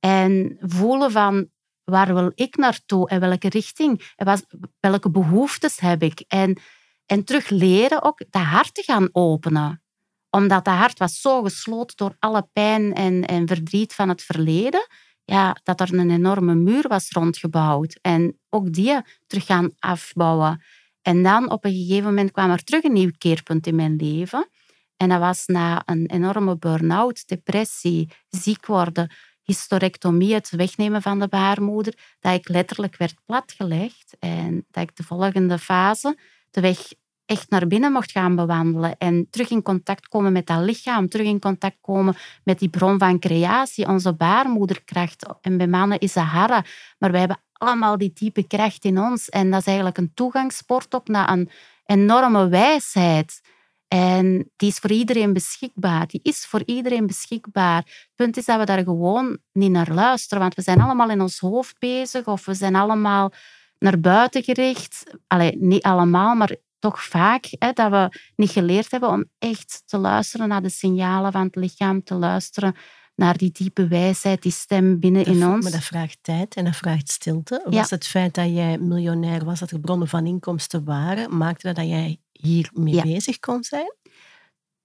En 0.01 0.57
voelen 0.61 1.11
van 1.11 1.49
waar 1.85 2.15
wil 2.15 2.33
ik 2.35 2.57
naartoe 2.57 3.09
en 3.09 3.21
welke 3.21 3.49
richting 3.49 4.13
en 4.17 4.43
welke 4.81 5.11
behoeftes 5.11 5.79
heb 5.79 6.03
ik. 6.03 6.25
En, 6.29 6.59
en 7.07 7.25
terug 7.25 7.49
leren 7.49 8.03
ook 8.03 8.23
dat 8.31 8.43
hart 8.43 8.75
te 8.75 8.83
gaan 8.83 9.09
openen. 9.13 9.83
Omdat 10.31 10.65
dat 10.65 10.75
hart 10.75 10.99
was 10.99 11.21
zo 11.21 11.43
gesloten 11.43 11.97
door 11.97 12.17
alle 12.19 12.49
pijn 12.53 12.95
en, 12.95 13.27
en 13.27 13.47
verdriet 13.47 13.95
van 13.95 14.09
het 14.09 14.23
verleden 14.23 14.87
ja, 15.31 15.57
dat 15.63 15.81
er 15.81 15.95
een 15.95 16.11
enorme 16.11 16.55
muur 16.55 16.89
was 16.89 17.11
rondgebouwd. 17.11 17.99
En 18.03 18.39
ook 18.49 18.73
die 18.73 19.01
terug 19.27 19.47
gaan 19.47 19.71
afbouwen. 19.79 20.63
En 21.03 21.23
dan 21.23 21.51
op 21.51 21.65
een 21.65 21.73
gegeven 21.73 22.05
moment 22.05 22.31
kwam 22.31 22.51
er 22.51 22.65
terug 22.65 22.83
een 22.83 22.93
nieuw 22.93 23.11
keerpunt 23.19 23.67
in 23.67 23.75
mijn 23.75 23.97
leven. 23.97 24.49
En 24.97 25.09
dat 25.09 25.19
was 25.19 25.47
na 25.47 25.83
een 25.85 26.07
enorme 26.07 26.59
burn-out, 26.59 27.29
depressie, 27.29 28.11
ziek 28.29 28.67
worden, 28.67 29.13
hysterectomie, 29.43 30.35
het 30.35 30.51
wegnemen 30.51 31.03
van 31.03 31.19
de 31.19 31.29
baarmoeder, 31.29 31.95
dat 32.21 32.35
ik 32.35 32.49
letterlijk 32.49 32.97
werd 32.97 33.15
platgelegd 33.25 34.17
en 34.19 34.67
dat 34.71 34.83
ik 34.83 34.97
de 34.97 35.03
volgende 35.03 35.59
fase 35.59 36.19
de 36.51 36.61
weg 36.61 36.93
echt 37.31 37.51
naar 37.51 37.67
binnen 37.67 37.93
mocht 37.93 38.11
gaan 38.11 38.37
bewandelen 38.37 38.99
en 38.99 39.27
terug 39.31 39.51
in 39.51 39.63
contact 39.63 40.09
komen 40.09 40.33
met 40.33 40.47
dat 40.47 40.61
lichaam, 40.61 41.09
terug 41.09 41.27
in 41.27 41.39
contact 41.39 41.77
komen 41.81 42.17
met 42.45 42.59
die 42.59 42.69
bron 42.69 42.99
van 42.99 43.19
creatie, 43.19 43.87
onze 43.87 44.15
baarmoederkracht. 44.15 45.27
En 45.41 45.57
bij 45.57 45.67
mannen 45.67 45.99
is 45.99 46.13
Sahara, 46.13 46.65
maar 46.99 47.11
wij 47.11 47.21
hebben 47.21 47.41
allemaal 47.53 47.99
die 47.99 48.13
diepe 48.15 48.47
kracht 48.47 48.85
in 48.85 48.99
ons. 48.99 49.29
En 49.29 49.51
dat 49.51 49.61
is 49.61 49.67
eigenlijk 49.67 49.99
een 49.99 50.15
toegangspoort 50.15 50.95
ook 50.95 51.09
naar 51.09 51.31
een 51.31 51.51
enorme 51.85 52.49
wijsheid. 52.49 53.41
En 53.89 54.51
die 54.57 54.69
is 54.69 54.79
voor 54.79 54.91
iedereen 54.91 55.33
beschikbaar. 55.33 56.07
Die 56.07 56.21
is 56.23 56.47
voor 56.47 56.63
iedereen 56.65 57.07
beschikbaar. 57.07 57.77
Het 57.77 58.11
punt 58.15 58.37
is 58.37 58.45
dat 58.45 58.59
we 58.59 58.65
daar 58.65 58.83
gewoon 58.83 59.39
niet 59.53 59.71
naar 59.71 59.93
luisteren, 59.93 60.43
want 60.43 60.55
we 60.55 60.63
zijn 60.63 60.81
allemaal 60.81 61.11
in 61.11 61.21
ons 61.21 61.39
hoofd 61.39 61.79
bezig 61.79 62.27
of 62.27 62.45
we 62.45 62.55
zijn 62.55 62.75
allemaal 62.75 63.33
naar 63.79 64.01
buiten 64.01 64.43
gericht. 64.43 65.05
Allee, 65.27 65.57
niet 65.59 65.83
allemaal, 65.83 66.35
maar 66.35 66.57
toch 66.81 67.03
vaak 67.03 67.47
hè, 67.59 67.73
dat 67.73 67.91
we 67.91 68.19
niet 68.37 68.51
geleerd 68.51 68.91
hebben 68.91 69.09
om 69.09 69.25
echt 69.39 69.83
te 69.87 69.99
luisteren 69.99 70.49
naar 70.49 70.63
de 70.63 70.71
signalen 70.71 71.33
van 71.33 71.45
het 71.45 71.57
lichaam, 71.57 72.05
te 72.05 72.15
luisteren 72.15 72.75
naar 73.15 73.37
die 73.37 73.51
diepe 73.51 73.89
wijsheid, 73.89 74.43
die 74.43 74.53
stem 74.53 75.01
binnen 75.01 75.25
in 75.25 75.47
ons. 75.47 75.63
Maar 75.63 75.73
dat 75.73 75.85
vraagt 75.85 76.19
tijd 76.23 76.55
en 76.55 76.65
dat 76.65 76.77
vraagt 76.77 77.09
stilte. 77.09 77.63
Was 77.65 77.91
het 77.91 78.07
feit 78.07 78.35
dat 78.35 78.55
jij 78.55 78.79
miljonair 78.79 79.45
was, 79.45 79.59
dat 79.59 79.71
er 79.71 79.81
bronnen 79.81 80.09
van 80.09 80.27
inkomsten 80.27 80.85
waren, 80.85 81.37
maakte 81.37 81.67
dat 81.67 81.77
dat 81.77 81.87
jij 81.87 82.21
hiermee 82.33 82.95
ja. 82.95 83.03
bezig 83.03 83.39
kon 83.39 83.65
zijn? 83.65 83.95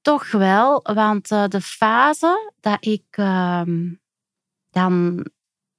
Toch 0.01 0.31
wel, 0.31 0.81
want 0.93 1.31
uh, 1.31 1.47
de 1.47 1.61
fase 1.61 2.51
dat 2.59 2.85
ik 2.85 3.17
uh, 3.17 3.61
dan 4.69 5.25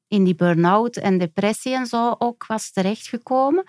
in 0.08 0.24
die 0.24 0.34
burn-out 0.34 0.96
en 0.96 1.18
depressie 1.18 1.74
en 1.74 1.86
zo 1.86 2.14
ook 2.18 2.46
was 2.46 2.70
terechtgekomen, 2.70 3.64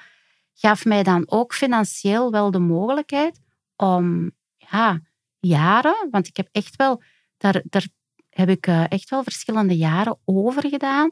gaf 0.59 0.85
mij 0.85 1.03
dan 1.03 1.23
ook 1.25 1.53
financieel 1.53 2.31
wel 2.31 2.51
de 2.51 2.59
mogelijkheid 2.59 3.39
om 3.75 4.31
ja, 4.57 5.01
jaren, 5.39 6.07
want 6.11 6.27
ik 6.27 6.37
heb 6.37 6.49
echt 6.51 6.75
wel, 6.75 7.01
daar, 7.37 7.61
daar 7.63 7.87
heb 8.29 8.49
ik 8.49 8.67
eh, 8.67 8.91
echt 8.91 9.09
wel 9.09 9.23
verschillende 9.23 9.77
jaren 9.77 10.19
over 10.25 10.69
gedaan. 10.69 11.09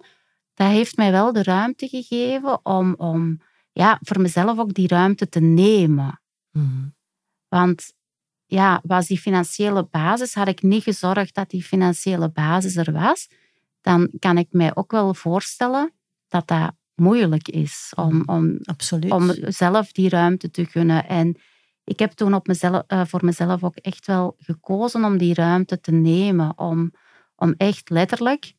Dat 0.53 0.67
heeft 0.67 0.97
mij 0.97 1.11
wel 1.11 1.33
de 1.33 1.43
ruimte 1.43 1.87
gegeven 1.87 2.65
om, 2.65 2.93
om 2.93 3.41
ja, 3.71 3.99
voor 4.01 4.21
mezelf 4.21 4.59
ook 4.59 4.73
die 4.73 4.87
ruimte 4.87 5.29
te 5.29 5.39
nemen. 5.39 6.21
Mhm. 6.51 6.87
Want 7.47 7.93
ja, 8.45 8.81
was 8.83 9.07
die 9.07 9.19
financiële 9.19 9.83
basis, 9.83 10.33
had 10.33 10.47
ik 10.47 10.61
niet 10.61 10.83
gezorgd 10.83 11.33
dat 11.33 11.49
die 11.49 11.63
financiële 11.63 12.29
basis 12.29 12.75
er 12.75 12.91
was, 12.91 13.27
dan 13.81 14.11
kan 14.19 14.37
ik 14.37 14.47
mij 14.51 14.75
ook 14.75 14.91
wel 14.91 15.13
voorstellen 15.13 15.93
dat 16.27 16.47
dat 16.47 16.73
moeilijk 16.95 17.47
is 17.47 17.93
om, 17.95 18.13
mm, 18.13 18.23
om, 18.25 18.59
Absoluut. 18.63 19.11
om 19.11 19.31
zelf 19.51 19.91
die 19.91 20.09
ruimte 20.09 20.51
te 20.51 20.65
gunnen. 20.65 21.07
En 21.07 21.37
ik 21.83 21.99
heb 21.99 22.11
toen 22.11 22.33
op 22.33 22.47
mezelf, 22.47 22.83
uh, 22.87 23.05
voor 23.05 23.25
mezelf 23.25 23.63
ook 23.63 23.75
echt 23.75 24.07
wel 24.07 24.35
gekozen 24.37 25.03
om 25.03 25.17
die 25.17 25.33
ruimte 25.33 25.79
te 25.79 25.91
nemen. 25.91 26.57
Om, 26.57 26.91
om 27.35 27.53
echt 27.57 27.89
letterlijk 27.89 28.53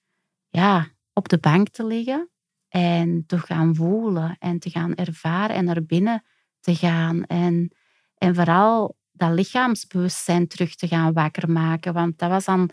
ja, 0.48 0.88
op 1.12 1.28
de 1.28 1.38
bank 1.38 1.68
te 1.68 1.86
liggen 1.86 2.30
en 2.68 3.24
te 3.26 3.38
gaan 3.38 3.74
voelen 3.74 4.36
en 4.38 4.58
te 4.58 4.70
gaan 4.70 4.94
ervaren 4.94 5.56
en 5.56 5.64
naar 5.64 5.84
binnen 5.84 6.24
te 6.60 6.74
gaan. 6.74 7.24
En, 7.24 7.72
en 8.18 8.34
vooral 8.34 8.96
dat 9.12 9.30
lichaamsbewustzijn 9.30 10.48
terug 10.48 10.74
te 10.74 10.88
gaan 10.88 11.12
wakker 11.12 11.50
maken. 11.50 11.92
Want 11.92 12.18
dat 12.18 12.30
was 12.30 12.44
dan 12.44 12.70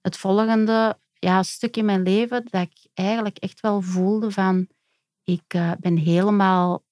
het 0.00 0.16
volgende 0.16 0.98
ja, 1.18 1.42
stuk 1.42 1.76
in 1.76 1.84
mijn 1.84 2.02
leven 2.02 2.44
dat 2.50 2.62
ik 2.62 2.90
eigenlijk 2.94 3.36
echt 3.38 3.60
wel 3.60 3.80
voelde 3.80 4.30
van 4.30 4.68
ik 5.24 5.54
uh, 5.54 5.72
ben 5.80 5.96
helemaal 5.96 6.84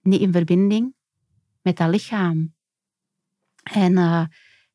niet 0.00 0.20
in 0.20 0.32
verbinding 0.32 0.94
met 1.62 1.76
dat 1.76 1.88
lichaam. 1.88 2.54
En, 3.62 3.92
uh, 3.92 4.24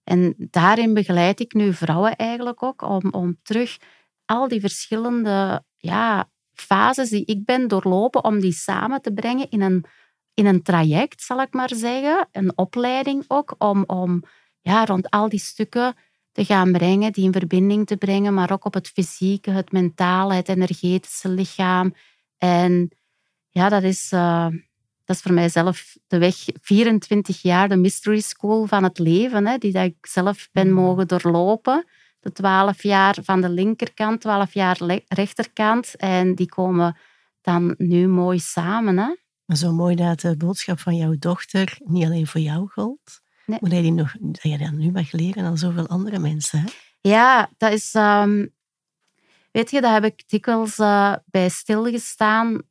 en 0.03 0.35
daarin 0.37 0.93
begeleid 0.93 1.39
ik 1.39 1.53
nu 1.53 1.73
vrouwen 1.73 2.15
eigenlijk 2.15 2.63
ook 2.63 2.81
om, 2.81 3.11
om 3.11 3.37
terug 3.41 3.77
al 4.25 4.47
die 4.47 4.59
verschillende 4.59 5.63
ja, 5.77 6.29
fases 6.53 7.09
die 7.09 7.25
ik 7.25 7.45
ben 7.45 7.67
doorlopen, 7.67 8.23
om 8.23 8.39
die 8.39 8.51
samen 8.51 9.01
te 9.01 9.13
brengen 9.13 9.49
in 9.49 9.61
een, 9.61 9.85
in 10.33 10.45
een 10.45 10.61
traject, 10.61 11.21
zal 11.21 11.41
ik 11.41 11.53
maar 11.53 11.75
zeggen. 11.75 12.27
Een 12.31 12.57
opleiding 12.57 13.23
ook, 13.27 13.55
om, 13.57 13.83
om 13.85 14.23
ja, 14.61 14.85
rond 14.85 15.09
al 15.09 15.29
die 15.29 15.39
stukken 15.39 15.95
te 16.31 16.45
gaan 16.45 16.71
brengen, 16.71 17.11
die 17.11 17.23
in 17.23 17.31
verbinding 17.31 17.87
te 17.87 17.97
brengen, 17.97 18.33
maar 18.33 18.51
ook 18.51 18.65
op 18.65 18.73
het 18.73 18.87
fysieke, 18.87 19.51
het 19.51 19.71
mentale, 19.71 20.33
het 20.33 20.49
energetische 20.49 21.29
lichaam 21.29 21.93
en 22.39 22.91
ja, 23.49 23.69
dat 23.69 23.83
is, 23.83 24.11
uh, 24.13 24.47
dat 25.05 25.15
is 25.15 25.21
voor 25.21 25.33
mijzelf 25.33 25.97
de 26.07 26.17
weg 26.17 26.35
24 26.61 27.41
jaar, 27.41 27.69
de 27.69 27.75
mystery 27.75 28.19
school 28.19 28.65
van 28.65 28.83
het 28.83 28.99
leven, 28.99 29.47
hè, 29.47 29.57
die 29.57 29.71
dat 29.71 29.85
ik 29.85 30.05
zelf 30.05 30.49
ben 30.51 30.67
mm. 30.67 30.73
mogen 30.73 31.07
doorlopen. 31.07 31.85
De 32.19 32.31
12 32.31 32.83
jaar 32.83 33.17
van 33.21 33.41
de 33.41 33.49
linkerkant, 33.49 34.21
12 34.21 34.53
jaar 34.53 34.77
rechterkant. 35.07 35.95
En 35.95 36.35
die 36.35 36.49
komen 36.49 36.97
dan 37.41 37.75
nu 37.77 38.07
mooi 38.07 38.39
samen. 38.39 38.97
Hè? 38.97 39.15
Maar 39.45 39.57
zo 39.57 39.71
mooi 39.71 39.95
dat 39.95 40.19
de 40.19 40.37
boodschap 40.37 40.79
van 40.79 40.95
jouw 40.95 41.15
dochter 41.19 41.77
niet 41.83 42.05
alleen 42.05 42.27
voor 42.27 42.41
jou 42.41 42.67
gold, 42.71 43.21
nee. 43.45 43.57
maar 43.61 43.69
dat 43.69 43.83
je, 43.83 43.91
nog, 43.91 44.15
dat 44.19 44.41
je 44.41 44.57
dat 44.57 44.71
nu 44.71 44.91
mag 44.91 45.11
leren 45.11 45.43
aan 45.43 45.57
zoveel 45.57 45.87
andere 45.87 46.19
mensen. 46.19 46.59
Hè? 46.59 46.65
Ja, 47.01 47.49
dat 47.57 47.71
is... 47.71 47.93
Um, 47.93 48.57
weet 49.51 49.71
je, 49.71 49.81
daar 49.81 49.93
heb 49.93 50.03
ik 50.03 50.29
dikwijls 50.29 50.77
uh, 50.77 51.15
bij 51.25 51.49
stilgestaan. 51.49 52.61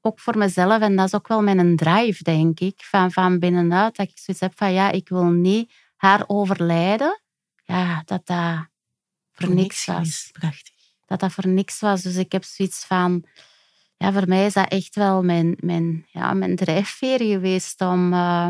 Ook 0.00 0.20
voor 0.20 0.38
mezelf. 0.38 0.80
En 0.80 0.96
dat 0.96 1.06
is 1.06 1.14
ook 1.14 1.28
wel 1.28 1.42
mijn 1.42 1.76
drive, 1.76 2.22
denk 2.22 2.60
ik. 2.60 2.82
Van, 2.82 3.12
van 3.12 3.38
binnenuit. 3.38 3.96
Dat 3.96 4.08
ik 4.08 4.18
zoiets 4.18 4.42
heb 4.42 4.52
van, 4.56 4.72
ja, 4.72 4.90
ik 4.90 5.08
wil 5.08 5.24
niet 5.24 5.72
haar 5.96 6.24
overlijden. 6.26 7.22
Ja, 7.64 8.02
dat 8.04 8.26
dat 8.26 8.66
voor, 9.32 9.54
niks, 9.54 9.84
was. 9.84 10.28
Prachtig. 10.32 10.74
Dat 11.06 11.20
dat 11.20 11.32
voor 11.32 11.46
niks 11.46 11.80
was. 11.80 12.02
Dus 12.02 12.16
ik 12.16 12.32
heb 12.32 12.44
zoiets 12.44 12.84
van... 12.84 13.24
Ja, 13.96 14.12
voor 14.12 14.28
mij 14.28 14.46
is 14.46 14.52
dat 14.52 14.68
echt 14.68 14.94
wel 14.94 15.22
mijn, 15.22 15.56
mijn, 15.60 16.06
ja, 16.10 16.32
mijn 16.32 16.56
drijfveer 16.56 17.18
geweest 17.18 17.80
om, 17.80 18.12
uh, 18.12 18.48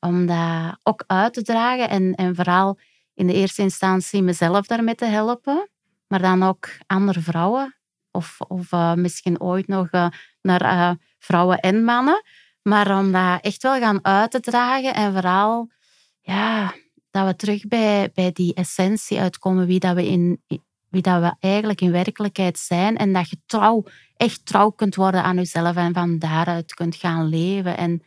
om 0.00 0.26
dat 0.26 0.78
ook 0.82 1.04
uit 1.06 1.34
te 1.34 1.42
dragen. 1.42 1.88
En, 1.88 2.14
en 2.14 2.34
vooral 2.34 2.78
in 3.14 3.26
de 3.26 3.32
eerste 3.32 3.62
instantie 3.62 4.22
mezelf 4.22 4.66
daarmee 4.66 4.94
te 4.94 5.04
helpen. 5.04 5.70
Maar 6.12 6.22
dan 6.22 6.42
ook 6.42 6.68
andere 6.86 7.20
vrouwen. 7.20 7.76
Of, 8.10 8.40
of 8.40 8.72
uh, 8.72 8.94
misschien 8.94 9.40
ooit 9.40 9.66
nog 9.66 9.88
uh, 9.90 10.06
naar 10.42 10.62
uh, 10.62 10.90
vrouwen 11.18 11.58
en 11.58 11.84
mannen. 11.84 12.22
Maar 12.62 12.98
om 12.98 13.12
dat 13.12 13.40
echt 13.40 13.62
wel 13.62 13.78
gaan 13.78 14.04
uit 14.04 14.30
te 14.30 14.40
dragen. 14.40 14.94
En 14.94 15.12
vooral 15.12 15.70
ja, 16.20 16.74
dat 17.10 17.26
we 17.26 17.36
terug 17.36 17.66
bij, 17.66 18.10
bij 18.14 18.32
die 18.32 18.54
essentie 18.54 19.20
uitkomen. 19.20 19.66
Wie 19.66 19.78
dat 19.78 19.94
we, 19.94 20.06
in, 20.06 20.42
wie 20.88 21.02
dat 21.02 21.20
we 21.20 21.34
eigenlijk 21.40 21.80
in 21.80 21.92
werkelijkheid 21.92 22.58
zijn. 22.58 22.96
En 22.96 23.12
dat 23.12 23.30
je 23.30 23.36
trouw, 23.46 23.84
echt 24.16 24.46
trouw 24.46 24.70
kunt 24.70 24.94
worden 24.94 25.22
aan 25.22 25.36
jezelf. 25.36 25.76
En 25.76 25.92
van 25.92 26.18
daaruit 26.18 26.74
kunt 26.74 26.96
gaan 26.96 27.26
leven. 27.26 27.76
En 27.76 28.02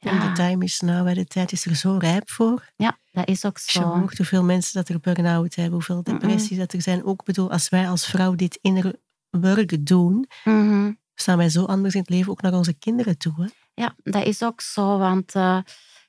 ja. 0.00 0.28
de 0.28 0.32
time 0.32 0.64
is 0.64 0.80
now, 0.80 1.14
de 1.14 1.24
tijd 1.24 1.52
is 1.52 1.66
er 1.66 1.74
zo 1.74 1.96
rijp 1.96 2.30
voor. 2.30 2.72
Ja, 2.76 2.98
dat 3.12 3.28
is 3.28 3.44
ook 3.44 3.58
zo. 3.58 3.80
Je 3.80 3.86
hoort 3.86 4.16
hoeveel 4.16 4.44
mensen 4.44 4.74
dat 4.74 4.88
er 4.88 5.00
burn-out 5.00 5.54
hebben, 5.54 5.74
hoeveel 5.74 6.02
depressies 6.02 6.58
dat 6.58 6.72
er 6.72 6.82
zijn. 6.82 7.04
Ook 7.04 7.24
bedoel, 7.24 7.50
als 7.50 7.68
wij 7.68 7.88
als 7.88 8.06
vrouw 8.06 8.34
dit 8.34 8.58
inner 8.62 8.94
work 9.30 9.86
doen, 9.86 10.28
mm 10.44 10.98
staan 11.20 11.36
wij 11.36 11.48
zo 11.48 11.64
anders 11.64 11.94
in 11.94 12.00
het 12.00 12.10
leven 12.10 12.30
ook 12.30 12.42
naar 12.42 12.52
onze 12.52 12.72
kinderen 12.72 13.18
toe. 13.18 13.34
Hè? 13.36 13.46
Ja, 13.74 13.94
dat 14.02 14.26
is 14.26 14.42
ook 14.42 14.60
zo. 14.60 14.98
Want 14.98 15.34
uh, 15.34 15.60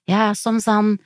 ja, 0.04 0.34
soms 0.34 0.64
dan, 0.64 1.00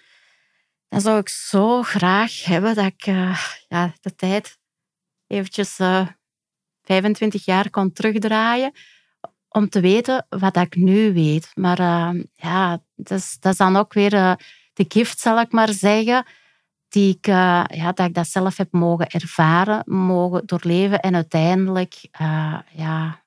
dan 0.88 1.01
zou 1.01 1.19
ik 1.19 1.29
zo 1.29 1.83
graag 1.83 2.43
hebben 2.43 2.75
dat 2.75 2.86
ik 2.86 3.07
uh, 3.07 3.39
ja, 3.67 3.93
de 4.01 4.15
tijd 4.15 4.57
eventjes 5.27 5.79
uh, 5.79 5.99
eh, 5.99 6.07
25 6.83 7.45
jaar 7.45 7.69
kon 7.69 7.91
terugdraaien 7.93 8.71
om 9.56 9.70
te 9.70 9.80
weten 9.80 10.26
wat 10.30 10.56
ik 10.58 10.76
nu 10.76 11.14
weet. 11.14 11.51
Maar 11.53 11.80
uh, 11.80 12.24
ja, 12.34 12.82
dat 12.95 13.18
is, 13.18 13.38
dat 13.39 13.51
is 13.51 13.58
dan 13.58 13.76
ook 13.76 13.93
weer 13.93 14.14
uh, 14.14 14.34
de 14.74 14.86
gift, 14.88 15.20
zal 15.20 15.39
ik 15.39 15.51
maar 15.51 15.70
zeggen, 15.70 16.26
die 16.88 17.16
ik, 17.18 17.28
uh, 17.28 17.64
ja, 17.68 17.91
dat 17.91 18.08
ik 18.08 18.14
dat 18.14 18.28
zelf 18.28 18.58
heb 18.58 18.72
mogen 18.72 19.08
ervaren, 19.08 19.84
mogen 19.86 20.45
doorleven. 20.45 20.99
En 20.99 21.16
uiteindelijk 21.16 22.08
ja, 22.72 23.24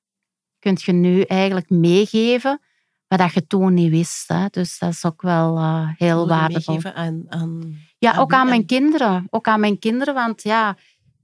kun 0.59 0.76
je 0.81 0.93
nu 0.93 1.20
eigenlijk 1.20 1.70
meegeven 1.70 2.61
wat 3.07 3.18
dat 3.18 3.33
je 3.33 3.47
toen 3.47 3.74
niet 3.74 3.91
wist. 3.91 4.29
Hè. 4.29 4.47
Dus 4.51 4.79
dat 4.79 4.91
is 4.91 5.05
ook 5.05 5.22
wel 5.22 5.59
heel 5.97 6.29
waardevol. 6.29 6.74
Meegeven 6.74 6.95
aan, 6.95 7.24
aan, 7.29 7.76
ja, 7.99 8.18
ook 8.18 8.33
aan 8.33 8.49
mijn 8.49 8.66
kinderen. 8.66 9.26
Ook 9.31 9.49
aan 9.49 9.61
mijn 9.61 9.79
kinderen, 9.79 10.14
want 10.14 10.43
ja 10.43 10.76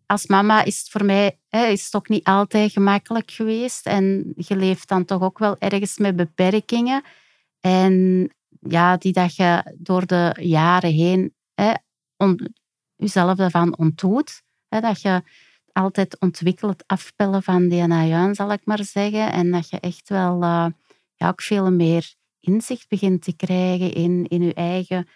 als 0.06 0.26
mama 0.26 0.64
is 0.64 0.78
het 0.78 0.88
voor 0.88 1.04
mij 1.04 1.38
hè, 1.48 1.66
is 1.66 1.88
het 1.90 2.08
niet 2.08 2.24
altijd 2.24 2.72
gemakkelijk 2.72 3.30
geweest. 3.30 3.86
En 3.86 4.32
je 4.36 4.56
leeft 4.56 4.88
dan 4.88 5.04
toch 5.04 5.22
ook 5.22 5.38
wel 5.38 5.56
ergens 5.58 5.98
met 5.98 6.16
beperkingen. 6.16 7.02
En 7.60 8.28
ja, 8.60 8.96
die 8.96 9.12
dat 9.12 9.36
je 9.36 9.74
door 9.78 10.06
de 10.06 10.36
jaren 10.40 10.92
heen 10.92 11.34
hè, 11.54 11.72
jezelf 12.96 13.36
daarvan 13.36 13.78
ontdoet. 13.78 14.42
Dat 14.68 15.00
je 15.00 15.22
altijd 15.72 16.20
ontwikkelt, 16.20 16.84
afpellen 16.86 17.42
van 17.42 17.68
DNA, 17.68 18.34
zal 18.34 18.52
ik 18.52 18.60
maar 18.64 18.84
zeggen. 18.84 19.32
En 19.32 19.50
dat 19.50 19.68
je 19.68 19.80
echt 19.80 20.08
wel 20.08 20.42
uh, 20.42 20.66
ja, 21.14 21.28
ook 21.28 21.42
veel 21.42 21.72
meer 21.72 22.14
inzicht 22.40 22.88
begint 22.88 23.22
te 23.22 23.36
krijgen 23.36 23.92
in, 23.92 24.26
in 24.28 24.42
je 24.42 24.54
eigen 24.54 25.08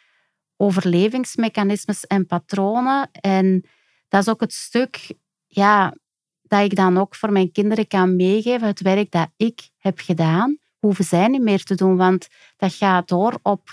overlevingsmechanismes 0.57 2.07
en 2.07 2.27
patronen. 2.27 3.09
En 3.11 3.65
dat 4.09 4.21
is 4.21 4.29
ook 4.29 4.41
het 4.41 4.53
stuk 4.53 5.15
ja, 5.47 5.95
dat 6.43 6.65
ik 6.65 6.77
dan 6.77 6.99
ook 6.99 7.15
voor 7.15 7.33
mijn 7.33 7.53
kinderen 7.53 7.87
kan 7.87 8.17
meegeven. 8.17 8.67
Het 8.67 8.81
werk 8.81 9.11
dat 9.11 9.29
ik 9.37 9.69
heb 9.77 9.99
gedaan, 9.99 10.59
hoeven 10.79 11.05
zij 11.05 11.29
niet 11.29 11.43
meer 11.43 11.63
te 11.63 11.75
doen. 11.75 11.97
Want 11.97 12.29
dat 12.57 12.75
gaat 12.75 13.09
door 13.09 13.39
op... 13.43 13.69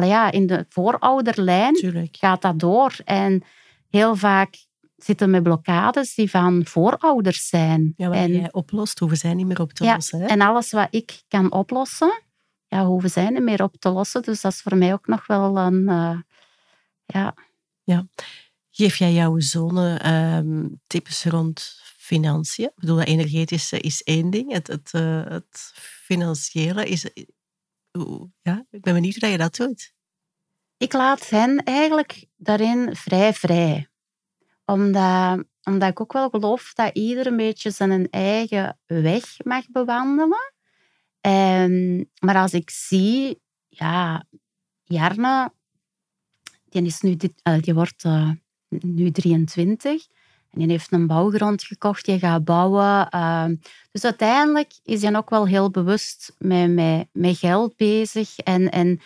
Ja, 0.00 0.30
in 0.30 0.46
de 0.46 0.66
voorouderlijn 0.68 1.74
Tuurlijk. 1.74 2.16
gaat 2.16 2.42
dat 2.42 2.58
door. 2.58 2.96
En 3.04 3.42
heel 3.90 4.16
vaak 4.16 4.66
zitten 4.96 5.30
met 5.30 5.42
blokkades 5.42 6.14
die 6.14 6.30
van 6.30 6.66
voorouders 6.66 7.48
zijn. 7.48 7.92
Ja, 7.96 8.08
wat 8.08 8.16
en, 8.16 8.32
jij 8.32 8.52
oplost, 8.52 8.98
hoeven 8.98 9.18
zij 9.18 9.34
niet 9.34 9.46
meer 9.46 9.60
op 9.60 9.72
te 9.72 9.84
lossen. 9.84 10.20
Hè? 10.20 10.26
En 10.26 10.40
alles 10.40 10.70
wat 10.70 10.88
ik 10.90 11.22
kan 11.28 11.52
oplossen, 11.52 12.22
ja, 12.66 12.84
hoeven 12.84 13.10
zij 13.10 13.28
niet 13.28 13.42
meer 13.42 13.62
op 13.62 13.76
te 13.76 13.88
lossen. 13.88 14.22
Dus 14.22 14.40
dat 14.40 14.52
is 14.52 14.60
voor 14.62 14.76
mij 14.76 14.92
ook 14.92 15.06
nog 15.06 15.26
wel 15.26 15.58
een... 15.58 15.82
Uh, 15.88 16.18
ja... 17.04 17.34
Ja, 17.86 18.06
Geef 18.76 18.96
jij 18.96 19.12
jouw 19.12 19.40
zonen 19.40 20.14
um, 20.14 20.80
tips 20.86 21.24
rond 21.24 21.80
financiën? 21.96 22.64
Ik 22.64 22.74
bedoel, 22.74 22.96
dat 22.96 23.06
energetische 23.06 23.80
is 23.80 24.02
één 24.02 24.30
ding. 24.30 24.52
Het, 24.52 24.66
het, 24.66 24.92
uh, 24.92 25.24
het 25.24 25.72
financiële 25.76 26.86
is... 26.86 27.10
Ja, 28.42 28.66
ik 28.70 28.80
ben 28.80 28.94
benieuwd 28.94 29.14
hoe 29.14 29.28
je 29.28 29.38
dat 29.38 29.56
doet. 29.56 29.92
Ik 30.76 30.92
laat 30.92 31.28
hen 31.28 31.62
eigenlijk 31.62 32.26
daarin 32.36 32.96
vrij 32.96 33.34
vrij. 33.34 33.88
Omdat, 34.64 35.44
omdat 35.62 35.90
ik 35.90 36.00
ook 36.00 36.12
wel 36.12 36.30
geloof 36.30 36.72
dat 36.72 36.96
ieder 36.96 37.26
een 37.26 37.36
beetje 37.36 37.70
zijn 37.70 38.10
eigen 38.10 38.78
weg 38.86 39.44
mag 39.44 39.68
bewandelen. 39.68 40.52
En, 41.20 42.10
maar 42.18 42.36
als 42.36 42.52
ik 42.52 42.70
zie, 42.70 43.40
ja, 43.68 44.26
Jarne, 44.82 45.52
die, 46.64 46.84
is 46.84 47.00
nu 47.00 47.16
dit, 47.16 47.32
die 47.60 47.74
wordt 47.74 48.04
nu 48.80 49.10
23. 49.10 50.06
En 50.50 50.60
die 50.60 50.68
heeft 50.68 50.92
een 50.92 51.06
bouwgrond 51.06 51.62
gekocht, 51.62 52.04
die 52.04 52.18
gaat 52.18 52.44
bouwen. 52.44 53.08
Ehm, 53.08 53.54
dus 53.92 54.04
uiteindelijk 54.04 54.72
is 54.82 55.02
hij 55.02 55.16
ook 55.16 55.30
wel 55.30 55.46
heel 55.46 55.70
bewust 55.70 56.34
met, 56.38 56.70
met, 56.70 57.08
met 57.12 57.38
geld 57.38 57.76
bezig. 57.76 58.38
En, 58.38 58.70
en 58.70 59.00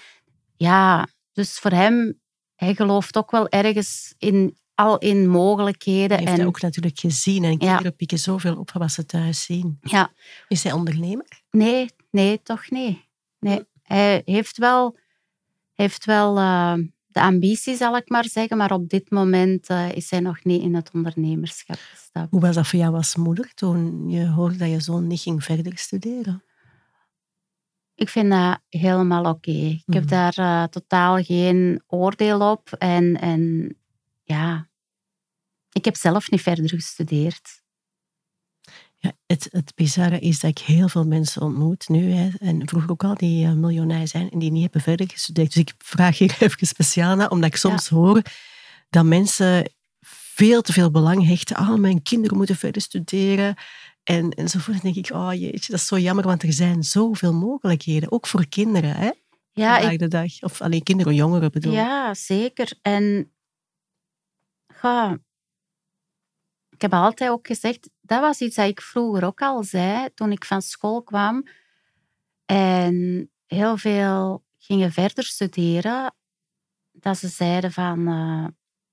ja, 0.57 1.09
dus 1.33 1.59
voor 1.59 1.71
hem, 1.71 2.21
hij 2.55 2.75
gelooft 2.75 3.17
ook 3.17 3.31
wel 3.31 3.49
ergens 3.49 4.15
in 4.19 4.57
al 4.79 4.99
in 4.99 5.29
mogelijkheden. 5.29 6.17
Hij 6.17 6.27
heeft 6.27 6.39
en, 6.39 6.47
ook 6.47 6.61
natuurlijk 6.61 6.99
gezien. 6.99 7.45
En 7.45 7.59
kinderen 7.59 7.83
ja. 7.85 7.91
pikken 7.91 8.19
zoveel 8.19 8.57
op 8.57 8.73
wat 8.73 8.93
ze 8.93 9.07
thuis 9.07 9.43
zien. 9.43 9.79
Ja. 9.81 10.13
Is 10.49 10.63
hij 10.63 10.73
ondernemer? 10.73 11.27
Nee, 11.51 11.91
nee, 12.11 12.43
toch 12.43 12.71
niet. 12.71 12.99
Nee. 13.39 13.65
Hij 13.83 14.23
heeft 14.25 14.59
wel, 14.59 14.99
heeft 15.75 16.05
wel 16.05 16.39
uh, 16.39 16.75
de 17.19 17.25
ambitie, 17.25 17.77
zal 17.77 17.97
ik 17.97 18.09
maar 18.09 18.25
zeggen. 18.29 18.57
Maar 18.57 18.73
op 18.73 18.89
dit 18.89 19.11
moment 19.11 19.71
uh, 19.71 19.93
is 19.93 20.11
hij 20.11 20.21
nog 20.21 20.45
niet 20.45 20.63
in 20.63 20.75
het 20.75 20.91
ondernemerschap 20.93 21.79
gestapt. 21.91 22.31
Hoe 22.31 22.41
was 22.41 22.55
dat 22.55 22.67
voor 22.67 22.79
jou 22.79 22.95
als 22.95 23.17
moeder 23.17 23.55
toen 23.55 24.09
je 24.09 24.27
hoorde 24.27 24.57
dat 24.57 24.71
je 24.71 24.81
zoon 24.81 25.07
niet 25.07 25.21
ging 25.21 25.45
verder 25.45 25.79
studeren? 25.79 26.43
Ik 27.95 28.09
vind 28.09 28.31
dat 28.31 28.59
helemaal 28.69 29.25
oké. 29.25 29.51
Okay. 29.51 29.71
Ik 29.71 29.83
mm. 29.87 29.95
heb 29.95 30.03
Mhm. 30.03 30.13
daar 30.13 30.35
uh, 30.39 30.65
totaal 30.65 31.23
geen 31.23 31.83
oordeel 31.87 32.51
op. 32.51 32.73
En, 32.73 33.21
en 33.21 33.75
ja, 34.23 34.69
ik 35.73 35.85
heb 35.85 35.97
zelf 35.97 36.31
niet 36.31 36.43
verder 36.43 36.69
gestudeerd. 36.69 37.63
Ja, 39.01 39.13
het, 39.27 39.49
het 39.51 39.75
bizarre 39.75 40.19
is 40.19 40.41
dat 40.41 40.51
ik 40.51 40.59
heel 40.59 40.89
veel 40.89 41.07
mensen 41.07 41.43
ontmoet 41.43 41.89
nu, 41.89 42.13
hè, 42.13 42.29
en 42.39 42.69
vroeger 42.69 42.91
ook 42.91 43.05
al, 43.05 43.15
die 43.15 43.47
uh, 43.47 43.53
miljonair 43.53 44.09
zijn 44.09 44.31
en 44.31 44.39
die 44.39 44.51
niet 44.51 44.63
hebben 44.63 44.81
verder 44.81 45.11
gestudeerd. 45.11 45.53
Dus 45.53 45.63
ik 45.63 45.75
vraag 45.79 46.19
hier 46.19 46.37
even 46.41 46.67
speciaal 46.67 47.17
naar, 47.17 47.31
omdat 47.31 47.49
ik 47.49 47.57
soms 47.57 47.89
ja. 47.89 47.97
hoor 47.97 48.23
dat 48.91 49.05
mensen 49.05 49.73
veel 50.35 50.63
te 50.63 50.73
veel 50.73 50.91
belang 50.91 51.27
hechten. 51.27 51.57
Ah, 51.57 51.75
mijn 51.75 52.03
kinderen 52.03 52.37
moeten 52.37 52.57
verder 52.57 52.83
studeren. 52.83 53.55
En, 54.03 54.31
enzovoort. 54.31 54.83
Dan 54.83 54.93
denk 54.93 55.07
ik, 55.07 55.15
oh 55.15 55.33
jeetje, 55.33 55.73
dat 55.73 55.81
is 55.81 55.87
zo 55.87 55.99
jammer, 55.99 56.25
want 56.25 56.43
er 56.43 56.53
zijn 56.53 56.83
zoveel 56.83 57.35
mogelijkheden, 57.35 58.13
ook 58.13 58.27
voor 58.27 58.47
kinderen, 58.47 58.95
hè? 58.95 59.11
Ja, 59.53 59.75
Vandaag 59.75 59.93
ik, 59.93 59.99
de 59.99 60.09
dag. 60.09 60.43
Of 60.43 60.61
alleen 60.61 60.83
kinderen, 60.83 61.15
jongeren 61.15 61.51
bedoel 61.51 61.73
ja 61.73 62.15
zeker. 62.15 62.79
En 62.83 63.33
ga, 64.75 65.19
ik 66.79 66.91
heb 66.91 66.93
altijd 66.93 67.31
ook 67.31 67.47
gezegd, 67.47 67.91
dat 68.01 68.21
was 68.21 68.41
iets 68.41 68.57
dat 68.57 68.69
ik 68.69 68.81
vroeger 68.81 69.25
ook 69.25 69.43
al 69.43 69.65
zei 69.65 70.09
toen 70.15 70.33
ik 70.33 70.45
van 70.45 70.63
school 70.63 71.03
kwam. 71.03 71.49
En 72.45 73.31
heel 73.47 73.77
veel 73.77 74.45
gingen 74.59 74.93
verder 74.93 75.25
studeren. 75.25 76.15
Dat 76.93 77.19
ze 77.19 77.29
zeiden 77.29 77.73
van, 77.73 78.09
uh, 78.09 78.47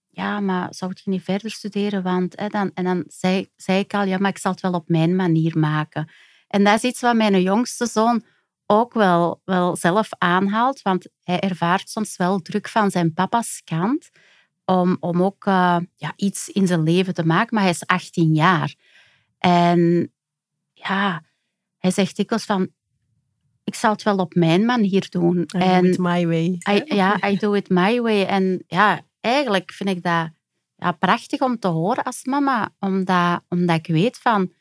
ja, 0.07 0.39
maar 0.39 0.73
zou 0.73 0.91
je 0.93 1.09
niet 1.09 1.23
verder 1.23 1.51
studeren? 1.51 2.03
Want, 2.03 2.39
hè, 2.39 2.47
dan, 2.47 2.71
en 2.73 2.83
dan 2.83 3.03
zei, 3.07 3.49
zei 3.55 3.79
ik 3.79 3.93
al, 3.93 4.03
ja, 4.03 4.17
maar 4.17 4.29
ik 4.29 4.37
zal 4.37 4.51
het 4.51 4.61
wel 4.61 4.73
op 4.73 4.89
mijn 4.89 5.15
manier 5.15 5.57
maken. 5.57 6.11
En 6.47 6.63
dat 6.63 6.75
is 6.75 6.89
iets 6.89 7.01
wat 7.01 7.15
mijn 7.15 7.41
jongste 7.41 7.85
zoon 7.85 8.23
ook 8.65 8.93
wel, 8.93 9.41
wel 9.43 9.75
zelf 9.75 10.09
aanhaalt, 10.17 10.81
want 10.81 11.07
hij 11.23 11.39
ervaart 11.39 11.89
soms 11.89 12.17
wel 12.17 12.39
druk 12.39 12.67
van 12.67 12.91
zijn 12.91 13.13
papa's 13.13 13.61
kant. 13.63 14.09
Om, 14.65 14.97
om 14.99 15.23
ook 15.23 15.45
eh, 15.45 15.77
ja, 15.95 16.13
iets 16.15 16.49
in 16.49 16.67
zijn 16.67 16.83
leven 16.83 17.13
te 17.13 17.25
maken. 17.25 17.55
Maar 17.55 17.63
hij 17.63 17.71
is 17.71 17.85
18 17.85 18.33
jaar. 18.33 18.75
En 19.37 20.11
ja, 20.73 21.23
hij 21.77 21.91
zegt 21.91 22.15
dikwijls 22.15 22.45
van, 22.45 22.69
ik 23.63 23.75
zal 23.75 23.91
het 23.91 24.03
wel 24.03 24.17
op 24.17 24.35
mijn 24.35 24.65
manier 24.65 25.07
doen. 25.09 25.47
I 25.55 25.59
en 25.59 25.81
do 25.81 25.89
it 25.89 25.97
my 25.97 26.27
way. 26.27 26.57
I, 26.69 26.95
ja, 26.95 27.29
I 27.29 27.37
do 27.37 27.53
it 27.53 27.69
my 27.69 28.01
way. 28.01 28.23
En 28.23 28.63
ja, 28.67 29.01
eigenlijk 29.21 29.71
vind 29.71 29.89
ik 29.89 30.03
dat 30.03 30.29
ja, 30.75 30.91
prachtig 30.91 31.39
om 31.41 31.59
te 31.59 31.67
horen 31.67 32.03
als 32.03 32.23
mama. 32.23 32.69
Omdat, 32.79 33.41
omdat 33.49 33.77
ik 33.77 33.87
weet 33.87 34.17
van, 34.17 34.53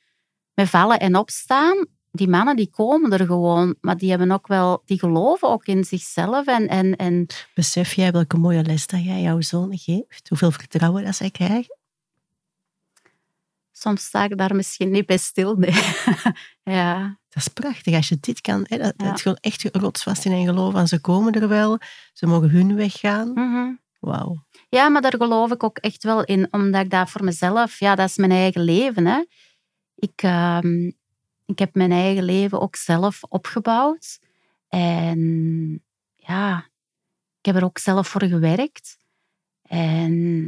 met 0.55 0.69
vallen 0.69 1.01
en 1.01 1.17
opstaan, 1.17 1.87
die 2.15 2.29
mannen 2.29 2.57
die 2.57 2.71
komen 2.71 3.13
er 3.13 3.27
gewoon. 3.27 3.75
Maar 3.81 3.97
die 3.97 4.11
hebben 4.11 4.31
ook 4.31 4.47
wel, 4.47 4.83
die 4.85 4.99
geloven 4.99 5.49
ook 5.49 5.67
in 5.67 5.85
zichzelf. 5.85 6.47
En, 6.47 6.69
en, 6.69 6.97
en 6.97 7.27
Besef 7.55 7.93
jij 7.93 8.11
welke 8.13 8.37
mooie 8.37 8.63
les 8.63 8.87
dat 8.87 9.05
jij 9.05 9.21
jouw 9.21 9.41
zoon 9.41 9.79
geeft? 9.79 10.29
Hoeveel 10.29 10.51
vertrouwen 10.51 11.05
dat 11.05 11.17
zij 11.17 11.31
krijgen? 11.31 11.77
soms 13.85 14.05
sta 14.05 14.25
ik 14.25 14.39
daar 14.39 14.55
misschien 14.55 14.91
niet 14.91 15.07
bij 15.07 15.17
stil. 15.17 15.55
Nee. 15.55 15.75
ja. 16.79 17.19
Dat 17.29 17.43
is 17.43 17.49
prachtig 17.49 17.95
als 17.95 18.09
je 18.09 18.17
dit 18.21 18.41
kan. 18.41 18.65
Hè, 18.69 18.79
dat, 18.79 18.95
Ja. 18.97 19.17
gewoon 19.17 19.39
echt 19.41 19.69
rotsvast 19.73 20.25
in 20.25 20.33
en 20.33 20.45
geloof 20.45 20.75
aan 20.75 20.89
ze 20.89 21.01
komen 21.01 21.33
er 21.33 21.49
wel. 21.49 21.79
Ze 22.13 22.27
mogen 22.27 22.51
hun 22.51 22.77
weg 22.77 22.93
gaan. 22.93 23.33
Mhm. 23.33 23.73
Wauw. 24.01 24.45
Ja, 24.69 24.89
maar 24.89 25.03
daar 25.03 25.15
geloof 25.17 25.51
ik 25.53 25.63
ook 25.63 25.79
echt 25.79 26.03
wel 26.03 26.25
in, 26.25 26.49
omdat 26.51 26.85
ik 26.85 26.91
dat 26.91 27.11
voor 27.11 27.25
mezelf, 27.25 27.79
ja, 27.79 27.95
dat 27.95 28.09
is 28.09 28.17
mijn 28.17 28.31
eigen 28.31 28.63
leven. 28.63 29.07
Hè. 29.07 29.25
Ik, 29.95 30.23
ehm, 30.23 30.91
ik 31.47 31.59
heb 31.59 31.75
mijn 31.75 31.93
eigen 31.93 32.25
leven 32.25 32.61
ook 32.61 32.77
zelf 32.77 33.23
opgebouwd. 33.29 34.19
En 34.69 35.85
ja, 36.15 36.69
ik 37.39 37.45
heb 37.45 37.55
er 37.57 37.65
ook 37.65 37.79
zelf 37.79 38.09
voor 38.09 38.25
gewerkt. 38.25 38.99
En 39.63 40.45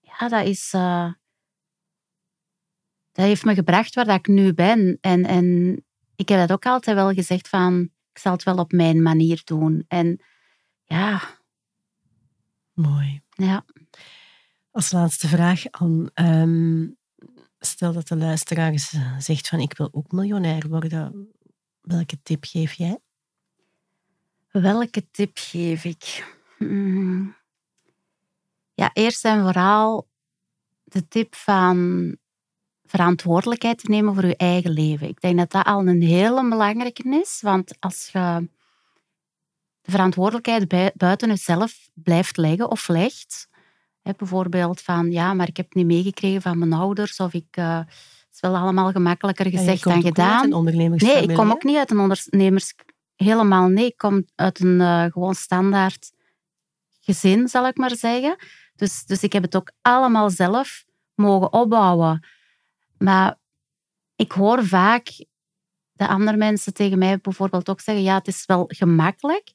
ja, 0.00 0.28
dat 0.28 0.46
is... 0.46 0.72
eh, 0.72 1.12
dat 3.12 3.24
heeft 3.24 3.44
me 3.44 3.54
gebracht 3.54 3.94
waar 3.94 4.04
dat 4.04 4.18
ik 4.18 4.26
nu 4.26 4.54
ben. 4.54 4.98
En, 5.00 5.24
en 5.24 5.76
ik 6.16 6.28
heb 6.28 6.38
dat 6.38 6.52
ook 6.52 6.66
altijd 6.66 6.96
wel 6.96 7.12
gezegd 7.12 7.48
van, 7.48 7.90
ik 8.12 8.18
zal 8.18 8.32
het 8.32 8.42
wel 8.42 8.56
op 8.56 8.72
mijn 8.72 9.02
manier 9.02 9.40
doen. 9.44 9.84
En 9.88 10.20
ja, 10.84 11.20
Mooi. 12.72 13.22
ja. 13.30 13.64
Als 14.70 14.92
laatste 14.92 15.28
vraag 15.28 15.62
aan. 15.70 16.10
ehm, 16.14 16.86
stel 17.60 17.92
dat 17.92 18.08
de 18.08 18.16
luisteraar 18.16 18.78
zegt 19.18 19.48
van 19.48 19.60
ik 19.60 19.76
wil 19.76 19.88
ook 19.92 20.12
miljonair 20.12 20.68
worden. 20.68 21.30
Welke 21.80 22.22
tip 22.22 22.44
geef 22.44 22.72
jij? 22.72 22.98
Welke 24.50 25.10
tip 25.10 25.30
geef 25.34 25.84
ik? 25.84 26.34
Hmm. 26.58 27.36
Ja, 28.74 28.90
eerst 28.92 29.24
en 29.24 29.42
vooral 29.42 30.08
de 30.84 31.08
tip 31.08 31.34
van 31.34 32.16
verantwoordelijkheid 32.84 33.78
te 33.78 33.90
nemen 33.90 34.14
voor 34.14 34.26
je 34.26 34.36
eigen 34.36 34.70
leven. 34.70 35.08
Ik 35.08 35.20
denk 35.20 35.38
dat 35.38 35.50
dat 35.50 35.66
al 35.66 35.86
een 35.86 36.02
hele 36.02 36.48
belangrijke 36.48 37.20
is, 37.20 37.40
want 37.40 37.80
als 37.80 38.08
je 38.12 38.48
de 39.80 39.90
verantwoordelijkheid 39.90 40.68
bui- 40.68 40.92
buiten 40.94 41.28
jezelf 41.28 41.90
blijft 41.94 42.36
leggen 42.36 42.70
of 42.70 42.88
legt, 42.88 43.48
bijvoorbeeld 44.16 44.80
van 44.80 45.10
ja, 45.10 45.34
maar 45.34 45.48
ik 45.48 45.56
heb 45.56 45.66
het 45.66 45.74
niet 45.74 45.86
meegekregen 45.86 46.42
van 46.42 46.58
mijn 46.58 46.72
ouders 46.72 47.16
of 47.16 47.32
ik, 47.32 47.46
eh, 47.50 47.78
het 47.78 48.28
is 48.32 48.40
wel 48.40 48.56
allemaal 48.56 48.90
gemakkelijker 48.90 49.48
jij 49.48 49.58
gezegd 49.58 49.84
dan 49.84 49.92
ook 49.92 49.98
niet 49.98 50.06
uit 50.06 50.16
gedaan. 50.16 50.64
Nee, 50.96 51.22
ik 51.22 51.34
kom 51.34 51.50
ook 51.50 51.64
niet 51.64 51.76
uit 51.76 51.90
een 51.90 51.98
ondernemers... 51.98 52.74
Helemaal 53.16 53.68
nee. 53.68 53.86
Ik 53.86 53.96
kom 53.96 54.24
uit 54.34 54.60
een 54.60 54.80
eh, 54.80 55.04
gewoon 55.04 55.34
standaard 55.34 56.12
gezin, 57.00 57.48
zal 57.48 57.66
ik 57.66 57.76
maar 57.76 57.96
zeggen. 57.96 58.36
Dus, 58.76 59.04
dus 59.04 59.22
ik 59.22 59.32
heb 59.32 59.42
het 59.42 59.56
ook 59.56 59.72
allemaal 59.82 60.30
zelf 60.30 60.84
mogen 61.14 61.52
opbouwen. 61.52 62.26
Maar 62.98 63.38
ik 64.16 64.32
hoor 64.32 64.64
vaak 64.64 65.24
dat 65.92 66.08
andere 66.08 66.36
mensen 66.36 66.74
tegen 66.74 66.98
mij 66.98 67.18
bijvoorbeeld 67.18 67.68
ook 67.68 67.80
zeggen, 67.80 68.04
ja, 68.04 68.14
het 68.14 68.28
is 68.28 68.46
wel 68.46 68.64
gemakkelijk. 68.68 69.52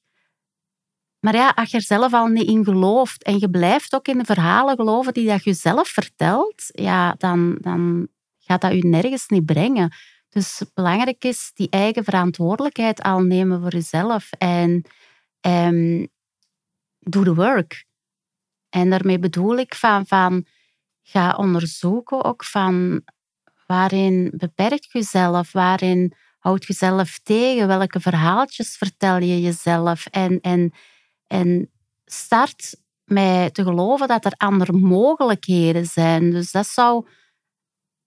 Maar 1.26 1.36
ja, 1.36 1.50
als 1.56 1.72
je 1.72 1.78
er 1.78 1.84
zelf 1.84 2.14
al 2.14 2.28
niet 2.28 2.48
in 2.48 2.64
gelooft 2.64 3.24
en 3.24 3.40
je 3.40 3.50
blijft 3.50 3.94
ook 3.94 4.08
in 4.08 4.18
de 4.18 4.26
verhalen 4.26 4.76
geloven 4.76 5.14
die 5.14 5.28
dat 5.28 5.44
je 5.44 5.54
zelf 5.54 5.88
vertelt, 5.88 6.64
ja, 6.68 7.16
dan, 7.18 7.58
dan 7.60 8.08
gaat 8.40 8.62
dat 8.62 8.72
je 8.72 8.86
nergens 8.86 9.28
niet 9.28 9.46
brengen. 9.46 9.94
Dus 10.30 10.62
belangrijk 10.74 11.24
is 11.24 11.52
die 11.54 11.70
eigen 11.70 12.04
verantwoordelijkheid 12.04 13.02
al 13.02 13.20
nemen 13.20 13.62
voor 13.62 13.72
jezelf. 13.72 14.32
En 14.32 14.86
ehm, 15.42 16.06
doe 17.00 17.24
de 17.24 17.34
work. 17.34 17.86
En 18.70 18.90
daarmee 18.90 19.20
bedoel 19.20 19.58
ik 19.58 19.76
van, 19.76 20.06
van 20.06 20.46
ga 21.02 21.36
onderzoeken 21.36 22.24
ook 22.24 22.44
van 22.44 23.04
waarin 23.66 24.32
beperkt 24.36 24.92
je 24.92 25.00
jezelf, 25.00 25.52
waarin 25.52 26.14
houd 26.40 26.66
je 26.66 26.74
jezelf 26.74 27.20
tegen, 27.20 27.68
welke 27.68 28.00
verhaaltjes 28.00 28.78
vertel 28.78 29.18
je 29.18 29.42
jezelf. 29.42 30.06
En, 30.06 30.42
en, 30.42 30.74
en 31.28 31.72
start 32.06 32.76
met 33.04 33.54
te 33.54 33.64
geloven 33.64 34.08
dat 34.08 34.26
er 34.26 34.34
andere 34.38 34.72
mogelijkheden 34.72 35.86
zijn. 35.86 36.32
Dus 36.32 36.52
dat 36.52 36.68
zou 36.68 37.08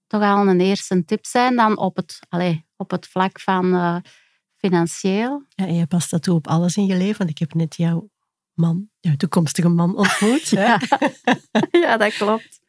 toch 0.06 0.22
al 0.22 0.48
een 0.48 0.60
eerste 0.60 1.04
tip 1.04 1.26
zijn 1.26 1.56
dan 1.56 1.78
op 1.78 1.96
het, 1.96 2.18
allez, 2.28 2.58
op 2.76 2.90
het 2.90 3.06
vlak 3.06 3.40
van 3.40 3.74
eh, 3.74 3.96
financieel. 4.56 5.44
Ja, 5.48 5.66
en 5.66 5.74
je 5.74 5.86
past 5.86 6.10
dat 6.10 6.22
toe 6.22 6.34
op 6.34 6.46
alles 6.46 6.76
in 6.76 6.86
je 6.86 6.96
leven. 6.96 7.18
Want 7.18 7.30
ik 7.30 7.38
heb 7.38 7.54
net 7.54 7.76
jouw 7.76 8.10
man, 8.54 8.90
jouw 9.00 9.16
toekomstige 9.16 9.68
man 9.68 9.96
ontmoet. 9.96 10.48
ja, 11.84 11.96
dat 11.96 12.14
klopt. 12.14 12.60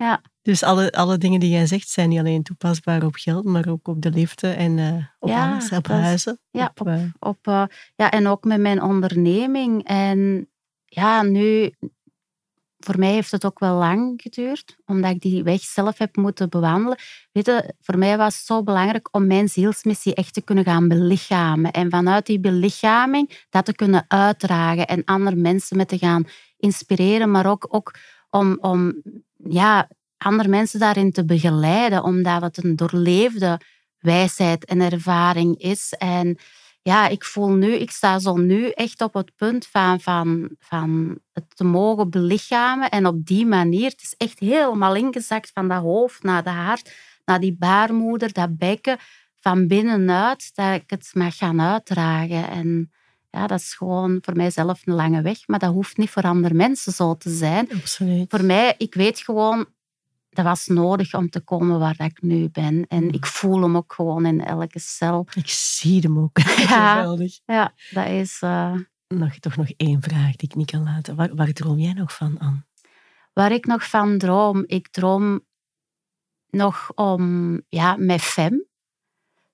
Ja, 0.00 0.22
Dus 0.42 0.62
alle, 0.62 0.92
alle 0.92 1.18
dingen 1.18 1.40
die 1.40 1.50
jij 1.50 1.66
zegt 1.66 1.88
zijn 1.88 2.08
niet 2.08 2.18
alleen 2.18 2.42
toepasbaar 2.42 3.04
op 3.04 3.14
geld, 3.14 3.44
maar 3.44 3.68
ook 3.68 3.88
op 3.88 4.02
de 4.02 4.10
liefde 4.10 4.48
en 4.48 4.78
eh, 4.78 5.04
op 5.18 5.28
Ja, 5.28 5.50
alles, 5.50 5.72
op 5.72 5.86
huizen. 5.86 6.38
ja, 6.50 6.72
op, 6.74 6.86
eh, 6.86 7.02
op, 7.18 7.46
eh, 7.46 7.64
ja, 7.96 8.10
en 8.10 8.26
ook 8.26 8.44
met 8.44 8.60
mijn 8.60 8.82
onderneming. 8.82 9.84
En 9.84 10.48
ja, 10.84 11.22
nu, 11.22 11.70
voor 12.78 12.98
mij 12.98 13.12
heeft 13.12 13.30
het 13.30 13.44
ook 13.44 13.58
wel 13.58 13.76
lang 13.76 14.20
geduurd, 14.22 14.76
omdat 14.86 15.10
ik 15.10 15.20
die 15.20 15.42
weg 15.42 15.60
zelf 15.60 15.98
heb 15.98 16.16
moeten 16.16 16.50
bewandelen. 16.50 16.98
Weet 17.32 17.46
je, 17.46 17.74
voor 17.80 17.98
mij 17.98 18.16
was 18.16 18.36
het 18.36 18.46
zo 18.46 18.62
belangrijk 18.62 19.08
om 19.12 19.26
mijn 19.26 19.48
zielsmissie 19.48 20.14
echt 20.14 20.34
te 20.34 20.42
kunnen 20.42 20.64
gaan 20.64 20.88
belichamen. 20.88 21.70
En 21.70 21.90
vanuit 21.90 22.26
die 22.26 22.40
belichaming 22.40 23.46
dat 23.50 23.64
te 23.64 23.74
kunnen 23.74 24.04
uitdragen 24.08 24.86
en 24.86 25.04
andere 25.04 25.36
mensen 25.36 25.76
met 25.76 25.88
te 25.88 25.98
gaan 25.98 26.24
inspireren, 26.56 27.30
maar 27.30 27.46
ook, 27.46 27.66
ook 27.70 27.94
om, 28.30 28.58
om 28.60 29.02
ja, 29.48 29.88
andere 30.16 30.48
mensen 30.48 30.80
daarin 30.80 31.12
te 31.12 31.24
begeleiden, 31.24 32.02
omdat 32.02 32.42
het 32.42 32.64
een 32.64 32.76
doorleefde 32.76 33.60
wijsheid 33.98 34.64
en 34.64 34.80
ervaring 34.80 35.58
is. 35.58 35.92
En 35.98 36.38
ja, 36.82 37.08
ik 37.08 37.24
voel 37.24 37.48
nu, 37.48 37.72
ik 37.72 37.90
sta 37.90 38.18
zo 38.18 38.36
nu 38.36 38.68
echt 38.68 39.00
op 39.00 39.14
het 39.14 39.36
punt 39.36 39.66
van, 39.66 40.00
van, 40.00 40.50
van 40.58 41.18
het 41.32 41.56
te 41.56 41.64
mogen 41.64 42.10
belichamen. 42.10 42.90
En 42.90 43.06
op 43.06 43.26
die 43.26 43.46
manier, 43.46 43.90
het 43.90 44.02
is 44.02 44.14
echt 44.16 44.38
helemaal 44.38 44.94
ingezakt 44.94 45.50
van 45.54 45.68
dat 45.68 45.82
hoofd 45.82 46.22
naar 46.22 46.42
de 46.42 46.50
hart, 46.50 46.94
naar 47.24 47.40
die 47.40 47.56
baarmoeder, 47.58 48.32
dat 48.32 48.56
bekken, 48.56 48.98
van 49.40 49.66
binnenuit, 49.66 50.50
dat 50.54 50.74
ik 50.74 50.90
het 50.90 51.10
mag 51.12 51.36
gaan 51.36 51.60
uitdragen. 51.60 52.48
En 52.48 52.90
ja, 53.30 53.46
dat 53.46 53.58
is 53.60 53.74
gewoon 53.74 54.18
voor 54.22 54.36
mijzelf 54.36 54.86
een 54.86 54.94
lange 54.94 55.22
weg, 55.22 55.46
maar 55.48 55.58
dat 55.58 55.72
hoeft 55.72 55.96
niet 55.96 56.10
voor 56.10 56.22
andere 56.22 56.54
mensen 56.54 56.92
zo 56.92 57.16
te 57.16 57.30
zijn. 57.30 57.68
absoluut. 57.72 58.30
Voor 58.30 58.44
mij, 58.44 58.74
ik 58.78 58.94
weet 58.94 59.18
gewoon, 59.18 59.66
dat 60.30 60.44
was 60.44 60.66
nodig 60.66 61.14
om 61.14 61.30
te 61.30 61.40
komen 61.40 61.78
waar 61.78 62.00
ik 62.00 62.22
nu 62.22 62.48
ben. 62.48 62.84
En 62.88 63.02
Mm. 63.04 63.08
ik 63.12 63.26
voel 63.26 63.62
hem 63.62 63.76
ook 63.76 63.92
gewoon 63.92 64.26
in 64.26 64.44
elke 64.44 64.78
cel. 64.78 65.26
Ik 65.34 65.48
zie 65.48 66.00
hem 66.00 66.18
ook. 66.18 66.38
Ja. 66.68 66.94
Geweldig. 66.96 67.40
Ja, 67.44 67.74
dat 67.90 68.06
is... 68.06 68.38
eh, 68.42 68.74
Nog, 69.08 69.38
toch 69.38 69.56
nog 69.56 69.68
één 69.76 70.02
vraag 70.02 70.36
die 70.36 70.48
ik 70.48 70.54
niet 70.54 70.70
kan 70.70 70.82
laten. 70.82 71.16
Waar, 71.16 71.34
waar 71.34 71.52
droom 71.52 71.78
jij 71.78 71.92
nog 71.92 72.14
van, 72.14 72.38
Anne? 72.38 72.64
waar 73.32 73.52
ik 73.52 73.66
nog 73.66 73.88
van 73.88 74.18
droom. 74.18 74.64
Ik 74.66 74.88
droom 74.88 75.40
nog 76.50 76.92
om, 76.94 77.60
ja, 77.68 77.96
met 77.98 78.20
FEM. 78.20 78.64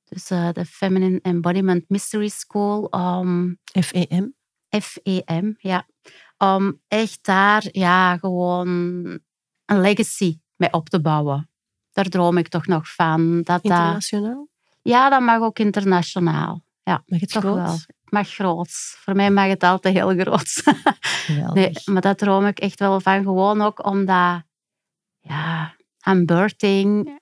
Dus 0.08 0.30
eh, 0.30 0.48
de 0.52 0.64
Feminine 0.64 1.18
Embodiment 1.22 1.88
Mystery 1.88 2.28
School. 2.28 2.82
Om 2.84 3.58
FEM? 3.80 4.34
FEM, 4.68 5.54
ja. 5.58 5.86
Om 6.38 6.80
echt 6.88 7.18
daar, 7.24 7.64
ja, 7.70 8.16
gewoon 8.16 8.68
een 9.64 9.80
legacy 9.80 10.40
mee 10.56 10.72
op 10.72 10.88
te 10.88 11.00
bouwen. 11.00 11.50
Daar 11.92 12.04
droom 12.04 12.36
ik 12.38 12.48
toch 12.48 12.66
nog 12.66 12.94
van. 12.94 13.34
Dat 13.36 13.44
dat, 13.46 13.64
Internationaal? 13.64 14.48
ja, 14.82 15.08
dat 15.10 15.20
mag 15.20 15.40
ook 15.40 15.58
internationaal. 15.58 16.64
Ja, 16.82 17.02
Mag 17.06 17.20
het 17.20 17.30
toch 17.30 17.42
groot? 17.42 17.56
wel. 17.56 17.72
Het 17.72 18.10
mag 18.10 18.28
groots. 18.28 18.96
Voor 18.98 19.14
mij 19.14 19.30
mag 19.30 19.46
het 19.46 19.62
altijd 19.62 19.94
heel 19.94 20.16
groot. 20.18 20.62
Nee, 21.54 21.72
maar 21.84 22.00
dat 22.00 22.18
droom 22.18 22.46
ik 22.46 22.58
echt 22.58 22.78
wel 22.78 23.00
van. 23.00 23.22
Gewoon 23.22 23.62
ook 23.62 23.86
omdat, 23.86 24.42
ja, 25.18 25.74
aan 26.00 26.24
birthing, 26.24 27.20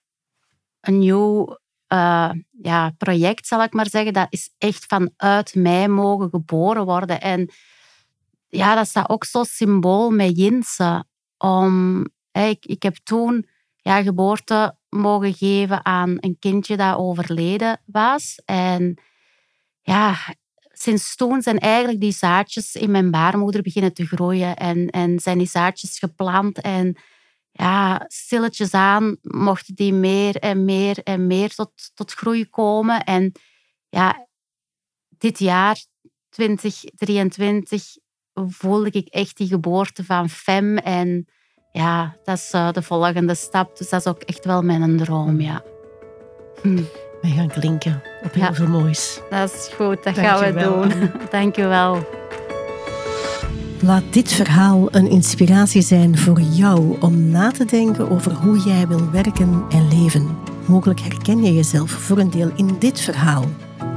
een 0.81 0.99
nieuw 0.99 1.59
eh, 1.95 2.31
ja, 2.63 2.91
project, 2.99 3.47
zal 3.47 3.63
ik 3.63 3.73
maar 3.73 3.89
zeggen, 3.89 4.13
dat 4.13 4.27
is 4.31 4.51
echt 4.59 4.85
vanuit 4.85 5.55
mij 5.55 5.89
mogen 5.89 6.29
geboren 6.31 6.85
worden. 6.85 7.21
En 7.21 7.51
ja, 8.49 8.75
dat 8.75 8.87
staat 8.87 9.09
ook 9.09 9.25
zo 9.25 9.45
symbool 9.45 10.11
met 10.11 10.37
Jinse. 10.37 11.05
om... 11.39 12.13
Ik, 12.33 12.67
ik 12.67 12.83
heb 12.83 12.97
toen 12.97 13.47
ja, 13.77 14.03
geboorte 14.03 14.77
mogen 14.89 15.35
geven 15.35 15.85
aan 15.85 16.17
een 16.21 16.37
kindje 16.39 16.77
dat 16.77 16.97
overleden 16.97 17.81
was. 17.85 18.43
En 18.45 18.99
ja, 19.83 20.17
sinds 20.73 21.17
toen 21.17 21.43
zijn 21.43 21.59
eigenlijk 21.59 22.01
die 22.01 22.13
zaadjes 22.13 22.75
in 22.75 22.91
mijn 22.91 23.11
baarmoeder 23.11 23.63
beginnen 23.63 23.95
te 23.95 24.07
groeien. 24.07 24.57
En, 24.57 24.91
en 24.91 25.21
zijn 25.21 25.39
die 25.39 25.47
zaadjes 25.47 25.99
geplant. 25.99 26.61
En 26.61 26.97
ja, 27.57 28.05
stilletjes 28.07 28.75
aan 28.75 29.17
mochten 29.23 29.75
die 29.75 29.93
meer 29.93 30.37
en 30.37 30.65
meer 30.65 30.99
en 31.03 31.27
meer 31.27 31.55
tot, 31.55 31.71
tot 31.95 32.13
groei 32.13 32.49
komen. 32.49 33.05
En 33.05 33.33
ja, 33.89 34.27
dit 35.09 35.39
jaar, 35.39 35.85
2023, 36.29 37.97
voelde 38.35 38.91
ik 38.91 39.09
echt 39.09 39.37
die 39.37 39.49
geboorte 39.49 40.05
van 40.05 40.29
Fem. 40.29 40.79
En 40.79 41.27
ja, 41.73 42.17
dat 42.25 42.37
is 42.37 42.53
uh, 42.55 42.73
de 42.73 42.83
volgende 42.83 43.35
stap. 43.35 43.77
Dus 43.77 43.89
dat 43.89 44.01
is 44.01 44.07
ook 44.07 44.23
echt 44.23 44.45
wel 44.45 44.63
mijn 44.63 44.97
droom, 44.97 45.41
ja. 45.41 45.63
Hm. 46.63 46.83
Wij 47.21 47.31
gaan 47.33 47.49
klinken 47.49 48.03
op 48.23 48.33
heel 48.33 48.55
veel 48.55 48.69
moois. 48.69 49.21
Dat 49.31 49.53
is 49.53 49.71
goed, 49.75 50.03
dat 50.03 50.19
gaan 50.19 50.55
we 50.55 50.61
doen. 50.61 51.11
Dank 51.31 51.57
je 51.57 51.67
wel. 51.67 52.24
Laat 53.85 54.03
dit 54.11 54.33
verhaal 54.33 54.89
een 54.91 55.09
inspiratie 55.09 55.83
zijn 55.83 56.19
voor 56.19 56.41
jou 56.41 56.97
om 57.01 57.29
na 57.29 57.51
te 57.51 57.65
denken 57.65 58.11
over 58.11 58.33
hoe 58.33 58.59
jij 58.59 58.89
wil 58.89 59.11
werken 59.11 59.65
en 59.69 59.89
leven. 59.89 60.37
Mogelijk 60.67 61.01
herken 61.01 61.45
je 61.45 61.55
jezelf 61.55 61.91
voor 61.91 62.19
een 62.19 62.31
deel 62.31 62.51
in 62.57 62.77
dit 62.79 63.01
verhaal. 63.01 63.45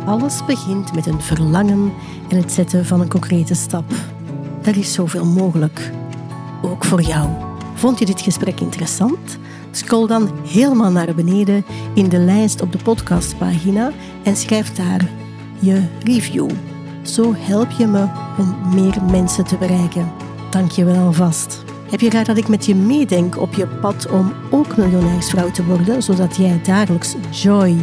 Alles 0.06 0.46
begint 0.46 0.94
met 0.94 1.06
een 1.06 1.22
verlangen 1.22 1.94
en 2.30 2.38
het 2.38 2.52
zetten 2.52 2.86
van 2.86 3.02
een 3.02 3.10
concrete 3.10 3.54
stap. 3.54 3.92
Er 4.64 4.78
is 4.78 4.94
zoveel 4.94 5.26
mogelijk. 5.26 5.92
Ook 6.62 6.86
voor 6.86 7.02
jou. 7.02 7.30
Vond 7.76 8.00
je 8.00 8.06
dit 8.06 8.22
gesprek 8.22 8.60
interessant? 8.60 9.38
Scroll 9.72 10.08
dan 10.08 10.32
helemaal 10.48 10.92
naar 10.92 11.16
beneden 11.16 11.66
in 11.94 12.10
de 12.10 12.20
lijst 12.20 12.62
op 12.62 12.72
de 12.72 12.78
podcastpagina 12.84 13.92
en 14.24 14.36
schrijf 14.36 14.74
daar 14.74 15.10
je 15.60 15.84
review. 16.04 16.50
Zo 17.08 17.34
help 17.36 17.72
je 17.72 17.88
me 17.88 18.08
om 18.38 18.74
meer 18.74 19.04
mensen 19.12 19.46
te 19.46 19.58
bereiken. 19.58 20.12
Dank 20.50 20.72
je 20.72 20.86
wel 20.86 21.06
alvast. 21.06 21.64
Heb 21.90 22.00
je 22.00 22.10
graag 22.10 22.26
dat 22.26 22.38
ik 22.38 22.48
met 22.48 22.66
je 22.66 22.76
meedenk 22.76 23.38
op 23.38 23.54
je 23.54 23.68
pad 23.68 24.10
om 24.10 24.34
ook 24.50 24.78
miljonairsvrouw 24.78 25.52
te 25.52 25.66
worden, 25.66 26.04
zodat 26.04 26.36
jij 26.36 26.62
dagelijks 26.64 27.16
joy, 27.32 27.76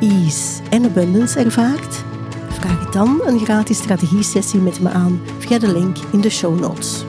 ease 0.00 0.62
en 0.70 0.84
abundance 0.84 1.38
ervaart? 1.38 2.04
Vraag 2.48 2.90
dan 2.90 3.20
een 3.24 3.38
gratis 3.38 3.78
strategie-sessie 3.78 4.60
met 4.60 4.80
me 4.80 4.88
aan 4.88 5.20
via 5.38 5.58
de 5.58 5.72
link 5.72 5.96
in 6.12 6.20
de 6.20 6.30
show 6.30 6.60
notes. 6.60 7.04